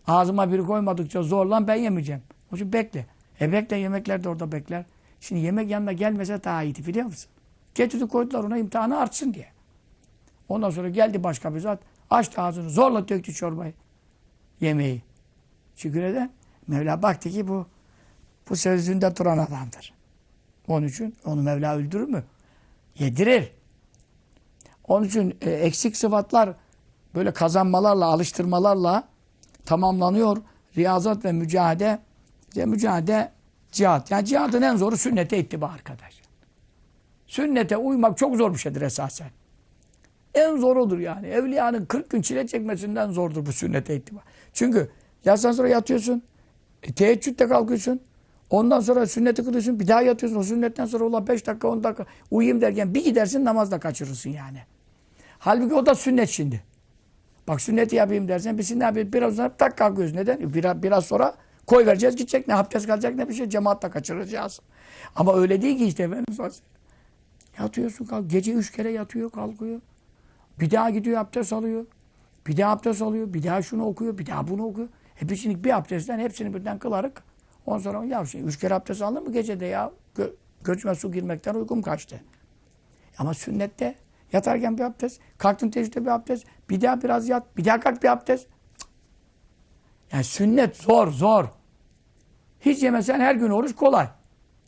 Ağzıma 0.08 0.52
biri 0.52 0.64
koymadıkça 0.64 1.24
zorlan 1.24 1.68
ben 1.68 1.76
yemeyeceğim. 1.76 2.22
O 2.54 2.56
için 2.56 2.74
bekle. 2.74 3.06
E 3.42 3.52
bekle 3.52 3.78
yemekler 3.78 4.24
de 4.24 4.30
orada 4.30 4.52
bekler. 4.52 4.86
Şimdi 5.20 5.42
yemek 5.42 5.70
yanına 5.70 5.92
gelmese 5.92 6.44
daha 6.44 6.64
iyiydi 6.64 6.86
biliyor 6.86 7.06
musun? 7.06 7.32
Getirdi 7.76 8.08
koydular 8.08 8.44
ona 8.44 8.58
imtihanı 8.58 9.00
artsın 9.00 9.34
diye. 9.34 9.48
Ondan 10.50 10.70
sonra 10.70 10.90
geldi 10.90 11.24
başka 11.24 11.56
bir 11.56 11.60
zat. 11.60 11.80
Açtı 12.10 12.42
ağzını 12.42 12.70
zorla 12.70 13.08
döktü 13.08 13.34
çorbayı. 13.34 13.74
Yemeği. 14.62 15.02
Şükür 15.76 16.04
eden. 16.04 16.32
Mevla 16.68 17.02
baktı 17.02 17.30
ki 17.30 17.48
bu 17.48 17.68
bu 18.50 18.56
sözünde 18.56 19.16
duran 19.16 19.38
adamdır. 19.38 19.94
Onun 20.68 20.88
için 20.88 21.16
onu 21.26 21.42
Mevla 21.42 21.76
öldürür 21.76 22.08
mü? 22.08 22.24
Yedirir. 23.00 23.52
Onun 24.88 25.06
için 25.06 25.38
e, 25.42 25.52
eksik 25.52 25.98
sıfatlar 25.98 26.50
böyle 27.16 27.32
kazanmalarla, 27.32 28.06
alıştırmalarla 28.06 29.04
tamamlanıyor. 29.66 30.38
Riyazat 30.78 31.26
ve 31.26 31.32
mücadele 31.32 32.00
işte 32.50 32.66
mücadele 32.66 33.32
cihat. 33.72 34.12
Yani 34.12 34.26
cihadın 34.26 34.62
en 34.62 34.76
zoru 34.76 34.98
sünnete 34.98 35.38
ittiba 35.38 35.68
arkadaş. 35.68 36.22
Sünnete 37.28 37.78
uymak 37.78 38.18
çok 38.18 38.36
zor 38.36 38.54
bir 38.54 38.58
şeydir 38.58 38.82
esasen. 38.82 39.30
En 40.34 40.58
zor 40.58 40.76
odur 40.76 41.00
yani. 41.00 41.28
Evliyanın 41.28 41.86
40 41.86 42.10
gün 42.10 42.22
çile 42.22 42.48
çekmesinden 42.48 43.12
zordur 43.12 43.46
bu 43.46 43.52
sünnete 43.52 43.96
ittiba. 43.96 44.20
Çünkü 44.54 44.92
yatsan 45.26 45.52
sonra 45.52 45.68
yatıyorsun. 45.68 46.24
E, 46.84 46.94
teheccüde 46.94 47.48
kalkıyorsun. 47.48 48.00
Ondan 48.50 48.80
sonra 48.80 49.08
sünneti 49.08 49.44
kılıyorsun. 49.44 49.80
Bir 49.80 49.88
daha 49.88 50.02
yatıyorsun. 50.02 50.40
O 50.40 50.44
sünnetten 50.44 50.86
sonra 50.86 51.04
ulan 51.04 51.28
5 51.28 51.48
dakika 51.48 51.68
10 51.68 51.84
dakika 51.84 52.06
uyuyayım 52.32 52.62
derken 52.62 52.94
bir 52.94 53.04
gidersin 53.04 53.46
namazda 53.46 53.80
kaçırırsın 53.80 54.30
yani. 54.30 54.60
Halbuki 55.40 55.74
o 55.76 55.86
da 55.86 55.96
sünnet 55.96 56.30
şimdi. 56.30 56.64
Bak 57.48 57.62
sünneti 57.62 57.96
yapayım 57.96 58.28
dersen 58.28 58.58
bir 58.58 58.80
ne 58.80 58.84
yapayım? 58.84 59.14
Biraz 59.14 59.36
sonra 59.36 59.58
tak 59.58 59.78
kalkıyorsun. 59.78 60.18
Neden? 60.18 60.54
Biraz, 60.54 60.84
biraz 60.84 61.06
sonra 61.06 61.36
koy 61.68 61.86
vereceğiz 61.86 62.16
gidecek. 62.16 62.48
Ne 62.48 62.56
abdest 62.56 62.88
kalacak 62.88 63.16
ne 63.16 63.30
bir 63.30 63.34
şey. 63.34 63.50
Cemaatle 63.50 63.90
kaçıracağız. 63.90 64.60
Ama 65.16 65.36
öyle 65.36 65.62
değil 65.62 65.78
ki 65.78 65.86
işte 65.86 66.04
efendim. 66.04 66.52
Yatıyorsun 67.60 68.06
kalk. 68.06 68.30
Gece 68.30 68.54
üç 68.54 68.72
kere 68.72 68.92
yatıyor 68.92 69.32
kalkıyor. 69.32 69.82
Bir 70.60 70.72
daha 70.72 70.90
gidiyor 70.90 71.22
abdest 71.22 71.54
alıyor. 71.54 71.86
Bir 72.48 72.58
daha 72.58 72.72
abdest 72.72 73.02
alıyor. 73.02 73.34
Bir 73.34 73.44
daha 73.44 73.62
şunu 73.62 73.86
okuyor. 73.86 74.18
Bir 74.18 74.26
daha 74.26 74.48
bunu 74.48 74.66
okuyor. 74.66 74.88
Hepsini 75.16 75.64
bir 75.64 75.78
abdestten 75.78 76.20
hepsini 76.20 76.54
birden 76.54 76.80
kılarık. 76.80 77.24
Ondan 77.66 77.80
sonra 77.82 78.06
ya 78.06 78.26
şey, 78.26 78.42
üç 78.42 78.60
kere 78.60 78.74
abdest 78.74 79.02
aldın 79.02 79.24
mı 79.24 79.34
gecede 79.34 79.66
ya? 79.66 79.92
Gö 80.16 80.28
gözüme 80.64 80.96
su 80.96 81.12
girmekten 81.12 81.54
uykum 81.54 81.82
kaçtı. 81.82 82.22
Ama 83.18 83.34
sünnette 83.34 83.96
yatarken 84.34 84.78
bir 84.78 84.84
abdest, 84.84 85.22
kalktın 85.38 85.70
teheccüde 85.70 86.02
bir 86.02 86.10
abdest, 86.10 86.46
bir 86.70 86.82
daha 86.82 87.02
biraz 87.02 87.30
yat, 87.30 87.58
bir 87.58 87.66
daha 87.66 87.80
kalk 87.80 88.04
bir 88.04 88.08
abdest. 88.08 88.48
Yani 90.12 90.24
sünnet 90.24 90.78
zor, 90.78 91.08
zor. 91.08 91.46
Hiç 92.60 92.84
yemesen 92.84 93.20
her 93.20 93.36
gün 93.36 93.50
oruç 93.50 93.76
kolay. 93.76 94.08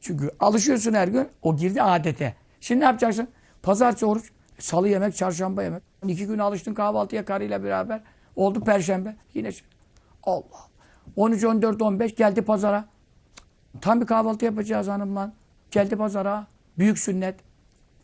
Çünkü 0.02 0.32
alışıyorsun 0.40 0.94
her 0.94 1.08
gün, 1.08 1.28
o 1.42 1.56
girdi 1.56 1.82
adete. 1.82 2.36
Şimdi 2.60 2.82
ne 2.82 2.86
yapacaksın? 2.86 3.28
Pazartesi 3.64 4.06
oruç, 4.06 4.32
salı 4.60 4.90
yemek, 4.90 5.16
çarşamba 5.16 5.64
yemek. 5.64 5.84
İki 6.08 6.28
gün 6.28 6.40
alıştın 6.40 6.74
kahvaltıya 6.74 7.26
karıyla 7.26 7.64
beraber. 7.64 8.02
Oldu 8.36 8.64
perşembe. 8.64 9.16
Yine. 9.34 9.50
Allah. 10.24 10.70
13, 11.16 11.44
14, 11.44 11.82
15 11.82 12.16
geldi 12.16 12.42
pazara. 12.42 12.86
Tam 13.82 14.02
bir 14.02 14.06
kahvaltı 14.06 14.46
yapacağız 14.46 14.88
hanımla. 14.88 15.34
Geldi 15.72 15.96
pazara. 15.96 16.48
Büyük 16.78 17.00
sünnet. 17.00 17.36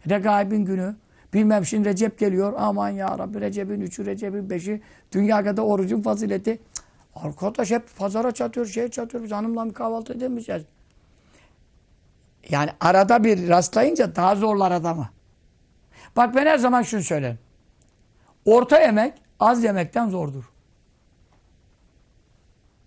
Regaibin 0.09 0.65
günü. 0.65 0.95
Bilmem 1.35 1.65
şimdi 1.65 1.89
Recep 1.89 2.19
geliyor. 2.19 2.53
Aman 2.57 2.89
ya 2.89 3.19
Rabbi 3.19 3.41
Recep'in 3.41 3.81
üçü, 3.81 4.05
Recep'in 4.05 4.49
beşi. 4.49 4.81
Dünya 5.11 5.43
kadar 5.43 5.63
orucun 5.63 6.01
fazileti. 6.01 6.59
Arkadaş 7.15 7.71
hep 7.71 7.97
pazara 7.97 8.31
çatıyor, 8.31 8.65
şey 8.65 8.87
çatıyor. 8.87 9.23
Biz 9.23 9.31
hanımla 9.31 9.65
bir 9.65 9.73
kahvaltı 9.73 10.13
edemeyeceğiz. 10.13 10.63
Yani 12.49 12.69
arada 12.79 13.23
bir 13.23 13.49
rastlayınca 13.49 14.15
daha 14.15 14.35
zorlar 14.35 14.71
adamı. 14.71 15.09
Bak 16.15 16.35
ben 16.35 16.45
her 16.45 16.57
zaman 16.57 16.81
şunu 16.81 17.03
söylerim. 17.03 17.39
Orta 18.45 18.79
yemek 18.79 19.13
az 19.39 19.63
yemekten 19.63 20.09
zordur. 20.09 20.43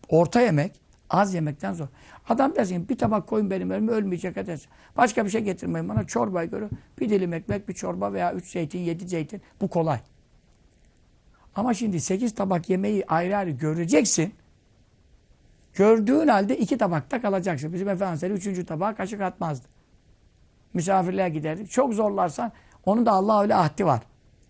Orta 0.09 0.40
yemek 0.40 0.80
az 1.11 1.34
yemekten 1.34 1.72
zor. 1.72 1.88
Adam 2.29 2.57
dersin 2.57 2.89
bir 2.89 2.99
tabak 2.99 3.26
koyun 3.26 3.51
benim 3.51 3.70
önüme 3.70 3.93
ölmeyecek 3.93 4.37
edersin. 4.37 4.68
Başka 4.97 5.24
bir 5.24 5.31
şey 5.31 5.41
getirmeyin 5.41 5.89
bana 5.89 6.07
çorbayı 6.07 6.51
görün. 6.51 6.70
Bir 7.01 7.11
dilim 7.11 7.33
ekmek, 7.33 7.68
bir 7.68 7.74
çorba 7.74 8.12
veya 8.12 8.33
üç 8.33 8.51
zeytin, 8.51 8.79
yedi 8.79 9.09
zeytin. 9.09 9.43
Bu 9.61 9.68
kolay. 9.68 10.01
Ama 11.55 11.74
şimdi 11.74 12.01
sekiz 12.01 12.35
tabak 12.35 12.70
yemeği 12.70 13.05
ayrı 13.09 13.37
ayrı 13.37 13.51
göreceksin. 13.51 14.35
Gördüğün 15.74 16.29
halde 16.29 16.59
iki 16.59 16.79
tabakta 16.79 17.20
kalacaksın. 17.20 17.72
Bizim 17.72 17.89
Efendimiz 17.89 18.39
üçüncü 18.39 18.66
tabağa 18.66 18.95
kaşık 18.95 19.20
atmazdı. 19.20 19.68
Misafirliğe 20.74 21.29
giderdik. 21.29 21.70
Çok 21.70 21.95
zorlarsan 21.95 22.53
onun 22.85 23.07
da 23.07 23.12
Allah 23.12 23.43
öyle 23.43 23.55
ahdi 23.55 23.87
var. 23.87 24.03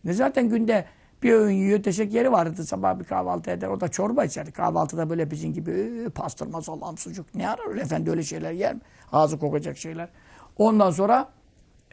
Ne 0.05 0.13
zaten 0.13 0.49
günde 0.49 0.85
bir 1.23 1.33
öğün 1.33 1.55
yiyor, 1.55 1.83
teşek 1.83 2.13
yeri 2.15 2.33
vardı. 2.33 2.65
Sabah 2.67 2.99
bir 2.99 3.05
kahvaltı 3.05 3.51
eder. 3.51 3.69
O 3.69 3.81
da 3.81 3.89
çorba 3.89 4.25
içerdi. 4.25 4.53
Kahvaltıda 4.53 5.11
böyle 5.11 5.31
bizim 5.31 5.53
gibi 5.53 5.71
"Ee, 5.71 6.09
pastırma, 6.09 6.63
salam, 6.63 6.99
sucuk. 6.99 7.35
Ne 7.35 7.49
arar 7.49 7.69
öyle 7.69 7.81
efendi 7.81 8.11
öyle 8.11 8.23
şeyler 8.23 8.53
yer 8.53 8.75
mi? 8.75 8.81
Ağzı 9.13 9.39
kokacak 9.39 9.79
şeyler. 9.79 10.09
Ondan 10.57 10.91
sonra 10.91 11.29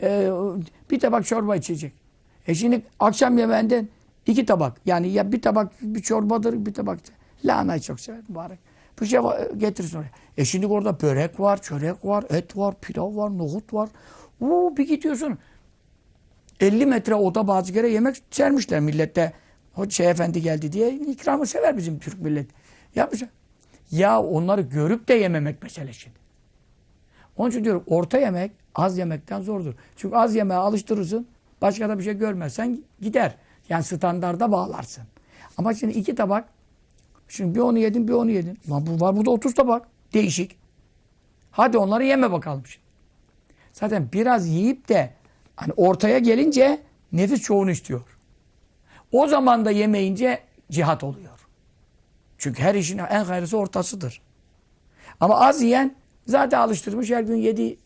e, 0.02 0.30
bir 0.92 1.00
tabak 1.00 1.26
çorba 1.26 1.56
içecek. 1.56 1.94
E 2.48 2.56
şimdi 2.56 2.82
akşam 3.00 3.38
yemeğinden 3.38 3.88
iki 4.26 4.46
tabak. 4.46 4.78
Yani 4.86 5.08
ya 5.08 5.32
bir 5.32 5.42
tabak 5.42 5.72
bir 5.82 6.02
çorbadır, 6.02 6.66
bir 6.66 6.74
tabak. 6.74 7.00
Lahanayı 7.46 7.82
çok 7.82 8.00
sever 8.00 8.22
mübarek. 8.30 8.60
Bir 9.02 9.06
şey 9.06 9.24
var, 9.24 9.50
getirsin 9.58 9.98
oraya. 9.98 10.12
E 10.38 10.46
şimdi 10.46 10.68
orada 10.68 11.02
börek 11.02 11.40
var, 11.40 11.62
çörek 11.62 12.06
var, 12.06 12.24
et 12.30 12.58
var, 12.58 12.76
pilav 12.82 13.16
var, 13.16 13.38
nohut 13.38 13.74
var. 13.74 13.90
Uuu 14.40 14.78
bir 14.78 14.88
gidiyorsun. 14.88 15.38
50 16.60 16.86
metre 16.86 17.16
oda 17.16 17.48
bazı 17.48 17.74
kere 17.74 17.90
yemek 17.90 18.16
sermişler 18.32 18.80
millette. 18.80 19.34
O 19.78 19.90
şey 19.90 20.10
efendi 20.10 20.42
geldi 20.42 20.72
diye 20.72 20.94
ikramı 20.94 21.46
sever 21.46 21.78
bizim 21.78 22.00
Türk 22.00 22.22
millet. 22.22 22.48
Yapmışlar. 22.96 23.30
Ya 23.92 24.22
onları 24.22 24.62
görüp 24.62 25.08
de 25.08 25.14
yememek 25.14 25.64
mesele 25.64 25.94
şimdi. 25.94 26.16
Onun 27.38 27.50
için 27.50 27.64
diyorum 27.64 27.84
orta 27.88 28.18
yemek 28.18 28.52
az 28.76 28.98
yemekten 28.98 29.42
zordur. 29.42 29.74
Çünkü 29.96 30.16
az 30.16 30.36
yemeğe 30.36 30.60
alıştırırsın. 30.60 31.28
Başka 31.62 31.90
da 31.90 32.00
bir 32.00 32.04
şey 32.04 32.14
görmezsen 32.14 32.80
gider. 33.02 33.36
Yani 33.70 33.84
standarda 33.84 34.52
bağlarsın. 34.52 35.04
Ama 35.58 35.74
şimdi 35.74 35.94
iki 35.94 36.16
tabak 36.16 36.56
Şimdi 37.28 37.56
bir 37.56 37.60
onu 37.60 37.80
yedin 37.80 38.08
bir 38.08 38.14
onu 38.14 38.32
yedin. 38.32 38.60
Lan 38.70 38.86
bu 38.88 39.06
var 39.06 39.16
burada 39.16 39.30
30 39.30 39.54
tabak. 39.54 39.88
Değişik. 40.14 40.56
Hadi 41.52 41.78
onları 41.78 42.04
yeme 42.04 42.32
bakalım 42.32 42.64
şimdi. 42.66 42.86
Zaten 43.74 44.10
biraz 44.14 44.48
yiyip 44.48 44.90
de 44.90 45.14
hani 45.56 45.74
ortaya 45.74 46.20
gelince 46.20 46.82
nefis 47.12 47.42
çoğunu 47.42 47.72
istiyor. 47.72 48.02
O 49.12 49.28
zaman 49.28 49.66
da 49.66 49.72
yemeyince 49.72 50.40
cihat 50.72 51.04
oluyor. 51.04 51.40
Çünkü 52.38 52.64
her 52.64 52.76
işin 52.76 52.98
en 52.98 53.24
hayırlısı 53.26 53.58
ortasıdır. 53.58 54.22
Ama 55.20 55.40
az 55.40 55.62
yiyen 55.62 55.96
zaten 56.28 56.60
alıştırmış 56.60 57.12
her 57.12 57.22
gün 57.22 57.36
yedi, 57.36 57.78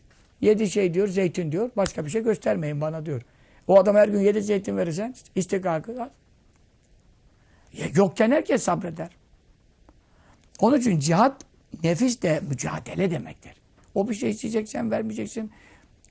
yedi 0.42 0.70
şey 0.70 0.94
diyor 0.94 1.08
zeytin 1.08 1.52
diyor. 1.52 1.70
Başka 1.78 2.06
bir 2.06 2.10
şey 2.10 2.24
göstermeyin 2.24 2.82
bana 2.82 3.06
diyor. 3.06 3.22
O 3.68 3.80
adam 3.80 3.96
her 3.96 4.08
gün 4.08 4.20
yedi 4.20 4.42
zeytin 4.42 4.78
verirsen 4.78 5.16
istikakı 5.36 6.04
az. 6.04 6.10
Yokken 7.96 8.32
herkes 8.32 8.64
sabreder. 8.64 9.10
Onun 10.60 10.80
için 10.80 11.00
cihat 11.00 11.46
nefis 11.84 12.22
de 12.22 12.42
mücadele 12.50 13.12
demektir. 13.12 13.54
O 13.96 14.10
bir 14.10 14.14
şey 14.14 14.30
isteyeceksen 14.30 14.92
vermeyeceksin. 14.92 15.52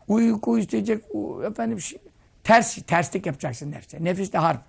Uyku 0.08 0.58
isteyecek, 0.58 1.04
efendim 1.46 1.78
ters 2.44 2.78
terslik 2.86 3.26
yapacaksın 3.26 3.70
nefse. 3.70 4.04
Nefis 4.04 4.32
de 4.32 4.38
harp. 4.38 4.60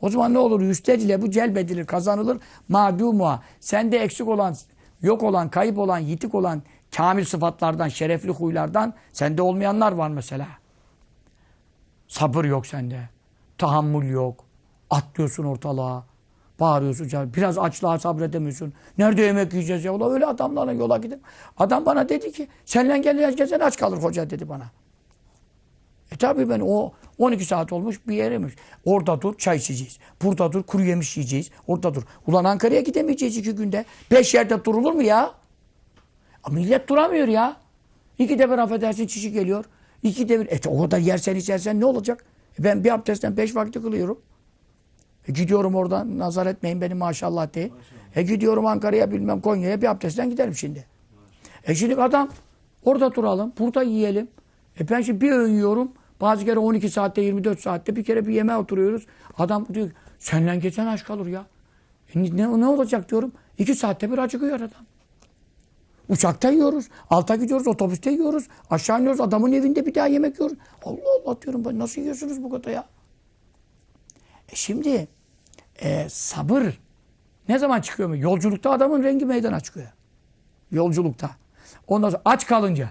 O 0.00 0.08
zaman 0.08 0.34
ne 0.34 0.38
olur? 0.38 0.60
Yüsted 0.60 1.00
ile 1.00 1.22
bu 1.22 1.30
celbedilir, 1.30 1.86
kazanılır. 1.86 2.38
Madumuha. 2.68 3.42
Sende 3.60 3.98
eksik 3.98 4.28
olan, 4.28 4.56
yok 5.02 5.22
olan, 5.22 5.48
kayıp 5.48 5.78
olan, 5.78 5.98
yitik 5.98 6.34
olan 6.34 6.62
kamil 6.96 7.24
sıfatlardan, 7.24 7.88
şerefli 7.88 8.30
huylardan 8.30 8.94
sende 9.12 9.42
olmayanlar 9.42 9.92
var 9.92 10.08
mesela. 10.08 10.48
Sabır 12.08 12.44
yok 12.44 12.66
sende. 12.66 13.08
Tahammül 13.58 14.10
yok. 14.10 14.44
Atlıyorsun 14.90 15.44
ortalığa. 15.44 16.04
Bağırıyorsun. 16.60 17.34
Biraz 17.36 17.58
açlığa 17.58 17.98
sabredemiyorsun. 17.98 18.72
Nerede 18.98 19.22
yemek 19.22 19.52
yiyeceğiz 19.52 19.84
ya? 19.84 19.94
Ulan 19.94 20.12
öyle 20.12 20.26
adamlarla 20.26 20.72
yola 20.72 20.96
gidip. 20.96 21.20
Adam 21.58 21.86
bana 21.86 22.08
dedi 22.08 22.32
ki 22.32 22.48
senle 22.64 22.98
gel 22.98 23.36
gezen 23.36 23.60
aç 23.60 23.76
kalır 23.76 23.98
hoca 23.98 24.30
dedi 24.30 24.48
bana. 24.48 24.64
E 26.12 26.16
tabi 26.16 26.48
ben 26.48 26.60
o 26.60 26.92
12 27.18 27.44
saat 27.44 27.72
olmuş 27.72 28.00
bir 28.08 28.14
yeremiş. 28.14 28.54
Orada 28.84 29.20
dur 29.20 29.34
çay 29.38 29.56
içeceğiz. 29.56 29.98
Burada 30.22 30.52
dur 30.52 30.62
kuru 30.62 30.82
yemiş 30.82 31.16
yiyeceğiz. 31.16 31.50
Orada 31.66 31.94
dur. 31.94 32.02
Ulan 32.26 32.44
Ankara'ya 32.44 32.80
gidemeyeceğiz 32.80 33.36
iki 33.36 33.54
günde. 33.54 33.84
Beş 34.10 34.34
yerde 34.34 34.64
durulur 34.64 34.92
mu 34.92 35.02
ya? 35.02 35.34
A, 36.44 36.50
Millet 36.50 36.88
duramıyor 36.88 37.28
ya. 37.28 37.56
İki 38.18 38.38
de 38.38 38.50
bir 38.50 38.58
affedersin 38.58 39.06
çişi 39.06 39.32
geliyor. 39.32 39.64
İki 40.02 40.28
de 40.28 40.40
bir. 40.40 40.46
E, 40.46 40.68
o 40.68 40.82
kadar 40.82 40.98
yersen 40.98 41.36
içersen 41.36 41.80
ne 41.80 41.84
olacak? 41.84 42.24
E, 42.60 42.64
ben 42.64 42.84
bir 42.84 42.94
abdestten 42.94 43.36
beş 43.36 43.56
vakti 43.56 43.82
kılıyorum. 43.82 44.20
E, 45.28 45.32
gidiyorum 45.32 45.74
oradan 45.74 46.18
nazar 46.18 46.46
etmeyin 46.46 46.80
beni 46.80 46.94
maşallah 46.94 47.54
diye. 47.54 47.70
E 48.16 48.22
gidiyorum 48.22 48.66
Ankara'ya 48.66 49.10
bilmem 49.10 49.40
Konya'ya 49.40 49.82
bir 49.82 49.90
abdestten 49.90 50.30
giderim 50.30 50.54
şimdi. 50.54 50.84
E 51.64 51.74
şimdi 51.74 52.02
adam 52.02 52.28
orada 52.84 53.14
duralım, 53.14 53.52
burada 53.58 53.82
yiyelim. 53.82 54.28
E 54.80 54.88
ben 54.88 55.00
şimdi 55.00 55.20
bir 55.20 55.32
öğün 55.32 55.52
yiyorum. 55.52 55.92
Bazı 56.20 56.44
kere 56.44 56.58
12 56.58 56.90
saatte 56.90 57.22
24 57.22 57.60
saatte 57.60 57.96
bir 57.96 58.04
kere 58.04 58.26
bir 58.26 58.34
yemeğe 58.34 58.58
oturuyoruz. 58.58 59.06
Adam 59.38 59.66
diyor 59.74 59.90
senle 60.18 60.56
geçen 60.56 60.86
aç 60.86 61.04
kalır 61.04 61.26
ya. 61.26 61.46
E 62.14 62.22
ne, 62.36 62.60
ne 62.60 62.66
olacak 62.66 63.10
diyorum. 63.10 63.32
2 63.58 63.74
saatte 63.74 64.12
bir 64.12 64.18
acıkıyor 64.18 64.56
adam. 64.56 64.84
Uçakta 66.08 66.50
yiyoruz. 66.50 66.88
Alta 67.10 67.36
gidiyoruz. 67.36 67.66
Otobüste 67.66 68.10
yiyoruz. 68.10 68.48
Aşağı 68.70 69.00
iniyoruz. 69.00 69.20
Adamın 69.20 69.52
evinde 69.52 69.86
bir 69.86 69.94
daha 69.94 70.06
yemek 70.06 70.40
yiyoruz. 70.40 70.58
Allah 70.84 70.98
Allah 71.26 71.42
diyorum 71.42 71.64
ben 71.64 71.78
nasıl 71.78 72.00
yiyorsunuz 72.00 72.42
bu 72.42 72.50
kadar 72.50 72.70
ya? 72.70 72.84
E 74.52 74.56
şimdi 74.56 75.08
e, 75.82 76.08
sabır 76.08 76.62
ne 77.48 77.58
zaman 77.58 77.80
çıkıyor 77.80 78.08
mu? 78.08 78.16
Yolculukta 78.16 78.70
adamın 78.70 79.02
rengi 79.02 79.24
meydana 79.24 79.60
çıkıyor. 79.60 79.88
Yolculukta. 80.70 81.30
Ondan 81.86 82.10
sonra 82.10 82.22
aç 82.24 82.46
kalınca. 82.46 82.88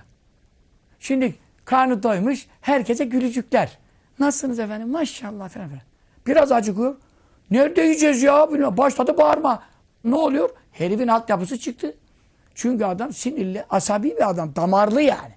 Şimdi 1.00 1.36
karnı 1.66 2.04
doymuş. 2.04 2.48
Herkese 2.62 3.06
gülücükler. 3.06 3.78
Nasılsınız 4.20 4.60
efendim? 4.60 4.90
Maşallah 4.90 5.50
falan 5.50 5.68
filan. 5.68 5.82
Biraz 6.28 6.52
acıkıyor. 6.52 6.96
Nerede 7.52 7.82
yiyeceğiz 7.82 8.24
ya? 8.24 8.54
Bilmem. 8.54 8.78
Başladı 8.78 9.18
bağırma. 9.18 9.64
Ne 10.04 10.16
oluyor? 10.16 10.50
Herifin 10.72 11.08
altyapısı 11.08 11.60
çıktı. 11.60 11.94
Çünkü 12.56 12.86
adam 12.86 13.14
sinirli, 13.14 13.66
asabi 13.70 14.10
bir 14.10 14.30
adam. 14.30 14.56
Damarlı 14.56 15.02
yani. 15.02 15.36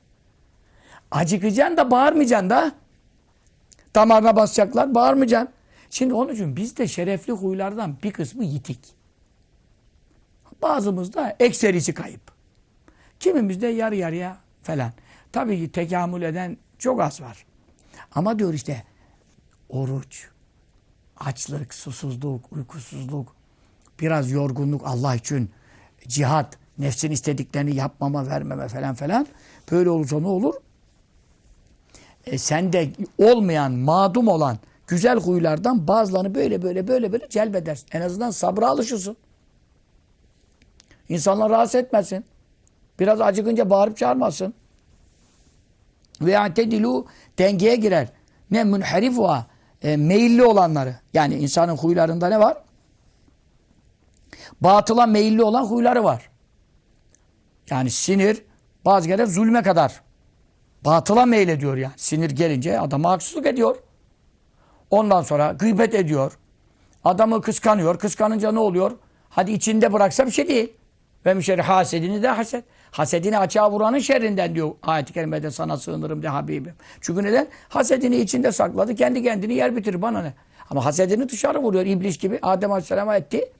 Acıkacaksın 1.11 1.77
da 1.77 1.91
bağırmayacaksın 1.91 2.51
da. 2.51 2.73
Damarına 3.95 4.37
basacaklar. 4.37 4.95
Bağırmayacaksın. 4.95 5.49
Şimdi 5.91 6.15
onun 6.15 6.35
için 6.35 6.57
bizde 6.57 6.89
şerefli 6.89 7.33
huylardan 7.33 7.97
bir 8.03 8.13
kısmı 8.13 8.45
yitik. 8.45 8.81
Bazımızda 10.63 11.37
ekserisi 11.41 11.95
kayıp. 11.95 12.21
Kimimizde 13.21 13.67
yarı 13.67 13.97
yarıya 13.97 14.37
falan. 14.63 14.93
Tabii 15.33 15.59
ki 15.59 15.73
tekamül 15.73 16.23
eden 16.23 16.57
çok 16.79 17.01
az 17.01 17.21
var. 17.21 17.47
Ama 18.15 18.39
diyor 18.39 18.55
işte 18.55 18.85
oruç, 19.69 20.29
açlık, 21.17 21.75
susuzluk, 21.75 22.53
uykusuzluk, 22.53 23.37
biraz 24.01 24.31
yorgunluk 24.31 24.83
Allah 24.85 25.15
için, 25.15 25.51
cihat, 26.09 26.59
nefsin 26.79 27.11
istediklerini 27.11 27.77
yapmama, 27.77 28.27
vermeme 28.27 28.69
falan 28.69 28.95
falan. 28.95 29.27
Böyle 29.71 29.91
olursa 29.91 30.21
ne 30.21 30.27
olur? 30.27 30.55
e, 32.27 32.39
sende 32.39 32.91
olmayan, 33.19 33.73
madum 33.73 34.29
olan 34.29 34.59
güzel 34.91 35.17
huylardan 35.17 35.89
bazılarını 35.89 36.35
böyle 36.35 36.63
böyle 36.63 36.89
böyle 36.89 37.13
böyle 37.13 37.29
celbedersin. 37.29 37.89
En 37.93 38.01
azından 38.01 38.31
sabra 38.31 38.69
alışırsın. 38.69 39.17
İnsanlar 41.09 41.51
rahatsız 41.51 41.75
etmesin. 41.75 42.25
Biraz 42.99 43.21
acıkınca 43.21 43.71
bağırıp 43.71 43.97
çağırmasın. 43.97 44.55
Ve 46.21 46.39
atedilu 46.39 47.07
dengeye 47.39 47.77
girer. 47.77 48.09
Ne 48.51 48.65
münherif 48.65 49.19
va 49.19 49.47
e, 49.83 49.97
meyilli 49.97 50.45
olanları. 50.45 50.97
Yani 51.13 51.35
insanın 51.35 51.77
huylarında 51.77 52.29
ne 52.29 52.41
var? 52.41 52.63
Batıla 54.61 55.07
meyilli 55.07 55.43
olan 55.43 55.65
huyları 55.65 56.05
var. 56.05 56.31
Yani 57.71 57.91
sinir 57.91 58.43
bazı 58.85 59.09
kere 59.09 59.27
zulme 59.27 59.63
kadar. 59.63 60.03
Batıla 60.85 61.27
meylediyor 61.27 61.77
yani. 61.77 61.95
Sinir 61.97 62.31
gelince 62.31 62.81
adama 62.81 63.11
haksızlık 63.11 63.47
ediyor. 63.47 63.77
Ondan 64.91 65.23
sonra 65.23 65.53
gıybet 65.53 65.95
ediyor. 65.95 66.33
Adamı 67.05 67.43
kıskanıyor. 67.43 67.99
Kıskanınca 67.99 68.53
ne 68.53 68.59
oluyor? 68.59 68.93
Hadi 69.29 69.53
içinde 69.53 69.93
bıraksa 69.93 70.27
bir 70.27 70.31
şey 70.31 70.49
değil. 70.49 70.73
Ve 71.27 71.35
müşerri 71.35 71.63
hasedini 71.63 72.23
de 72.23 72.29
haset. 72.29 72.65
Hasedini 72.91 73.39
açığa 73.39 73.71
vuranın 73.71 73.99
şerrinden 73.99 74.55
diyor 74.55 74.71
ayet-i 74.83 75.13
kerimede 75.13 75.51
sana 75.51 75.77
sığınırım 75.77 76.23
de 76.23 76.29
Habibim. 76.29 76.75
Çünkü 77.01 77.23
neden? 77.23 77.47
Hasedini 77.69 78.17
içinde 78.17 78.53
sakladı. 78.53 78.95
Kendi 78.95 79.23
kendini 79.23 79.55
yer 79.55 79.77
bitirir. 79.77 80.03
Bana 80.03 80.23
ne? 80.23 80.35
Ama 80.71 80.85
hasedini 80.85 81.29
dışarı 81.29 81.59
vuruyor. 81.59 81.87
iblis 81.87 82.19
gibi 82.19 82.39
Adem 82.43 82.73
Aleyhisselam'a 82.73 83.17
etti. 83.17 83.53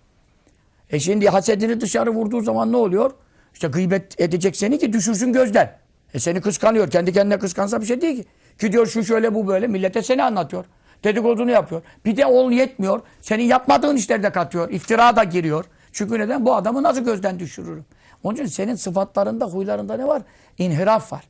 E 0.91 1.01
şimdi 1.01 1.29
hasedini 1.29 1.81
dışarı 1.81 2.11
vurduğu 2.11 2.41
zaman 2.41 2.73
ne 2.73 2.77
oluyor? 2.77 3.11
İşte 3.55 3.69
gıybet 3.69 4.21
edecek 4.21 4.57
seni 4.57 4.79
ki 4.79 4.93
düşürsün 4.93 5.33
gözden. 5.33 5.79
E 6.15 6.19
seni 6.19 6.41
kıskanıyor. 6.41 6.91
Kendi 6.91 7.13
kendine 7.13 7.39
kıskansa 7.39 7.81
bir 7.81 7.87
şey 7.87 8.01
değil 8.01 8.23
ki. 8.23 8.29
Gidiyor 8.59 8.87
şu 8.87 9.05
şöyle 9.05 9.35
bu 9.35 9.49
böyle. 9.49 9.67
Millete 9.67 10.03
seni 10.03 10.23
anlatıyor. 10.25 10.65
Dedikodunu 11.05 11.51
yapıyor. 11.51 11.83
Bir 12.05 12.17
de 12.17 12.27
ol 12.27 12.51
yetmiyor. 12.51 13.01
Senin 13.21 13.45
yapmadığın 13.45 13.97
işleri 13.97 14.23
de 14.23 14.33
katıyor. 14.33 14.71
İftira 14.71 15.17
da 15.17 15.25
giriyor. 15.25 15.65
Çünkü 15.93 16.19
neden? 16.19 16.45
Bu 16.47 16.55
adamı 16.55 16.83
nasıl 16.83 17.05
gözden 17.05 17.39
düşürürüm? 17.39 17.85
Onun 18.23 18.35
için 18.35 18.47
senin 18.47 18.75
sıfatlarında, 18.75 19.47
huylarında 19.47 19.97
ne 19.97 20.07
var? 20.07 20.23
İnhiraf 20.59 21.13
var. 21.13 21.25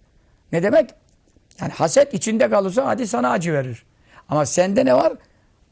Ne 0.52 0.62
demek? 0.62 0.90
Yani 1.60 1.72
haset 1.72 2.14
içinde 2.14 2.50
kalırsa 2.50 2.86
hadi 2.86 3.06
sana 3.06 3.30
acı 3.30 3.52
verir. 3.52 3.84
Ama 4.28 4.46
sende 4.46 4.84
ne 4.84 4.94
var? 4.94 5.12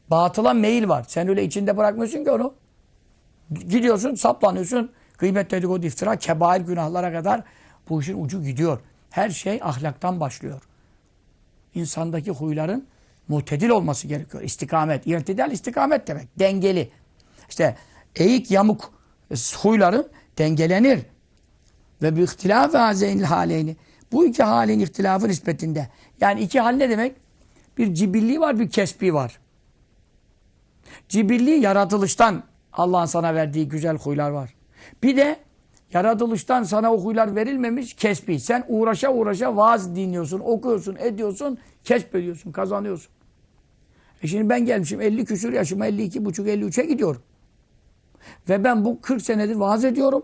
Batıla 0.09 0.53
meyil 0.53 0.89
var. 0.89 1.05
Sen 1.07 1.27
öyle 1.27 1.43
içinde 1.43 1.77
bırakmıyorsun 1.77 2.23
ki 2.23 2.31
onu. 2.31 2.53
Gidiyorsun, 3.51 4.15
saplanıyorsun. 4.15 4.91
Gıybet, 5.17 5.51
dedikodu, 5.51 5.85
iftira, 5.85 6.15
kebair 6.15 6.61
günahlara 6.61 7.11
kadar 7.11 7.43
bu 7.89 8.01
işin 8.01 8.23
ucu 8.23 8.43
gidiyor. 8.43 8.79
Her 9.09 9.29
şey 9.29 9.59
ahlaktan 9.63 10.19
başlıyor. 10.19 10.61
İnsandaki 11.75 12.31
huyların 12.31 12.87
mutedil 13.29 13.69
olması 13.69 14.07
gerekiyor. 14.07 14.43
İstikamet. 14.43 15.07
İrtidal 15.07 15.51
istikamet 15.51 16.07
demek. 16.07 16.39
Dengeli. 16.39 16.91
İşte 17.49 17.75
eğik 18.15 18.51
yamuk 18.51 18.93
huyların 19.57 20.07
dengelenir. 20.37 20.99
Ve 22.01 22.15
bir 22.15 22.21
ihtilaf 22.21 22.73
hazeynil 22.73 23.23
haleyni. 23.23 23.75
Bu 24.11 24.25
iki 24.25 24.43
halin 24.43 24.79
ihtilafı 24.79 25.27
nispetinde. 25.27 25.87
Yani 26.21 26.41
iki 26.41 26.59
hal 26.59 26.71
ne 26.71 26.89
demek? 26.89 27.15
Bir 27.77 27.93
cibilli 27.93 28.39
var, 28.39 28.59
bir 28.59 28.69
kesbi 28.69 29.13
var. 29.13 29.39
Cibilli 31.09 31.51
yaratılıştan 31.51 32.43
Allah'ın 32.73 33.05
sana 33.05 33.35
verdiği 33.35 33.67
güzel 33.67 33.97
huylar 33.97 34.29
var. 34.29 34.55
Bir 35.03 35.17
de 35.17 35.39
yaratılıştan 35.93 36.63
sana 36.63 36.93
o 36.93 37.03
huylar 37.03 37.35
verilmemiş 37.35 37.93
kesbi. 37.93 38.39
Sen 38.39 38.65
uğraşa 38.67 39.13
uğraşa 39.13 39.55
vaaz 39.55 39.95
dinliyorsun, 39.95 40.39
okuyorsun, 40.39 40.95
ediyorsun, 40.95 41.57
kesbediyorsun, 41.83 42.51
kazanıyorsun. 42.51 43.11
E 44.23 44.27
şimdi 44.27 44.49
ben 44.49 44.65
gelmişim 44.65 45.01
50 45.01 45.25
küsur 45.25 45.53
yaşıma 45.53 45.87
52 45.87 46.25
buçuk 46.25 46.47
53'e 46.47 46.85
gidiyorum. 46.85 47.21
Ve 48.49 48.63
ben 48.63 48.85
bu 48.85 49.01
40 49.01 49.21
senedir 49.21 49.55
vaaz 49.55 49.85
ediyorum. 49.85 50.23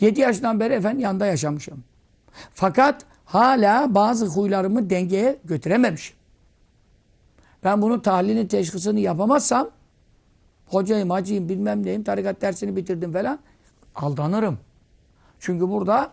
7 0.00 0.20
yaşından 0.20 0.60
beri 0.60 0.74
efendim 0.74 1.00
yanında 1.00 1.26
yaşamışım. 1.26 1.84
Fakat 2.54 3.04
hala 3.24 3.94
bazı 3.94 4.26
huylarımı 4.26 4.90
dengeye 4.90 5.38
götürememişim. 5.44 6.16
Ben 7.64 7.82
bunun 7.82 8.00
tahlilini, 8.00 8.48
teşhisini 8.48 9.00
yapamazsam 9.00 9.70
hocayım, 10.66 11.10
hacıyım, 11.10 11.48
bilmem 11.48 11.86
neyim, 11.86 12.04
tarikat 12.04 12.40
dersini 12.42 12.76
bitirdim 12.76 13.12
falan 13.12 13.38
aldanırım. 13.94 14.58
Çünkü 15.38 15.68
burada 15.68 16.12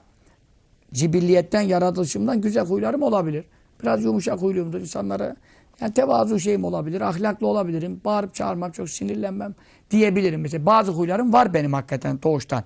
cibilliyetten, 0.93 1.61
yaratılışımdan 1.61 2.41
güzel 2.41 2.65
huylarım 2.65 3.01
olabilir. 3.01 3.45
Biraz 3.81 4.03
yumuşak 4.03 4.41
huyluyumdur 4.41 4.81
insanlara. 4.81 5.35
Yani 5.81 5.93
tevazu 5.93 6.39
şeyim 6.39 6.63
olabilir, 6.63 7.01
ahlaklı 7.01 7.47
olabilirim, 7.47 8.01
bağırıp 8.05 8.33
çağırmam, 8.33 8.71
çok 8.71 8.89
sinirlenmem 8.89 9.55
diyebilirim. 9.91 10.41
Mesela 10.41 10.65
bazı 10.65 10.91
huylarım 10.91 11.33
var 11.33 11.53
benim 11.53 11.73
hakikaten 11.73 12.21
doğuştan. 12.23 12.63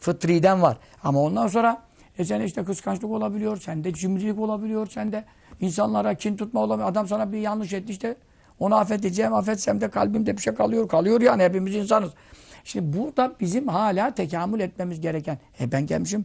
Fıtriden 0.00 0.62
var. 0.62 0.78
Ama 1.02 1.20
ondan 1.22 1.46
sonra 1.46 1.82
e 2.18 2.24
sen 2.24 2.40
işte 2.40 2.64
kıskançlık 2.64 3.10
olabiliyor, 3.10 3.56
sende 3.56 3.94
cimrilik 3.94 4.38
olabiliyor, 4.38 4.86
sende 4.86 5.24
insanlara 5.60 6.14
kin 6.14 6.36
tutma 6.36 6.60
olabiliyor. 6.60 6.90
Adam 6.90 7.08
sana 7.08 7.32
bir 7.32 7.38
yanlış 7.38 7.72
etti 7.72 7.92
işte 7.92 8.16
onu 8.58 8.74
affedeceğim, 8.74 9.34
affetsem 9.34 9.80
de 9.80 9.90
kalbimde 9.90 10.36
bir 10.36 10.42
şey 10.42 10.54
kalıyor. 10.54 10.88
Kalıyor 10.88 11.20
yani 11.20 11.42
hepimiz 11.42 11.74
insanız. 11.74 12.10
Şimdi 12.64 12.98
burada 12.98 13.32
bizim 13.40 13.68
hala 13.68 14.14
tekamül 14.14 14.60
etmemiz 14.60 15.00
gereken. 15.00 15.38
E 15.60 15.72
ben 15.72 15.86
gelmişim 15.86 16.24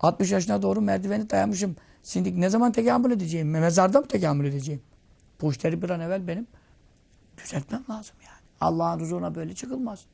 60 0.00 0.32
yaşına 0.32 0.62
doğru 0.62 0.80
merdiveni 0.80 1.30
dayamışım. 1.30 1.76
Şimdi 2.02 2.40
ne 2.40 2.50
zaman 2.50 2.72
tekamül 2.72 3.10
edeceğim? 3.10 3.50
Mezarda 3.50 4.00
mı 4.00 4.06
tekamül 4.06 4.44
edeceğim? 4.44 4.80
Bu 5.40 5.50
işleri 5.50 5.82
bir 5.82 5.90
an 5.90 6.00
evvel 6.00 6.26
benim 6.28 6.46
düzeltmem 7.44 7.84
lazım 7.90 8.16
yani. 8.26 8.36
Allah'ın 8.60 9.00
huzuruna 9.00 9.34
böyle 9.34 9.54
çıkılmaz. 9.54 10.04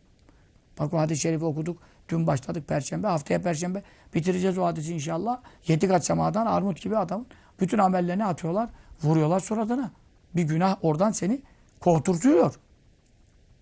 Bak 0.78 0.94
o 0.94 0.98
hadis-i 0.98 1.20
şerifi 1.20 1.44
okuduk. 1.44 1.78
Dün 2.08 2.26
başladık 2.26 2.68
perşembe. 2.68 3.06
Haftaya 3.06 3.42
perşembe 3.42 3.82
bitireceğiz 4.14 4.58
o 4.58 4.64
hadisi 4.64 4.94
inşallah. 4.94 5.40
Yedi 5.66 5.88
kat 5.88 6.04
semadan 6.04 6.46
armut 6.46 6.82
gibi 6.82 6.96
adamın 6.96 7.26
bütün 7.60 7.78
amellerini 7.78 8.24
atıyorlar. 8.24 8.70
Vuruyorlar 9.02 9.40
suratına. 9.40 9.90
Bir 10.36 10.42
günah 10.42 10.76
oradan 10.82 11.10
seni 11.10 11.42
korturtuyor. 11.80 12.54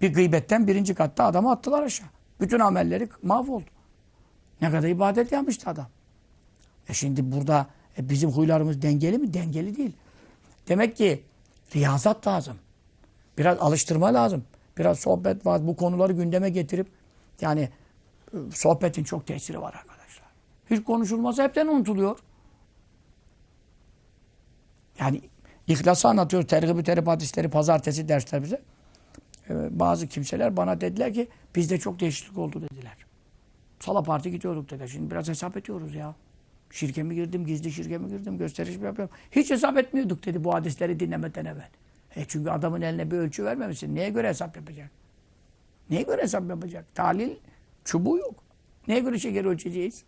Bir 0.01 0.13
gıybetten 0.13 0.67
birinci 0.67 0.95
katta 0.95 1.25
adamı 1.25 1.51
attılar 1.51 1.83
aşağı. 1.83 2.09
Bütün 2.41 2.59
amelleri 2.59 3.09
mahvoldu. 3.23 3.71
Ne 4.63 4.71
kadar 4.71 4.89
ibadet 4.89 5.33
yapmıştı 5.33 5.71
adam. 5.71 5.87
E 6.89 6.95
şimdi 6.95 7.33
burada 7.33 7.67
e 7.99 8.09
bizim 8.09 8.31
huylarımız 8.31 8.83
dengeli 8.83 9.19
mi? 9.19 9.35
Dengeli 9.35 9.77
değil. 9.77 9.93
Demek 10.69 10.97
ki 10.97 11.25
riyazat 11.75 12.27
lazım. 12.27 12.57
Biraz 13.39 13.59
alıştırma 13.59 14.15
lazım. 14.15 14.45
Biraz 14.79 14.99
sohbet 14.99 15.47
var. 15.47 15.67
Bu 15.67 15.77
konuları 15.77 16.13
gündeme 16.13 16.51
getirip 16.51 16.87
yani 17.41 17.69
e, 18.33 18.37
sohbetin 18.53 19.05
çok 19.05 19.27
tesiri 19.27 19.61
var 19.61 19.75
arkadaşlar. 19.75 20.29
Hiç 20.71 20.85
konuşulmazsa 20.85 21.43
hepten 21.43 21.67
unutuluyor. 21.67 22.19
Yani 24.99 25.21
İhlası 25.71 26.09
anlatıyoruz. 26.09 26.49
Tergib-i 26.49 26.83
terip 26.83 27.07
hadisleri 27.07 27.51
pazartesi 27.51 28.09
dersler 28.09 28.43
bize. 28.43 28.61
Ee, 29.51 29.81
bazı 29.81 30.07
kimseler 30.07 30.57
bana 30.57 30.81
dediler 30.81 31.15
ki 31.15 31.29
bizde 31.57 31.79
çok 31.79 32.01
değişiklik 32.01 32.39
oldu 32.39 32.63
dediler. 32.63 32.97
Sala 33.81 34.03
parti 34.03 34.31
gidiyorduk 34.31 34.71
dediler. 34.71 34.87
Şimdi 34.87 35.11
biraz 35.11 35.29
hesap 35.29 35.57
ediyoruz 35.57 35.95
ya. 35.95 36.15
Şirke 36.71 37.03
mi 37.03 37.15
girdim, 37.15 37.47
gizli 37.47 37.73
şirke 37.73 37.99
mi 37.99 38.09
girdim, 38.09 38.39
gösteriş 38.39 38.77
mi 38.77 38.85
yapıyorum. 38.85 39.15
Hiç 39.31 39.51
hesap 39.51 39.79
etmiyorduk 39.79 40.27
dedi 40.27 40.45
bu 40.45 40.55
hadisleri 40.55 41.01
dinlemeden 41.01 41.45
evvel. 41.45 41.69
E 42.17 42.25
çünkü 42.29 42.51
adamın 42.51 42.81
eline 42.81 43.11
bir 43.11 43.17
ölçü 43.17 43.45
vermemişsin. 43.45 43.95
Neye 43.95 44.11
göre 44.11 44.29
hesap 44.29 44.57
yapacak? 44.57 44.91
Neye 45.91 46.03
göre 46.03 46.23
hesap 46.23 46.49
yapacak? 46.49 46.95
Talil 46.95 47.37
çubuğu 47.85 48.19
yok. 48.19 48.35
Neye 48.89 49.01
göre 49.01 49.19
şeker 49.19 49.45
ölçeceğiz? 49.45 50.05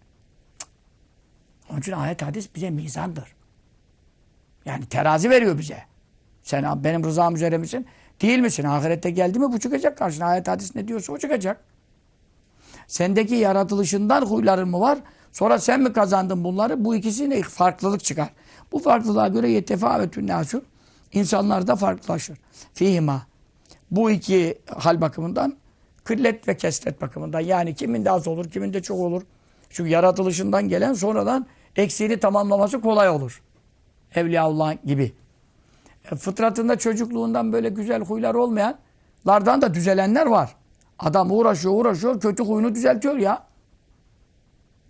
Onun 1.70 1.80
için 1.80 1.92
ayet 1.92 2.22
hadis 2.22 2.54
bize 2.54 2.70
mizandır. 2.70 3.34
Yani 4.64 4.86
terazi 4.86 5.30
veriyor 5.30 5.58
bize. 5.58 5.82
Sen 6.42 6.84
benim 6.84 7.04
rızam 7.04 7.34
üzere 7.34 7.58
misin? 7.58 7.86
Değil 8.20 8.38
misin? 8.38 8.64
Ahirette 8.64 9.10
geldi 9.10 9.38
mi 9.38 9.52
bu 9.52 9.60
çıkacak 9.60 9.98
karşına. 9.98 10.26
Ayet 10.26 10.48
hadis 10.48 10.74
ne 10.74 10.88
diyorsa 10.88 11.12
o 11.12 11.18
çıkacak. 11.18 11.64
Sendeki 12.86 13.34
yaratılışından 13.34 14.22
huyların 14.22 14.68
mı 14.68 14.80
var? 14.80 14.98
Sonra 15.33 15.59
sen 15.59 15.80
mi 15.80 15.93
kazandın 15.93 16.45
bunları? 16.45 16.85
Bu 16.85 16.95
ikisine 16.95 17.43
farklılık 17.43 18.05
çıkar. 18.05 18.30
Bu 18.72 18.78
farklılığa 18.78 19.28
göre 19.28 19.51
yetefavetün 19.51 20.26
nasu 20.26 20.62
insanlar 21.12 21.66
da 21.66 21.76
farklılaşır. 21.76 22.39
Fihima. 22.74 23.22
Bu 23.91 24.11
iki 24.11 24.59
hal 24.76 25.01
bakımından 25.01 25.57
kıllet 26.05 26.49
ve 26.49 26.57
kesret 26.57 27.01
bakımından. 27.01 27.41
Yani 27.41 27.74
kimin 27.74 28.05
de 28.05 28.11
az 28.11 28.28
olur, 28.28 28.51
kimin 28.51 28.72
de 28.72 28.83
çok 28.83 28.99
olur. 29.01 29.22
Çünkü 29.70 29.91
yaratılışından 29.91 30.68
gelen 30.68 30.93
sonradan 30.93 31.47
eksiğini 31.76 32.20
tamamlaması 32.20 32.80
kolay 32.80 33.09
olur. 33.09 33.43
Evliyaullah 34.14 34.76
gibi. 34.85 35.12
E, 36.12 36.16
fıtratında 36.16 36.78
çocukluğundan 36.78 37.53
böyle 37.53 37.68
güzel 37.68 38.03
huylar 38.03 38.35
olmayanlardan 38.35 39.62
da 39.62 39.74
düzelenler 39.74 40.26
var. 40.26 40.57
Adam 40.99 41.30
uğraşıyor 41.30 41.74
uğraşıyor 41.74 42.20
kötü 42.20 42.43
huyunu 42.45 42.74
düzeltiyor 42.74 43.16
ya. 43.16 43.51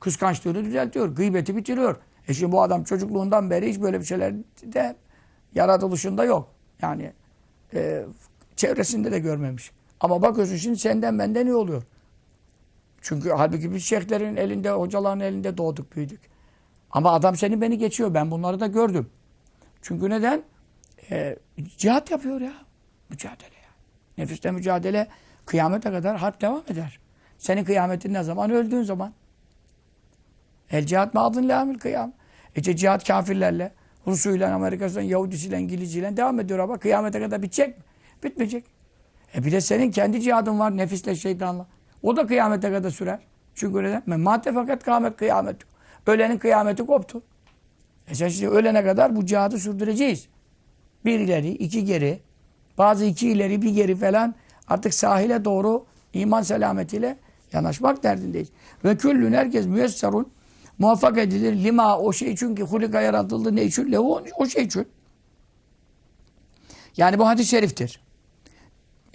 Kıskançlığını 0.02 0.64
düzeltiyor. 0.64 1.08
Gıybeti 1.08 1.56
bitiriyor. 1.56 1.96
E 2.28 2.34
şimdi 2.34 2.52
bu 2.52 2.62
adam 2.62 2.84
çocukluğundan 2.84 3.50
beri 3.50 3.70
hiç 3.70 3.80
böyle 3.80 4.00
bir 4.00 4.04
şeyler 4.04 4.34
de 4.62 4.96
yaratılışında 5.54 6.24
yok. 6.24 6.54
Yani 6.82 7.12
e, 7.74 8.04
çevresinde 8.56 9.12
de 9.12 9.18
görmemiş. 9.18 9.70
Ama 10.00 10.22
bakıyorsun 10.22 10.56
şimdi 10.56 10.78
senden 10.78 11.18
benden 11.18 11.46
iyi 11.46 11.54
oluyor. 11.54 11.82
Çünkü 13.00 13.30
halbuki 13.30 13.74
biz 13.74 13.84
şeyhlerin 13.84 14.36
elinde, 14.36 14.70
hocaların 14.70 15.20
elinde 15.20 15.56
doğduk, 15.56 15.96
büyüdük. 15.96 16.20
Ama 16.90 17.12
adam 17.12 17.36
seni 17.36 17.60
beni 17.60 17.78
geçiyor. 17.78 18.14
Ben 18.14 18.30
bunları 18.30 18.60
da 18.60 18.66
gördüm. 18.66 19.10
Çünkü 19.82 20.10
neden? 20.10 20.42
Ee, 21.10 21.36
cihat 21.78 22.10
yapıyor 22.10 22.40
ya. 22.40 22.54
Mücadele 23.10 23.56
ya. 23.62 23.70
Nefiste 24.18 24.50
mücadele 24.50 25.08
kıyamete 25.46 25.90
kadar 25.90 26.16
harp 26.16 26.40
devam 26.40 26.62
eder. 26.68 26.98
Senin 27.38 27.64
kıyametin 27.64 28.14
ne 28.14 28.22
zaman? 28.22 28.50
Öldüğün 28.50 28.82
zaman. 28.82 29.12
El 30.72 30.86
cihat 30.86 31.14
mağdın 31.14 31.48
lamil 31.48 31.78
kıyam. 31.78 32.12
İşte 32.56 32.76
cihat 32.76 33.06
kafirlerle, 33.06 33.72
Rusuyla, 34.06 34.54
Amerika'sıyla, 34.54 35.02
Yahudisiyle, 35.02 35.58
İngilizciyle 35.58 36.16
devam 36.16 36.40
ediyor 36.40 36.58
ama 36.58 36.78
kıyamete 36.78 37.20
kadar 37.20 37.42
bitecek 37.42 37.78
mi? 37.78 37.84
Bitmeyecek. 38.24 38.64
E 39.34 39.44
bir 39.44 39.52
de 39.52 39.60
senin 39.60 39.90
kendi 39.90 40.20
cihadın 40.20 40.58
var 40.58 40.76
nefisle, 40.76 41.14
şeytanla. 41.14 41.66
O 42.02 42.16
da 42.16 42.26
kıyamete 42.26 42.72
kadar 42.72 42.90
sürer. 42.90 43.18
Çünkü 43.54 43.82
neden? 43.82 44.20
Mate 44.20 44.52
fakat 44.52 44.84
kıyamet 44.84 45.16
kıyamet. 45.16 45.56
Ölenin 46.06 46.38
kıyameti 46.38 46.86
koptu. 46.86 47.22
E 48.08 48.14
sen 48.14 48.28
şimdi 48.28 48.48
ölene 48.48 48.84
kadar 48.84 49.16
bu 49.16 49.26
cihadı 49.26 49.58
sürdüreceğiz. 49.58 50.28
Bir 51.04 51.20
ileri, 51.20 51.48
iki 51.48 51.84
geri. 51.84 52.20
Bazı 52.78 53.04
iki 53.04 53.28
ileri, 53.28 53.62
bir 53.62 53.70
geri 53.70 53.96
falan 53.96 54.34
artık 54.68 54.94
sahile 54.94 55.44
doğru 55.44 55.86
iman 56.12 56.42
selametiyle 56.42 57.16
yanaşmak 57.52 58.02
derdindeyiz. 58.02 58.48
Ve 58.84 58.96
küllün 58.96 59.32
herkes 59.32 59.66
müyesserun 59.66 60.32
muvaffak 60.78 61.18
edilir. 61.18 61.64
Lima 61.64 61.98
o 61.98 62.12
şey 62.12 62.32
için 62.32 62.54
ki 62.54 62.62
hulika 62.62 63.00
yaratıldı 63.00 63.56
ne 63.56 63.64
için? 63.64 63.92
Lehu 63.92 64.22
o 64.36 64.46
şey 64.46 64.64
için. 64.64 64.88
Yani 66.96 67.18
bu 67.18 67.28
hadis-i 67.28 67.48
şeriftir. 67.48 68.00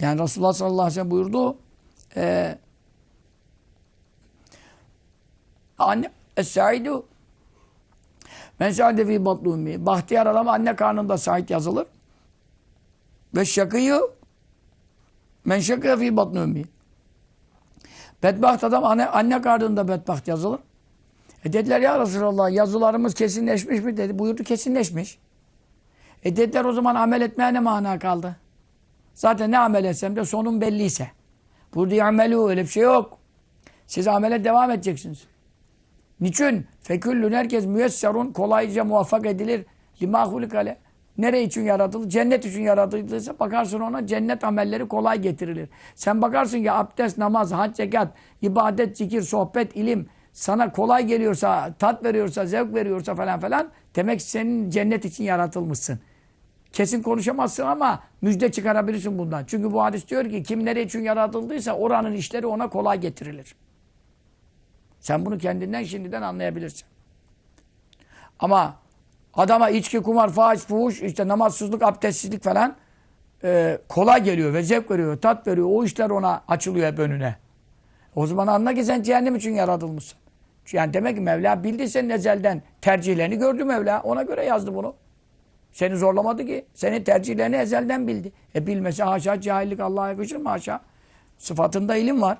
Yani 0.00 0.22
Resulullah 0.22 0.52
sallallahu 0.52 0.80
aleyhi 0.80 0.90
ve 0.90 0.94
sellem 0.94 1.10
buyurdu. 1.10 1.56
E, 2.16 2.58
anne 5.78 6.10
Es-Saidu 6.36 7.04
Men 8.58 8.70
sa'de 8.72 9.06
fi 9.06 9.24
batlu 9.24 9.52
ummi. 9.52 9.86
Bahtiyar 9.86 10.26
adam 10.26 10.48
anne 10.48 10.76
karnında 10.76 11.18
sait 11.18 11.50
yazılır. 11.50 11.86
Ve 13.36 13.44
şakıyı 13.44 14.00
men 15.44 15.60
şakıya 15.60 15.96
fi 15.96 16.16
batlu. 16.16 16.54
Bedbaht 18.22 18.64
adam 18.64 18.84
anne, 18.84 19.06
anne 19.06 19.42
karnında 19.42 19.88
bedbaht 19.88 20.28
yazılır. 20.28 20.60
E 21.44 21.52
dediler 21.52 21.80
ya 21.80 22.00
Resulallah 22.00 22.50
yazılarımız 22.50 23.14
kesinleşmiş 23.14 23.80
mi 23.80 23.96
dedi. 23.96 24.18
Buyurdu 24.18 24.42
kesinleşmiş. 24.42 25.18
E 26.24 26.36
dediler 26.36 26.64
o 26.64 26.72
zaman 26.72 26.94
amel 26.94 27.20
etmeye 27.20 27.54
ne 27.54 27.60
mana 27.60 27.98
kaldı? 27.98 28.36
Zaten 29.14 29.50
ne 29.50 29.58
amel 29.58 29.84
etsem 29.84 30.16
de 30.16 30.24
sonun 30.24 30.60
belliyse. 30.60 31.10
Burada 31.74 32.04
amelu 32.04 32.48
öyle 32.48 32.62
bir 32.62 32.68
şey 32.68 32.82
yok. 32.82 33.18
Siz 33.86 34.08
amele 34.08 34.44
devam 34.44 34.70
edeceksiniz. 34.70 35.26
Niçin? 36.20 36.66
Feküllün 36.80 37.32
herkes 37.32 37.66
müyesserun 37.66 38.32
kolayca 38.32 38.84
muvaffak 38.84 39.26
edilir. 39.26 39.66
Lima 40.02 40.26
hulikale. 40.32 40.78
Nere 41.18 41.42
için 41.42 41.62
yaratıldı? 41.62 42.08
Cennet 42.08 42.44
için 42.44 42.62
yaratıldıysa 42.62 43.38
bakarsın 43.40 43.80
ona 43.80 44.06
cennet 44.06 44.44
amelleri 44.44 44.88
kolay 44.88 45.20
getirilir. 45.20 45.68
Sen 45.94 46.22
bakarsın 46.22 46.62
ki 46.62 46.72
abdest, 46.72 47.18
namaz, 47.18 47.52
hac, 47.52 47.76
zekat, 47.76 48.08
ibadet, 48.42 48.96
zikir, 48.96 49.22
sohbet, 49.22 49.76
ilim 49.76 50.08
sana 50.38 50.72
kolay 50.72 51.06
geliyorsa, 51.06 51.74
tat 51.78 52.04
veriyorsa, 52.04 52.46
zevk 52.46 52.74
veriyorsa 52.74 53.14
falan 53.14 53.40
falan 53.40 53.68
demek 53.96 54.22
senin 54.22 54.70
cennet 54.70 55.04
için 55.04 55.24
yaratılmışsın. 55.24 55.98
Kesin 56.72 57.02
konuşamazsın 57.02 57.62
ama 57.62 58.02
müjde 58.22 58.52
çıkarabilirsin 58.52 59.18
bundan. 59.18 59.44
Çünkü 59.46 59.72
bu 59.72 59.82
hadis 59.82 60.08
diyor 60.08 60.30
ki 60.30 60.42
kim 60.42 60.64
nereye 60.64 60.84
için 60.84 61.02
yaratıldıysa 61.02 61.72
oranın 61.72 62.12
işleri 62.12 62.46
ona 62.46 62.70
kolay 62.70 63.00
getirilir. 63.00 63.54
Sen 65.00 65.26
bunu 65.26 65.38
kendinden 65.38 65.84
şimdiden 65.84 66.22
anlayabilirsin. 66.22 66.86
Ama 68.38 68.76
adama 69.34 69.70
içki, 69.70 70.02
kumar, 70.02 70.32
fahiş, 70.32 70.60
fuhuş, 70.60 71.02
işte 71.02 71.28
namazsızlık, 71.28 71.82
abdestsizlik 71.82 72.42
falan 72.42 72.76
e, 73.44 73.78
kolay 73.88 74.24
geliyor 74.24 74.54
ve 74.54 74.62
zevk 74.62 74.90
veriyor, 74.90 75.20
tat 75.20 75.46
veriyor. 75.46 75.68
O 75.70 75.84
işler 75.84 76.10
ona 76.10 76.42
açılıyor 76.48 76.92
hep 76.92 76.98
önüne. 76.98 77.36
O 78.14 78.26
zaman 78.26 78.46
anla 78.46 78.74
ki 78.74 78.84
sen 78.84 79.02
cehennem 79.02 79.36
için 79.36 79.54
yaratılmışsın. 79.54 80.18
Yani 80.72 80.94
demek 80.94 81.16
ki 81.16 81.20
Mevla 81.20 81.64
bildi 81.64 81.88
senin 81.88 82.10
ezelden 82.10 82.62
tercihlerini 82.80 83.38
gördü 83.38 83.64
Mevla. 83.64 84.02
Ona 84.02 84.22
göre 84.22 84.44
yazdı 84.44 84.74
bunu. 84.74 84.94
Seni 85.72 85.96
zorlamadı 85.96 86.46
ki. 86.46 86.66
Senin 86.74 87.04
tercihlerini 87.04 87.56
ezelden 87.56 88.08
bildi. 88.08 88.32
E 88.54 88.66
bilmesi 88.66 89.02
haşa 89.02 89.40
cahillik 89.40 89.80
Allah'a 89.80 90.08
yakışır 90.08 90.36
mı 90.36 90.48
haşa? 90.48 90.80
Sıfatında 91.38 91.96
ilim 91.96 92.22
var. 92.22 92.38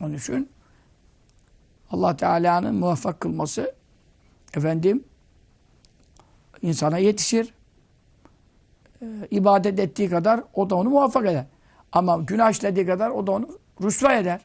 Onun 0.00 0.14
için 0.14 0.50
Allah 1.90 2.16
Teala'nın 2.16 2.74
muvaffak 2.74 3.20
kılması 3.20 3.74
efendim 4.56 5.04
insana 6.62 6.98
yetişir. 6.98 7.54
Ee, 9.02 9.06
ibadet 9.30 9.80
ettiği 9.80 10.10
kadar 10.10 10.40
o 10.54 10.70
da 10.70 10.74
onu 10.74 10.90
muvaffak 10.90 11.26
eder. 11.26 11.46
Ama 11.92 12.16
günah 12.16 12.50
işlediği 12.50 12.86
kadar 12.86 13.10
o 13.10 13.26
da 13.26 13.32
onu 13.32 13.48
rüsva 13.82 14.14
eder. 14.14 14.40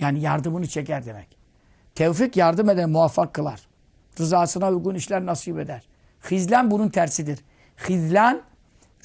Yani 0.00 0.20
yardımını 0.20 0.66
çeker 0.66 1.06
demek. 1.06 1.36
Tevfik 1.94 2.36
yardım 2.36 2.70
eder, 2.70 2.86
muvaffak 2.86 3.34
kılar. 3.34 3.60
Rızasına 4.20 4.70
uygun 4.70 4.94
işler 4.94 5.26
nasip 5.26 5.58
eder. 5.58 5.82
Hizlan 6.30 6.70
bunun 6.70 6.88
tersidir. 6.88 7.38
Hizlan 7.88 8.42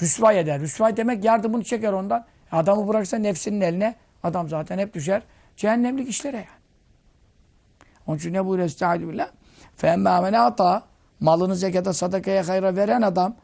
rüsva 0.01 0.33
eder. 0.33 0.59
Rüsva 0.59 0.97
demek 0.97 1.23
yardımını 1.23 1.63
çeker 1.63 1.93
ondan. 1.93 2.25
Adamı 2.51 2.87
bıraksa 2.87 3.17
nefsinin 3.17 3.61
eline 3.61 3.95
adam 4.23 4.49
zaten 4.49 4.77
hep 4.77 4.93
düşer. 4.93 5.21
Cehennemlik 5.57 6.09
işlere 6.09 6.37
yani. 6.37 6.61
Onun 8.07 8.17
için 8.17 8.33
ne 8.33 8.45
buyuruyor 8.45 8.67
Estaizu 8.67 9.09
billah? 9.09 9.29
فَاَمَّا 9.81 10.29
مَنَ 10.29 10.37
ata 10.37 10.83
Malını 11.19 11.55
zekata 11.55 11.93
sadakaya 11.93 12.47
hayra 12.47 12.75
veren 12.75 13.01
adam 13.01 13.35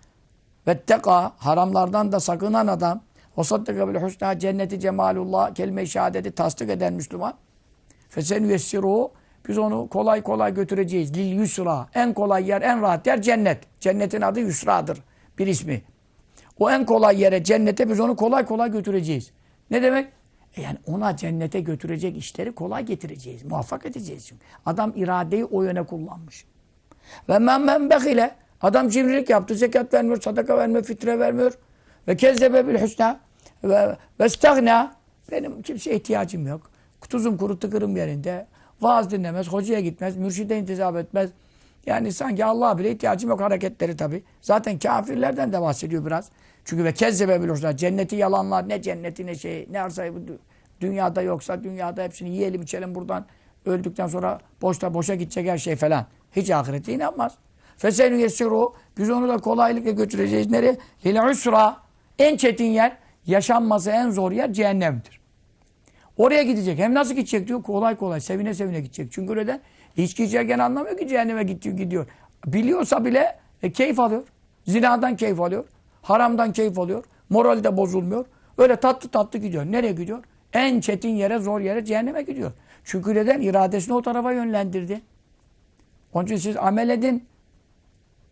vetteka 0.68 1.32
haramlardan 1.38 2.12
da 2.12 2.20
sakınan 2.20 2.68
adam 2.68 3.02
o 3.37 3.43
saddaka 3.43 3.89
bil 3.89 4.01
husna 4.01 4.39
cenneti 4.39 4.81
cemalullah 4.81 5.55
kelime-i 5.55 5.87
şehadeti 5.87 6.31
tasdik 6.31 6.71
eden 6.71 6.93
Müslüman 6.93 7.35
fesen 8.09 8.45
yessiru 8.45 9.13
biz 9.49 9.59
onu 9.59 9.89
kolay 9.89 10.23
kolay 10.23 10.55
götüreceğiz. 10.55 11.17
Lil 11.17 11.33
yusra. 11.33 11.89
En 11.95 12.15
kolay 12.15 12.49
yer, 12.49 12.63
en 12.63 12.83
rahat 12.83 13.07
yer 13.07 13.23
cennet. 13.23 13.59
Cennetin 13.81 14.21
adı 14.21 14.41
yusradır. 14.41 14.99
Bir 15.39 15.47
ismi. 15.47 15.83
O 16.59 16.71
en 16.71 16.87
kolay 16.87 17.21
yere, 17.21 17.45
cennete 17.45 17.89
biz 17.89 18.01
onu 18.01 18.17
kolay 18.17 18.45
kolay 18.45 18.71
götüreceğiz. 18.71 19.31
Ne 19.71 19.83
demek? 19.83 20.09
E 20.57 20.63
yani 20.63 20.79
ona 20.87 21.17
cennete 21.17 21.61
götürecek 21.61 22.17
işleri 22.17 22.53
kolay 22.53 22.85
getireceğiz. 22.85 23.45
Muvaffak 23.45 23.87
edeceğiz 23.87 24.27
çünkü. 24.27 24.45
Adam 24.67 24.93
iradeyi 24.97 25.45
o 25.45 25.63
yöne 25.63 25.83
kullanmış. 25.83 26.45
Ve 27.29 27.39
men 27.39 27.61
men 27.61 27.91
bekile. 27.91 28.35
Adam 28.61 28.89
cimrilik 28.89 29.31
yaptı. 29.31 29.55
Zekat 29.55 29.95
vermiyor, 29.95 30.21
sadaka 30.21 30.59
vermiyor, 30.59 30.85
fitre 30.85 31.19
vermiyor. 31.19 31.53
Ve 32.09 32.17
kezzebe 32.17 32.69
bil 32.69 32.81
husna. 32.81 33.21
Ve, 33.65 33.97
ve 34.21 34.29
stagna. 34.29 34.95
Benim 35.31 35.63
kimseye 35.63 35.97
ihtiyacım 35.97 36.47
yok. 36.47 36.71
Tuzum 37.09 37.37
kuru 37.37 37.59
tıkırım 37.59 37.97
yerinde. 37.97 38.47
Vaaz 38.81 39.11
dinlemez, 39.11 39.49
hocaya 39.49 39.81
gitmez, 39.81 40.17
mürşide 40.17 40.59
intizap 40.59 40.97
etmez. 40.97 41.31
Yani 41.87 42.13
sanki 42.13 42.45
Allah'a 42.45 42.79
bile 42.79 42.93
ihtiyacım 42.93 43.31
yok 43.31 43.41
hareketleri 43.41 43.97
tabi. 43.97 44.23
Zaten 44.41 44.79
kafirlerden 44.79 45.53
de 45.53 45.61
bahsediyor 45.61 46.07
biraz. 46.07 46.31
Çünkü 46.65 46.85
ve 46.85 46.95
kezzebe 46.95 47.43
bil 47.43 47.49
husna. 47.49 47.77
Cenneti 47.77 48.17
yalanlar. 48.17 48.69
Ne 48.69 48.83
cenneti 48.83 49.27
ne 49.27 49.35
şey. 49.35 49.67
Ne 49.71 49.81
arsayı 49.81 50.13
dünyada 50.81 51.23
yoksa 51.23 51.65
dünyada 51.65 52.03
hepsini 52.03 52.31
yiyelim 52.31 52.63
içelim 52.63 52.95
buradan. 52.95 53.27
Öldükten 53.67 54.07
sonra 54.07 54.39
boşta 54.63 54.95
boşa 54.95 55.15
gidecek 55.15 55.49
her 55.49 55.59
şey 55.59 55.77
falan. 55.77 56.07
Hiç 56.37 56.51
ahirete 56.51 56.93
inanmaz. 56.93 57.35
Fesenü 57.77 58.17
yesiru. 58.17 58.75
Biz 58.99 59.11
onu 59.11 59.29
da 59.29 59.39
kolaylıkla 59.39 59.91
götüreceğiz. 59.91 60.51
Nereye? 60.51 60.77
Lil 61.07 61.31
usra. 61.31 61.77
En 62.19 62.37
çetin 62.37 62.65
yer, 62.65 62.97
yaşanması 63.27 63.91
en 63.91 64.11
zor 64.11 64.33
yer 64.33 64.53
cehennemdir. 64.53 65.21
Oraya 66.17 66.43
gidecek. 66.43 66.79
Hem 66.79 66.95
nasıl 66.95 67.15
gidecek 67.15 67.49
diyor? 67.49 67.63
Kolay 67.63 67.97
kolay. 67.97 68.21
Sevine 68.21 68.55
sevine 68.55 68.81
gidecek. 68.81 69.13
Çünkü 69.13 69.37
neden? 69.37 69.61
İçki 69.97 70.25
içerken 70.25 70.59
anlamıyor 70.59 70.99
ki 70.99 71.09
cehenneme 71.09 71.43
gidiyor. 71.43 71.77
gidiyor. 71.77 72.07
Biliyorsa 72.47 73.05
bile 73.05 73.39
e, 73.63 73.73
keyif 73.73 74.01
alıyor. 74.01 74.23
Zinadan 74.67 75.17
keyif 75.17 75.41
alıyor. 75.41 75.65
Haramdan 76.03 76.53
keyif 76.53 76.79
alıyor. 76.79 77.05
Moral 77.31 77.65
de 77.65 77.77
bozulmuyor. 77.77 78.25
Öyle 78.59 78.77
tatlı 78.77 79.09
tatlı 79.09 79.39
gidiyor. 79.39 79.65
Nereye 79.65 79.93
gidiyor? 79.93 80.25
En 80.53 80.81
çetin 80.81 81.09
yere, 81.17 81.39
zor 81.39 81.61
yere 81.61 81.85
cehenneme 81.85 82.23
gidiyor. 82.23 82.53
Çünkü 82.85 83.15
neden? 83.15 83.41
İradesini 83.41 83.95
o 83.95 84.03
tarafa 84.03 84.33
yönlendirdi. 84.33 85.01
Onun 86.13 86.27
için 86.27 86.37
siz 86.37 86.57
amel 86.57 86.89
edin. 86.89 87.25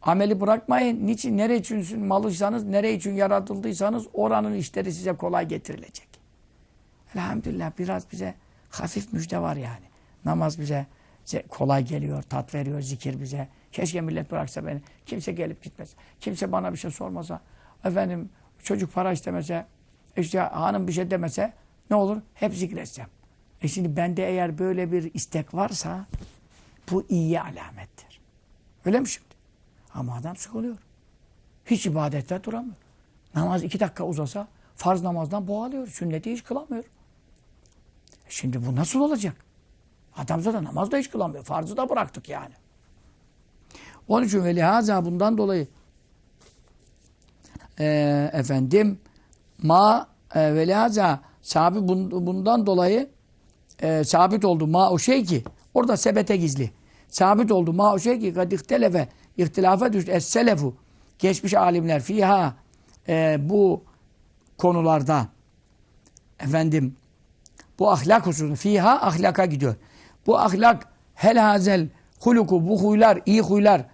Ameli 0.02 0.40
bırakmayın. 0.40 1.06
Niçin? 1.06 1.36
Nereye 1.38 1.58
için 1.58 2.04
malıysanız, 2.06 2.64
nereye 2.64 2.94
için 2.94 3.12
yaratıldıysanız 3.14 4.06
oranın 4.12 4.54
işleri 4.54 4.92
size 4.92 5.12
kolay 5.12 5.48
getirilecek. 5.48 6.08
Elhamdülillah 7.14 7.72
biraz 7.78 8.12
bize 8.12 8.34
hafif 8.70 9.12
müjde 9.12 9.38
var 9.38 9.56
yani. 9.56 9.84
Namaz 10.24 10.60
bize 10.60 10.86
ze- 11.26 11.48
kolay 11.48 11.84
geliyor, 11.84 12.22
tat 12.22 12.54
veriyor 12.54 12.80
zikir 12.80 13.20
bize. 13.20 13.48
Keşke 13.72 14.00
millet 14.00 14.30
bıraksa 14.30 14.66
beni. 14.66 14.80
Kimse 15.06 15.32
gelip 15.32 15.62
gitmese. 15.62 15.96
Kimse 16.20 16.52
bana 16.52 16.72
bir 16.72 16.78
şey 16.78 16.90
sormasa. 16.90 17.40
Efendim 17.84 18.28
çocuk 18.62 18.94
para 18.94 19.12
istemese. 19.12 19.66
işte 20.16 20.38
hanım 20.38 20.88
bir 20.88 20.92
şey 20.92 21.10
demese. 21.10 21.52
Ne 21.90 21.96
olur? 21.96 22.16
Hep 22.34 22.54
zikretsem. 22.54 23.06
E 23.62 23.68
şimdi 23.68 23.96
bende 23.96 24.28
eğer 24.28 24.58
böyle 24.58 24.92
bir 24.92 25.14
istek 25.14 25.54
varsa 25.54 26.06
bu 26.90 27.06
iyi 27.08 27.40
alamettir. 27.40 28.20
Öyle 28.84 29.00
mi 29.00 29.08
şimdi? 29.08 29.29
Ama 29.94 30.16
adam 30.16 30.36
sıkılıyor. 30.36 30.76
Hiç 31.66 31.86
ibadette 31.86 32.44
duramıyor. 32.44 32.74
Namaz 33.34 33.62
iki 33.64 33.80
dakika 33.80 34.04
uzasa 34.06 34.48
farz 34.76 35.02
namazdan 35.02 35.48
boğalıyor. 35.48 35.86
Sünneti 35.86 36.32
hiç 36.32 36.44
kılamıyor. 36.44 36.84
E 36.84 38.28
Şimdi 38.28 38.66
bu 38.66 38.76
nasıl 38.76 39.00
olacak? 39.00 39.36
Adam 40.16 40.40
zaten 40.40 40.64
namaz 40.64 40.90
da 40.90 40.96
hiç 40.96 41.10
kılamıyor. 41.10 41.44
Farzı 41.44 41.76
da 41.76 41.88
bıraktık 41.88 42.28
yani. 42.28 42.54
Onun 44.08 44.26
için 44.26 44.44
ve 44.44 44.56
lihaza 44.56 45.04
bundan 45.04 45.38
dolayı 45.38 45.68
e, 47.80 48.30
efendim 48.32 49.00
ma 49.62 50.08
e, 50.34 50.54
ve 50.54 50.66
lihaza 50.66 51.20
sabit 51.42 51.82
bun- 51.82 52.26
bundan 52.26 52.66
dolayı 52.66 53.10
e, 53.82 54.04
sabit 54.04 54.44
oldu 54.44 54.66
ma 54.66 54.90
o 54.90 54.98
şey 54.98 55.24
ki 55.24 55.44
orada 55.74 55.96
sebete 55.96 56.36
gizli. 56.36 56.70
Sabit 57.08 57.52
oldu 57.52 57.72
ma 57.72 57.94
o 57.94 57.98
şey 57.98 58.20
ki 58.20 58.34
kad 58.34 58.52
ihtelefe 58.52 59.08
ihtilafa 59.36 59.92
düştü 59.92 60.10
es 60.10 60.28
selefu 60.28 60.74
geçmiş 61.18 61.54
alimler 61.54 62.02
fiha 62.02 62.54
e, 63.08 63.36
bu 63.40 63.84
konularda 64.58 65.26
efendim 66.40 66.96
bu 67.78 67.90
ahlak 67.90 68.26
hususunda 68.26 68.56
fiha 68.56 69.00
ahlaka 69.06 69.44
gidiyor. 69.46 69.74
Bu 70.26 70.38
ahlak 70.38 70.86
hel 71.14 71.38
hazel 71.38 71.88
huluku 72.20 72.68
bu 72.68 72.82
huylar 72.82 73.18
iyi 73.26 73.40
huylar 73.40 73.84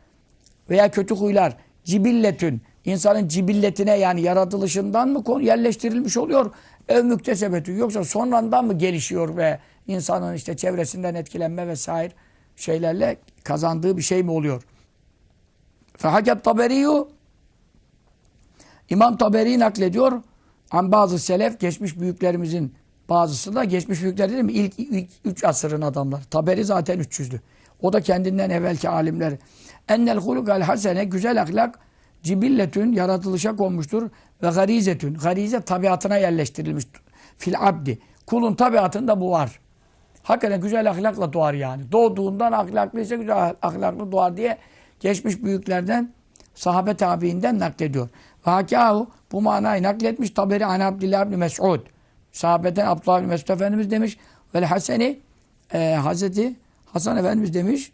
veya 0.70 0.91
kötü 0.91 1.14
huylar 1.14 1.57
cibilletün 1.84 2.62
insanın 2.84 3.28
cibilletine 3.28 3.99
yani 3.99 4.20
yaratılışından 4.20 5.09
mı 5.09 5.24
konu 5.24 5.43
yerleştirilmiş 5.43 6.16
oluyor 6.16 6.53
ev 6.89 7.05
müktesebetü 7.05 7.76
yoksa 7.76 8.05
sonradan 8.05 8.64
mı 8.64 8.78
gelişiyor 8.78 9.37
ve 9.37 9.59
insanın 9.87 10.34
işte 10.34 10.57
çevresinden 10.57 11.14
etkilenme 11.14 11.68
vesaire 11.68 12.12
şeylerle 12.57 13.16
kazandığı 13.45 13.97
bir 13.97 14.03
şey 14.03 14.22
mi 14.22 14.30
oluyor? 14.30 14.62
Fehaket 15.97 16.44
taberiyu 16.44 17.09
İmam 18.90 19.16
Taberi 19.16 19.59
naklediyor. 19.59 20.22
An 20.70 20.92
bazı 20.92 21.18
selef 21.18 21.61
geçmiş 21.61 22.01
büyüklerimizin 22.01 22.74
bazısı 23.09 23.55
da 23.55 23.64
geçmiş 23.64 24.03
büyükler 24.03 24.30
değil 24.30 24.42
mi? 24.42 24.53
İlk, 24.53 24.78
ilk 24.78 25.11
üç 25.24 25.44
asırın 25.44 25.82
adamlar. 25.82 26.22
Taberi 26.30 26.64
zaten 26.64 27.01
300'lü. 27.01 27.38
O 27.82 27.92
da 27.92 28.01
kendinden 28.01 28.51
evvelki 28.51 28.88
alimler. 28.88 29.34
Ennel 29.88 30.18
hulukal 30.18 30.62
hasene 30.62 31.05
güzel 31.05 31.42
ahlak 31.42 31.78
cibilletün 32.22 32.92
yaratılışa 32.92 33.57
konmuştur 33.57 34.11
ve 34.42 34.51
garizetün. 34.51 35.14
Garize 35.14 35.61
tabiatına 35.61 36.16
yerleştirilmiş. 36.16 36.84
Fil 37.38 37.55
abdi. 37.59 37.99
Kulun 38.26 38.55
tabiatında 38.55 39.20
bu 39.20 39.30
var. 39.30 39.61
Hakikaten 40.22 40.61
güzel 40.61 40.90
ahlakla 40.90 41.32
doğar 41.32 41.55
yani. 41.55 41.92
Doğduğundan 41.92 42.53
ahlaklıysa 42.53 43.14
güzel 43.14 43.55
ahlaklı 43.62 44.12
doğar 44.12 44.36
diye 44.36 44.59
geçmiş 45.01 45.42
büyüklerden 45.42 46.12
sahabe 46.55 46.94
tabiinden 46.94 47.59
naklediyor. 47.59 48.09
Ve 48.47 48.51
hakahu 48.51 49.11
bu 49.32 49.42
manayı 49.42 49.82
nakletmiş 49.82 50.30
Taberi 50.30 50.66
an 50.66 50.80
Abdullah 50.80 51.26
ibn 51.26 51.34
Mes'ud. 51.34 51.80
Sahabeden 52.32 52.86
Abdullah 52.86 53.20
ibn 53.20 53.28
Mes'ud 53.28 53.49
Efendimiz 53.49 53.90
demiş. 53.90 54.18
Ve 54.55 54.66
Haseni 54.66 55.18
e, 55.74 55.94
Hazreti 55.94 56.55
Hasan 56.86 57.16
Efendimiz 57.16 57.55
demiş. 57.55 57.92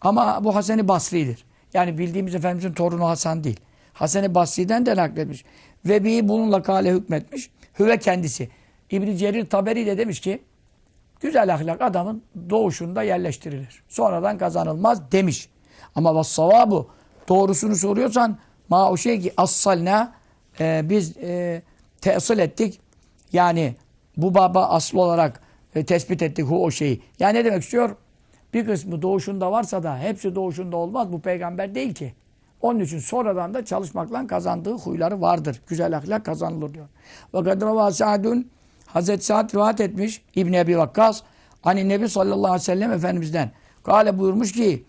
Ama 0.00 0.44
bu 0.44 0.54
Hasan-ı 0.54 0.88
Basri'dir. 0.88 1.44
Yani 1.74 1.98
bildiğimiz 1.98 2.34
Efendimizin 2.34 2.72
torunu 2.72 3.08
Hasan 3.08 3.44
değil. 3.44 3.60
Hasan-ı 3.92 4.34
Basri'den 4.34 4.86
de 4.86 4.96
nakletmiş. 4.96 5.44
Ve 5.84 6.04
bir 6.04 6.28
bununla 6.28 6.62
kale 6.62 6.92
hükmetmiş. 6.92 7.50
Hüve 7.78 7.98
kendisi. 7.98 8.48
İbn 8.90 9.16
Cerir 9.16 9.46
Taberi 9.46 9.86
de 9.86 9.98
demiş 9.98 10.20
ki 10.20 10.42
güzel 11.20 11.54
ahlak 11.54 11.82
adamın 11.82 12.22
doğuşunda 12.50 13.02
yerleştirilir. 13.02 13.82
Sonradan 13.88 14.38
kazanılmaz 14.38 15.12
demiş. 15.12 15.48
Ama 15.94 16.14
vassavabu 16.14 16.88
doğrusunu 17.28 17.76
soruyorsan 17.76 18.38
ma 18.68 18.90
o 18.90 18.96
şey 18.96 19.20
ki 19.20 19.32
assalna 19.36 20.12
e, 20.60 20.82
biz 20.84 21.16
e, 21.16 21.62
tesıl 22.00 22.38
ettik. 22.38 22.80
Yani 23.32 23.74
bu 24.16 24.34
baba 24.34 24.66
asıl 24.66 24.98
olarak 24.98 25.40
e, 25.74 25.84
tespit 25.84 26.22
ettik 26.22 26.46
hu 26.46 26.64
o 26.64 26.70
şeyi. 26.70 27.02
Yani 27.18 27.38
ne 27.38 27.44
demek 27.44 27.62
istiyor? 27.62 27.96
Bir 28.54 28.66
kısmı 28.66 29.02
doğuşunda 29.02 29.52
varsa 29.52 29.82
da 29.82 29.98
hepsi 29.98 30.34
doğuşunda 30.34 30.76
olmaz. 30.76 31.12
Bu 31.12 31.20
peygamber 31.20 31.74
değil 31.74 31.94
ki. 31.94 32.14
Onun 32.62 32.80
için 32.80 32.98
sonradan 32.98 33.54
da 33.54 33.64
çalışmakla 33.64 34.26
kazandığı 34.26 34.72
huyları 34.72 35.20
vardır. 35.20 35.60
Güzel 35.66 35.96
ahlak 35.96 36.24
kazanılır 36.24 36.74
diyor. 36.74 36.86
Ve 37.34 37.44
kadrava 37.44 37.90
Sa'dun 37.90 38.50
Hazreti 38.86 39.24
Sa'd 39.24 39.54
rivayet 39.54 39.80
etmiş 39.80 40.22
İbn 40.34 40.52
Ebi 40.52 40.78
Vakkas 40.78 41.22
hani 41.62 41.88
Nebi 41.88 42.08
sallallahu 42.08 42.46
aleyhi 42.46 42.60
ve 42.60 42.64
sellem 42.64 42.92
Efendimiz'den. 42.92 43.50
Kale 43.82 44.18
buyurmuş 44.18 44.52
ki 44.52 44.84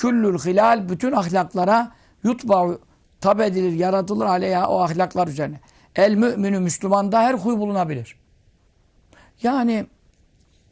küllül 0.00 0.38
hilal 0.38 0.88
bütün 0.88 1.12
ahlaklara 1.12 1.92
yutba 2.24 2.78
tabi 3.20 3.42
edilir, 3.42 3.72
yaratılır 3.72 4.26
aleyha 4.26 4.68
o 4.68 4.80
ahlaklar 4.80 5.28
üzerine. 5.28 5.60
El 5.96 6.14
müminü 6.14 6.60
Müslümanda 6.60 7.22
her 7.22 7.34
huy 7.34 7.56
bulunabilir. 7.56 8.16
Yani 9.42 9.86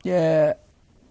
e, 0.07 0.57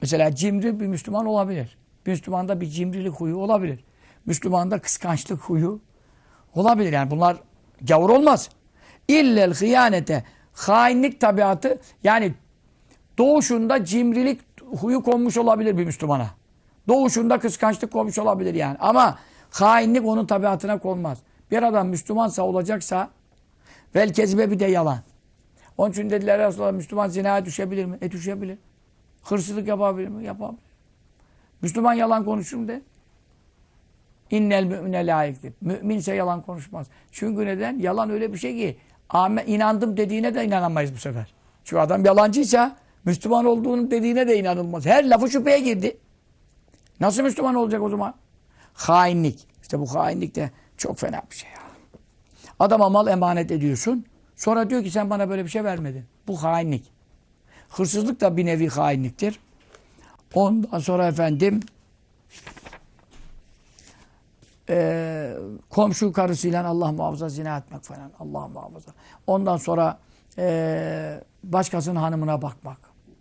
mesela 0.01 0.35
cimri 0.35 0.79
bir 0.79 0.87
Müslüman 0.87 1.25
olabilir. 1.25 1.77
Müslümanda 2.05 2.61
bir 2.61 2.67
cimrilik 2.69 3.13
huyu 3.13 3.37
olabilir. 3.37 3.83
Müslümanda 4.25 4.79
kıskançlık 4.79 5.39
huyu 5.41 5.79
olabilir. 6.55 6.93
Yani 6.93 7.11
bunlar 7.11 7.37
gavur 7.81 8.09
olmaz. 8.09 8.49
İllel 9.07 9.53
hıyanete 9.53 10.23
hainlik 10.53 11.21
tabiatı 11.21 11.79
yani 12.03 12.33
doğuşunda 13.17 13.85
cimrilik 13.85 14.41
huyu 14.61 15.03
konmuş 15.03 15.37
olabilir 15.37 15.77
bir 15.77 15.85
Müslümana. 15.85 16.27
Doğuşunda 16.87 17.39
kıskançlık 17.39 17.91
konmuş 17.91 18.19
olabilir 18.19 18.53
yani. 18.53 18.77
Ama 18.79 19.19
hainlik 19.49 20.05
onun 20.05 20.25
tabiatına 20.25 20.79
konmaz. 20.79 21.17
Bir 21.51 21.63
adam 21.63 21.87
Müslümansa 21.87 22.43
olacaksa 22.43 23.09
vel 23.95 24.13
kezibe 24.13 24.51
bir 24.51 24.59
de 24.59 24.65
yalan. 24.65 24.99
Onun 25.77 25.91
için 25.91 26.09
dediler 26.09 26.39
Resulullah 26.39 26.71
Müslüman 26.71 27.07
zinaya 27.07 27.45
düşebilir 27.45 27.85
mi? 27.85 27.97
E 28.01 28.11
düşebilir. 28.11 28.57
Hırsızlık 29.23 29.67
yapabilir 29.67 30.07
mi? 30.07 30.25
Yapabilir. 30.25 30.61
Müslüman 31.61 31.93
yalan 31.93 32.25
konuşur 32.25 32.57
mu 32.57 32.67
de? 32.67 32.81
İnnel 34.31 34.63
mümine 34.63 35.07
layıktır. 35.07 35.53
Müminse 35.61 36.15
yalan 36.15 36.41
konuşmaz. 36.41 36.87
Çünkü 37.11 37.45
neden? 37.45 37.79
Yalan 37.79 38.09
öyle 38.09 38.33
bir 38.33 38.37
şey 38.37 38.55
ki 38.55 38.77
inandım 39.47 39.97
dediğine 39.97 40.35
de 40.35 40.45
inanamayız 40.45 40.93
bu 40.93 40.97
sefer. 40.97 41.33
Çünkü 41.63 41.79
adam 41.79 42.05
yalancıysa 42.05 42.75
Müslüman 43.05 43.45
olduğunu 43.45 43.91
dediğine 43.91 44.27
de 44.27 44.39
inanılmaz. 44.39 44.85
Her 44.85 45.09
lafı 45.09 45.29
şüpheye 45.29 45.59
girdi. 45.59 45.97
Nasıl 46.99 47.23
Müslüman 47.23 47.55
olacak 47.55 47.81
o 47.81 47.89
zaman? 47.89 48.13
Hainlik. 48.73 49.47
İşte 49.61 49.79
bu 49.79 49.95
hainlik 49.95 50.35
de 50.35 50.51
çok 50.77 50.99
fena 50.99 51.21
bir 51.31 51.35
şey 51.35 51.49
ya. 51.49 51.57
Adama 52.59 52.89
mal 52.89 53.07
emanet 53.07 53.51
ediyorsun. 53.51 54.05
Sonra 54.35 54.69
diyor 54.69 54.83
ki 54.83 54.91
sen 54.91 55.09
bana 55.09 55.29
böyle 55.29 55.45
bir 55.45 55.49
şey 55.49 55.63
vermedin. 55.63 56.05
Bu 56.27 56.43
hainlik. 56.43 56.91
Hırsızlık 57.69 58.21
da 58.21 58.37
bir 58.37 58.45
nevi 58.45 58.67
hainliktir. 58.67 59.39
Ondan 60.33 60.79
sonra 60.79 61.07
efendim 61.07 61.59
e, 64.69 65.37
komşu 65.69 66.13
karısıyla 66.13 66.67
Allah 66.67 66.91
muhafaza 66.91 67.29
zina 67.29 67.57
etmek 67.57 67.83
falan. 67.83 68.11
Allah 68.19 68.47
muhafaza. 68.47 68.91
Ondan 69.27 69.57
sonra 69.57 69.99
e, 70.37 71.23
başkasının 71.43 71.95
hanımına 71.95 72.41
bakmak. 72.41 72.77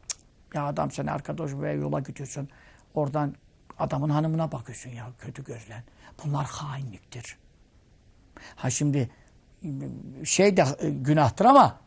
Cık, 0.09 0.55
Ya 0.55 0.66
adam 0.66 0.91
seni 0.91 1.11
arkadaş 1.11 1.51
veya 1.55 1.72
yola 1.72 2.01
gidiyorsun. 2.01 2.49
Oradan 2.95 3.35
adamın 3.79 4.11
hanımına 4.11 4.53
bakıyorsun 4.53 4.91
ya 4.91 5.07
kötü 5.18 5.45
gözlen. 5.45 5.83
Bunlar 6.24 6.47
hainliktir. 6.47 7.37
Ha 8.57 8.70
şimdi 8.70 9.11
şey 10.24 10.57
de 10.57 10.64
e, 10.79 10.91
günahtır 10.91 11.45
ama 11.45 11.81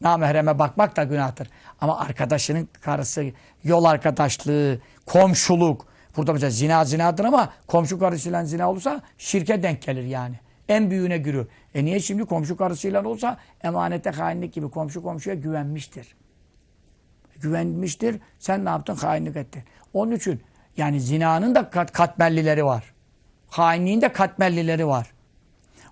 namahreme 0.00 0.58
bakmak 0.58 0.96
da 0.96 1.04
günahtır. 1.04 1.48
Ama 1.80 1.98
arkadaşının 1.98 2.68
karısı, 2.80 3.32
yol 3.64 3.84
arkadaşlığı, 3.84 4.80
komşuluk. 5.06 5.86
Burada 6.16 6.32
mesela 6.32 6.50
zina 6.50 6.84
zinadır 6.84 7.24
ama 7.24 7.52
komşu 7.66 7.98
karısıyla 7.98 8.44
zina 8.44 8.70
olursa 8.70 9.02
şirke 9.18 9.62
denk 9.62 9.82
gelir 9.82 10.04
yani. 10.04 10.40
En 10.68 10.90
büyüğüne 10.90 11.18
giriyor. 11.18 11.46
E 11.74 11.84
niye 11.84 12.00
şimdi 12.00 12.24
komşu 12.24 12.56
karısıyla 12.56 13.04
olsa 13.04 13.38
emanete 13.62 14.10
hainlik 14.10 14.52
gibi 14.52 14.70
komşu 14.70 15.02
komşuya 15.02 15.36
güvenmiştir. 15.36 16.14
Güvenmiştir. 17.40 18.20
Sen 18.38 18.64
ne 18.64 18.68
yaptın? 18.68 18.94
Hainlik 18.94 19.36
ettin. 19.36 19.62
Onun 19.92 20.12
için 20.12 20.42
yani 20.76 21.00
zinanın 21.00 21.54
da 21.54 21.70
kat, 21.70 21.92
katmerlileri 21.92 22.64
var. 22.64 22.92
Hainliğin 23.48 24.00
de 24.00 24.12
katmerlileri 24.12 24.86
var. 24.86 25.12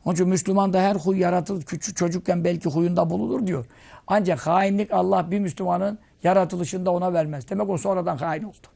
Onun 0.05 0.15
için 0.15 0.29
Müslüman 0.29 0.73
da 0.73 0.81
her 0.81 0.97
huy 0.97 1.19
yaratılır. 1.19 1.63
Küçük 1.63 1.97
çocukken 1.97 2.45
belki 2.45 2.69
huyunda 2.69 3.11
bulunur 3.11 3.47
diyor. 3.47 3.67
Ancak 4.07 4.47
hainlik 4.47 4.93
Allah 4.93 5.31
bir 5.31 5.39
Müslümanın 5.39 5.99
yaratılışında 6.23 6.91
ona 6.91 7.13
vermez. 7.13 7.49
Demek 7.49 7.69
o 7.69 7.79
sonradan 7.79 8.17
hain 8.17 8.43
oldu. 8.43 8.67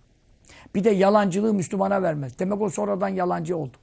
Bir 0.74 0.84
de 0.84 0.90
yalancılığı 0.90 1.54
Müslümana 1.54 2.02
vermez. 2.02 2.38
Demek 2.38 2.60
o 2.60 2.70
sonradan 2.70 3.08
yalancı 3.08 3.56
oldu. 3.56 3.76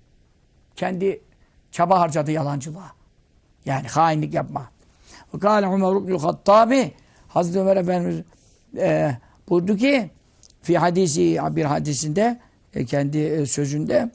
Kendi 0.76 1.22
çaba 1.72 2.00
harcadı 2.00 2.32
yalancılığa. 2.32 2.92
Yani 3.66 3.88
hainlik 3.88 4.34
yapma. 4.34 4.70
Kâle 5.42 5.66
Ömer 5.66 6.02
ibn 6.02 6.18
Hattabi 6.18 6.94
Hazreti 7.28 7.60
Ömer 7.60 7.78
Efendimiz 7.78 8.22
e, 8.78 9.18
buyurdu 9.50 9.78
ki 9.78 10.10
fi 10.62 10.78
hadisi 10.78 11.40
bir 11.52 11.66
hadisinde 11.66 12.40
e, 12.74 12.86
kendi 12.86 13.18
e, 13.18 13.46
sözünde 13.46 14.12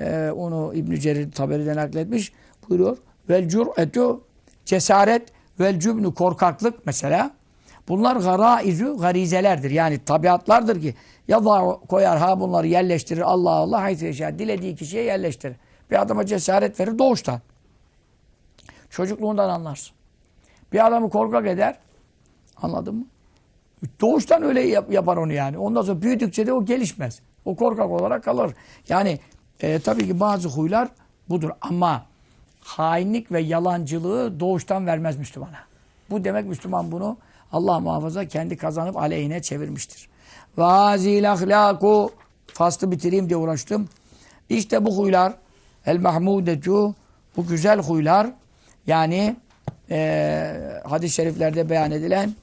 e, 0.00 0.30
onu 0.30 0.74
İbn 0.74 0.94
Cerir 0.94 1.32
Taberi'den 1.32 1.76
nakletmiş 1.76 2.32
buyuruyor. 2.68 2.98
Vel 3.28 3.48
cür'etu 3.48 4.24
cesaret 4.64 5.28
vel 5.60 5.80
cübnü 5.80 6.14
korkaklık 6.14 6.86
mesela 6.86 7.30
bunlar 7.88 8.16
garaizu 8.16 8.98
garizelerdir. 8.98 9.70
Yani 9.70 10.04
tabiatlardır 10.04 10.80
ki 10.80 10.94
ya 11.28 11.44
da 11.44 11.78
koyar 11.88 12.18
ha 12.18 12.40
bunları 12.40 12.66
yerleştirir 12.66 13.20
Allah 13.20 13.50
Allah 13.50 13.82
haytı 13.82 14.04
yaşar. 14.04 14.38
Dilediği 14.38 14.76
kişiye 14.76 15.02
yerleştirir. 15.02 15.56
Bir 15.90 16.02
adama 16.02 16.26
cesaret 16.26 16.80
verir 16.80 16.98
doğuştan. 16.98 17.40
Çocukluğundan 18.90 19.48
anlarsın. 19.48 19.96
Bir 20.72 20.86
adamı 20.86 21.10
korkak 21.10 21.46
eder. 21.46 21.78
Anladın 22.56 22.94
mı? 22.94 23.04
Doğuştan 24.00 24.42
öyle 24.42 24.60
yap- 24.60 24.92
yapar 24.92 25.16
onu 25.16 25.32
yani. 25.32 25.58
Ondan 25.58 25.82
sonra 25.82 26.02
büyüdükçe 26.02 26.46
de 26.46 26.52
o 26.52 26.64
gelişmez. 26.64 27.20
O 27.44 27.56
korkak 27.56 27.90
olarak 27.90 28.24
kalır. 28.24 28.52
Yani 28.88 29.18
e, 29.60 29.78
tabii 29.78 30.06
ki 30.06 30.20
bazı 30.20 30.48
huylar 30.48 30.88
budur 31.28 31.50
ama 31.60 32.06
hainlik 32.60 33.32
ve 33.32 33.40
yalancılığı 33.40 34.40
doğuştan 34.40 34.86
vermez 34.86 35.16
Müslümana. 35.18 35.58
Bu 36.10 36.24
demek 36.24 36.46
Müslüman 36.46 36.92
bunu 36.92 37.16
Allah 37.52 37.80
muhafaza 37.80 38.24
kendi 38.24 38.56
kazanıp 38.56 38.96
aleyhine 38.96 39.42
çevirmiştir. 39.42 40.08
Ve 40.58 40.62
hazil 40.62 41.32
ahlaku 41.32 42.10
faslı 42.46 42.90
bitireyim 42.90 43.28
diye 43.28 43.36
uğraştım. 43.36 43.88
İşte 44.48 44.84
bu 44.84 44.98
huylar 44.98 45.34
el 45.86 45.98
mahmudetu 46.00 46.94
bu 47.36 47.46
güzel 47.46 47.78
huylar 47.78 48.26
yani 48.86 49.36
e, 49.90 50.80
hadis-i 50.84 51.14
şeriflerde 51.14 51.70
beyan 51.70 51.90
edilen 51.90 52.34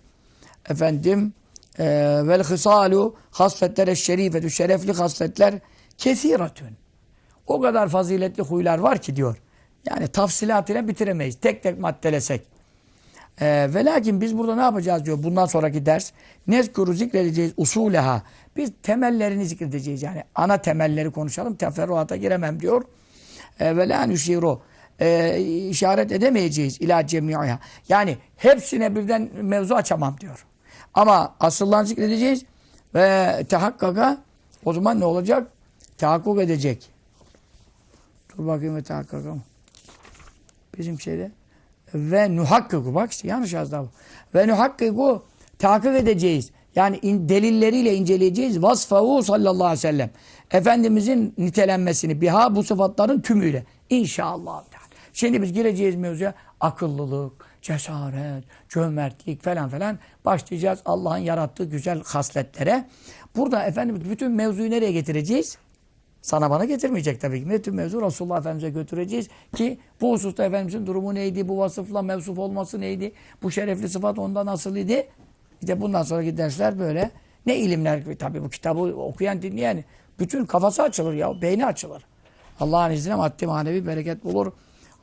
efendim 0.69 1.33
e, 1.79 1.85
vel 2.27 2.43
hısalu 2.43 3.15
hasletler 3.31 3.95
şerifetü 3.95 4.51
şerefli 4.51 4.93
hasletler 4.93 5.53
kesiratün. 5.97 6.77
O 7.47 7.61
kadar 7.61 7.89
faziletli 7.89 8.43
huylar 8.43 8.77
var 8.77 8.97
ki 8.97 9.15
diyor. 9.15 9.37
Yani 9.89 10.07
tafsilatıyla 10.07 10.87
bitiremeyiz. 10.87 11.35
Tek 11.35 11.63
tek 11.63 11.79
maddelesek. 11.79 12.41
E, 13.41 13.69
ve 13.73 13.85
lakin 13.85 14.21
biz 14.21 14.37
burada 14.37 14.55
ne 14.55 14.61
yapacağız 14.61 15.05
diyor 15.05 15.23
bundan 15.23 15.45
sonraki 15.45 15.85
ders. 15.85 16.11
Nezkuru 16.47 16.93
zikredeceğiz 16.93 17.53
usuleha. 17.57 18.21
Biz 18.55 18.71
temellerini 18.83 19.45
zikredeceğiz 19.45 20.03
yani. 20.03 20.23
Ana 20.35 20.57
temelleri 20.57 21.11
konuşalım. 21.11 21.55
Teferruata 21.55 22.15
giremem 22.15 22.59
diyor. 22.59 22.83
E, 23.59 23.77
ve 23.77 23.89
la 23.89 24.03
nüşiru. 24.03 24.61
E, 24.99 25.39
işaret 25.69 26.11
edemeyeceğiz 26.11 26.81
ila 26.81 27.07
cemi'a. 27.07 27.59
Yani 27.89 28.17
hepsine 28.35 28.95
birden 28.95 29.29
mevzu 29.41 29.75
açamam 29.75 30.19
diyor. 30.19 30.45
Ama 30.93 31.35
asıllarını 31.39 31.87
zikredeceğiz 31.87 32.45
ve 32.95 33.45
tehakkaka 33.49 34.17
o 34.65 34.73
zaman 34.73 34.99
ne 34.99 35.05
olacak? 35.05 35.47
Tahakkuk 35.97 36.41
edecek. 36.41 36.89
Dur 38.29 38.47
bakayım 38.47 38.75
ve 38.75 38.83
tehakkaka 38.83 39.33
mı? 39.33 39.41
Bizim 40.77 40.99
şeyde. 40.99 41.31
Ve 41.93 42.35
nuhakkiku. 42.35 42.95
Bak 42.95 43.11
işte 43.11 43.27
yanlış 43.27 43.53
yazdı 43.53 43.79
bu. 43.79 43.89
Ve 44.37 44.47
nuhakkiku 44.47 45.23
tahakkuk 45.59 45.95
edeceğiz. 45.95 46.51
Yani 46.75 46.99
in, 47.01 47.29
delilleriyle 47.29 47.95
inceleyeceğiz. 47.95 48.61
Vasfahu 48.63 49.23
sallallahu 49.23 49.63
aleyhi 49.63 49.77
ve 49.77 49.81
sellem. 49.81 50.09
Efendimizin 50.51 51.33
nitelenmesini 51.37 52.21
biha 52.21 52.55
bu 52.55 52.63
sıfatların 52.63 53.21
tümüyle. 53.21 53.63
İnşallah. 53.89 54.63
Şimdi 55.13 55.41
biz 55.41 55.53
gireceğiz 55.53 55.95
mevzuya. 55.95 56.33
Akıllılık, 56.59 57.42
cesaret, 57.63 58.43
cömertlik 58.69 59.43
falan 59.43 59.69
falan 59.69 59.99
başlayacağız 60.25 60.79
Allah'ın 60.85 61.17
yarattığı 61.17 61.63
güzel 61.63 62.03
hasletlere. 62.03 62.85
Burada 63.35 63.63
Efendimiz 63.63 64.09
bütün 64.09 64.31
mevzuyu 64.31 64.71
nereye 64.71 64.91
getireceğiz? 64.91 65.57
Sana 66.21 66.49
bana 66.49 66.65
getirmeyecek 66.65 67.21
tabii 67.21 67.43
ki. 67.43 67.49
Bütün 67.49 67.75
mevzu 67.75 68.01
Resulullah 68.01 68.39
Efendimiz'e 68.39 68.69
götüreceğiz 68.69 69.27
ki 69.55 69.79
bu 70.01 70.11
hususta 70.11 70.43
Efendimiz'in 70.43 70.87
durumu 70.87 71.15
neydi? 71.15 71.47
Bu 71.47 71.57
vasıfla 71.57 72.01
mevsuf 72.01 72.39
olması 72.39 72.81
neydi? 72.81 73.11
Bu 73.43 73.51
şerefli 73.51 73.89
sıfat 73.89 74.19
onda 74.19 74.45
nasıl 74.45 74.75
idi? 74.75 75.07
İşte 75.61 75.81
bundan 75.81 76.03
sonraki 76.03 76.37
dersler 76.37 76.79
böyle. 76.79 77.11
Ne 77.45 77.57
ilimler 77.57 78.03
tabii 78.19 78.43
bu 78.43 78.49
kitabı 78.49 78.79
okuyan 78.79 79.41
dinleyen 79.41 79.83
bütün 80.19 80.45
kafası 80.45 80.83
açılır 80.83 81.13
ya. 81.13 81.41
Beyni 81.41 81.65
açılır. 81.65 82.05
Allah'ın 82.59 82.91
izniyle 82.91 83.15
maddi 83.15 83.47
manevi 83.47 83.87
bereket 83.87 84.23
bulur. 84.23 84.51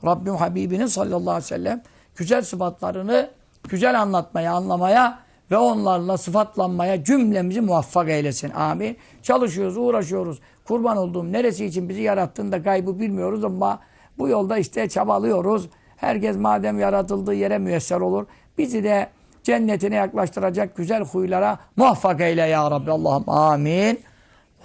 Rabbim 0.05 0.35
Habibinin 0.35 0.87
sallallahu 0.87 1.31
aleyhi 1.31 1.45
ve 1.45 1.49
sellem 1.49 1.83
güzel 2.17 2.43
sıfatlarını 2.43 3.31
güzel 3.69 4.01
anlatmaya, 4.01 4.53
anlamaya 4.53 5.19
ve 5.51 5.57
onlarla 5.59 6.19
sıfatlanmaya 6.19 7.05
cümlemizi 7.05 7.61
muvaffak 7.61 8.09
eylesin. 8.09 8.51
Amin. 8.51 8.97
Çalışıyoruz, 9.23 9.77
uğraşıyoruz. 9.77 10.41
Kurban 10.65 10.97
olduğum 10.97 11.33
neresi 11.33 11.67
için 11.67 11.89
bizi 11.89 12.03
yarattığını 12.03 12.53
da 12.53 12.59
gaybı 12.59 13.01
bilmiyoruz 13.01 13.45
ama 13.45 13.81
bu 14.19 14.29
yolda 14.29 14.59
işte 14.59 14.89
çabalıyoruz. 14.89 15.69
Herkes 15.97 16.37
madem 16.37 16.81
yaratıldığı 16.81 17.35
yere 17.35 17.59
müyesser 17.59 18.01
olur. 18.01 18.27
Bizi 18.59 18.85
de 18.85 19.09
cennetine 19.43 19.95
yaklaştıracak 19.95 20.77
güzel 20.77 21.03
huylara 21.05 21.59
muvaffak 21.77 22.21
eyle 22.21 22.43
ya 22.43 22.71
Rabbi. 22.71 22.91
Allah'ım 22.91 23.29
amin. 23.29 24.01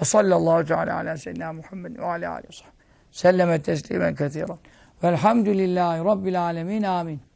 Ve 0.02 0.06
sallallahu 0.06 0.66
teala 0.66 0.96
ala 0.98 1.18
seyyidina 1.18 1.54
Muhammed 1.54 1.98
ve 1.98 2.06
ala 2.06 2.32
aleyhi 2.32 2.48
ve 2.48 2.68
selleme 3.12 3.62
teslimen 3.62 4.16
kethiren. 4.16 4.58
Velhamdülillahi 5.04 6.06
Rabbil 6.06 6.42
alemin. 6.42 6.84
Amin. 6.84 7.35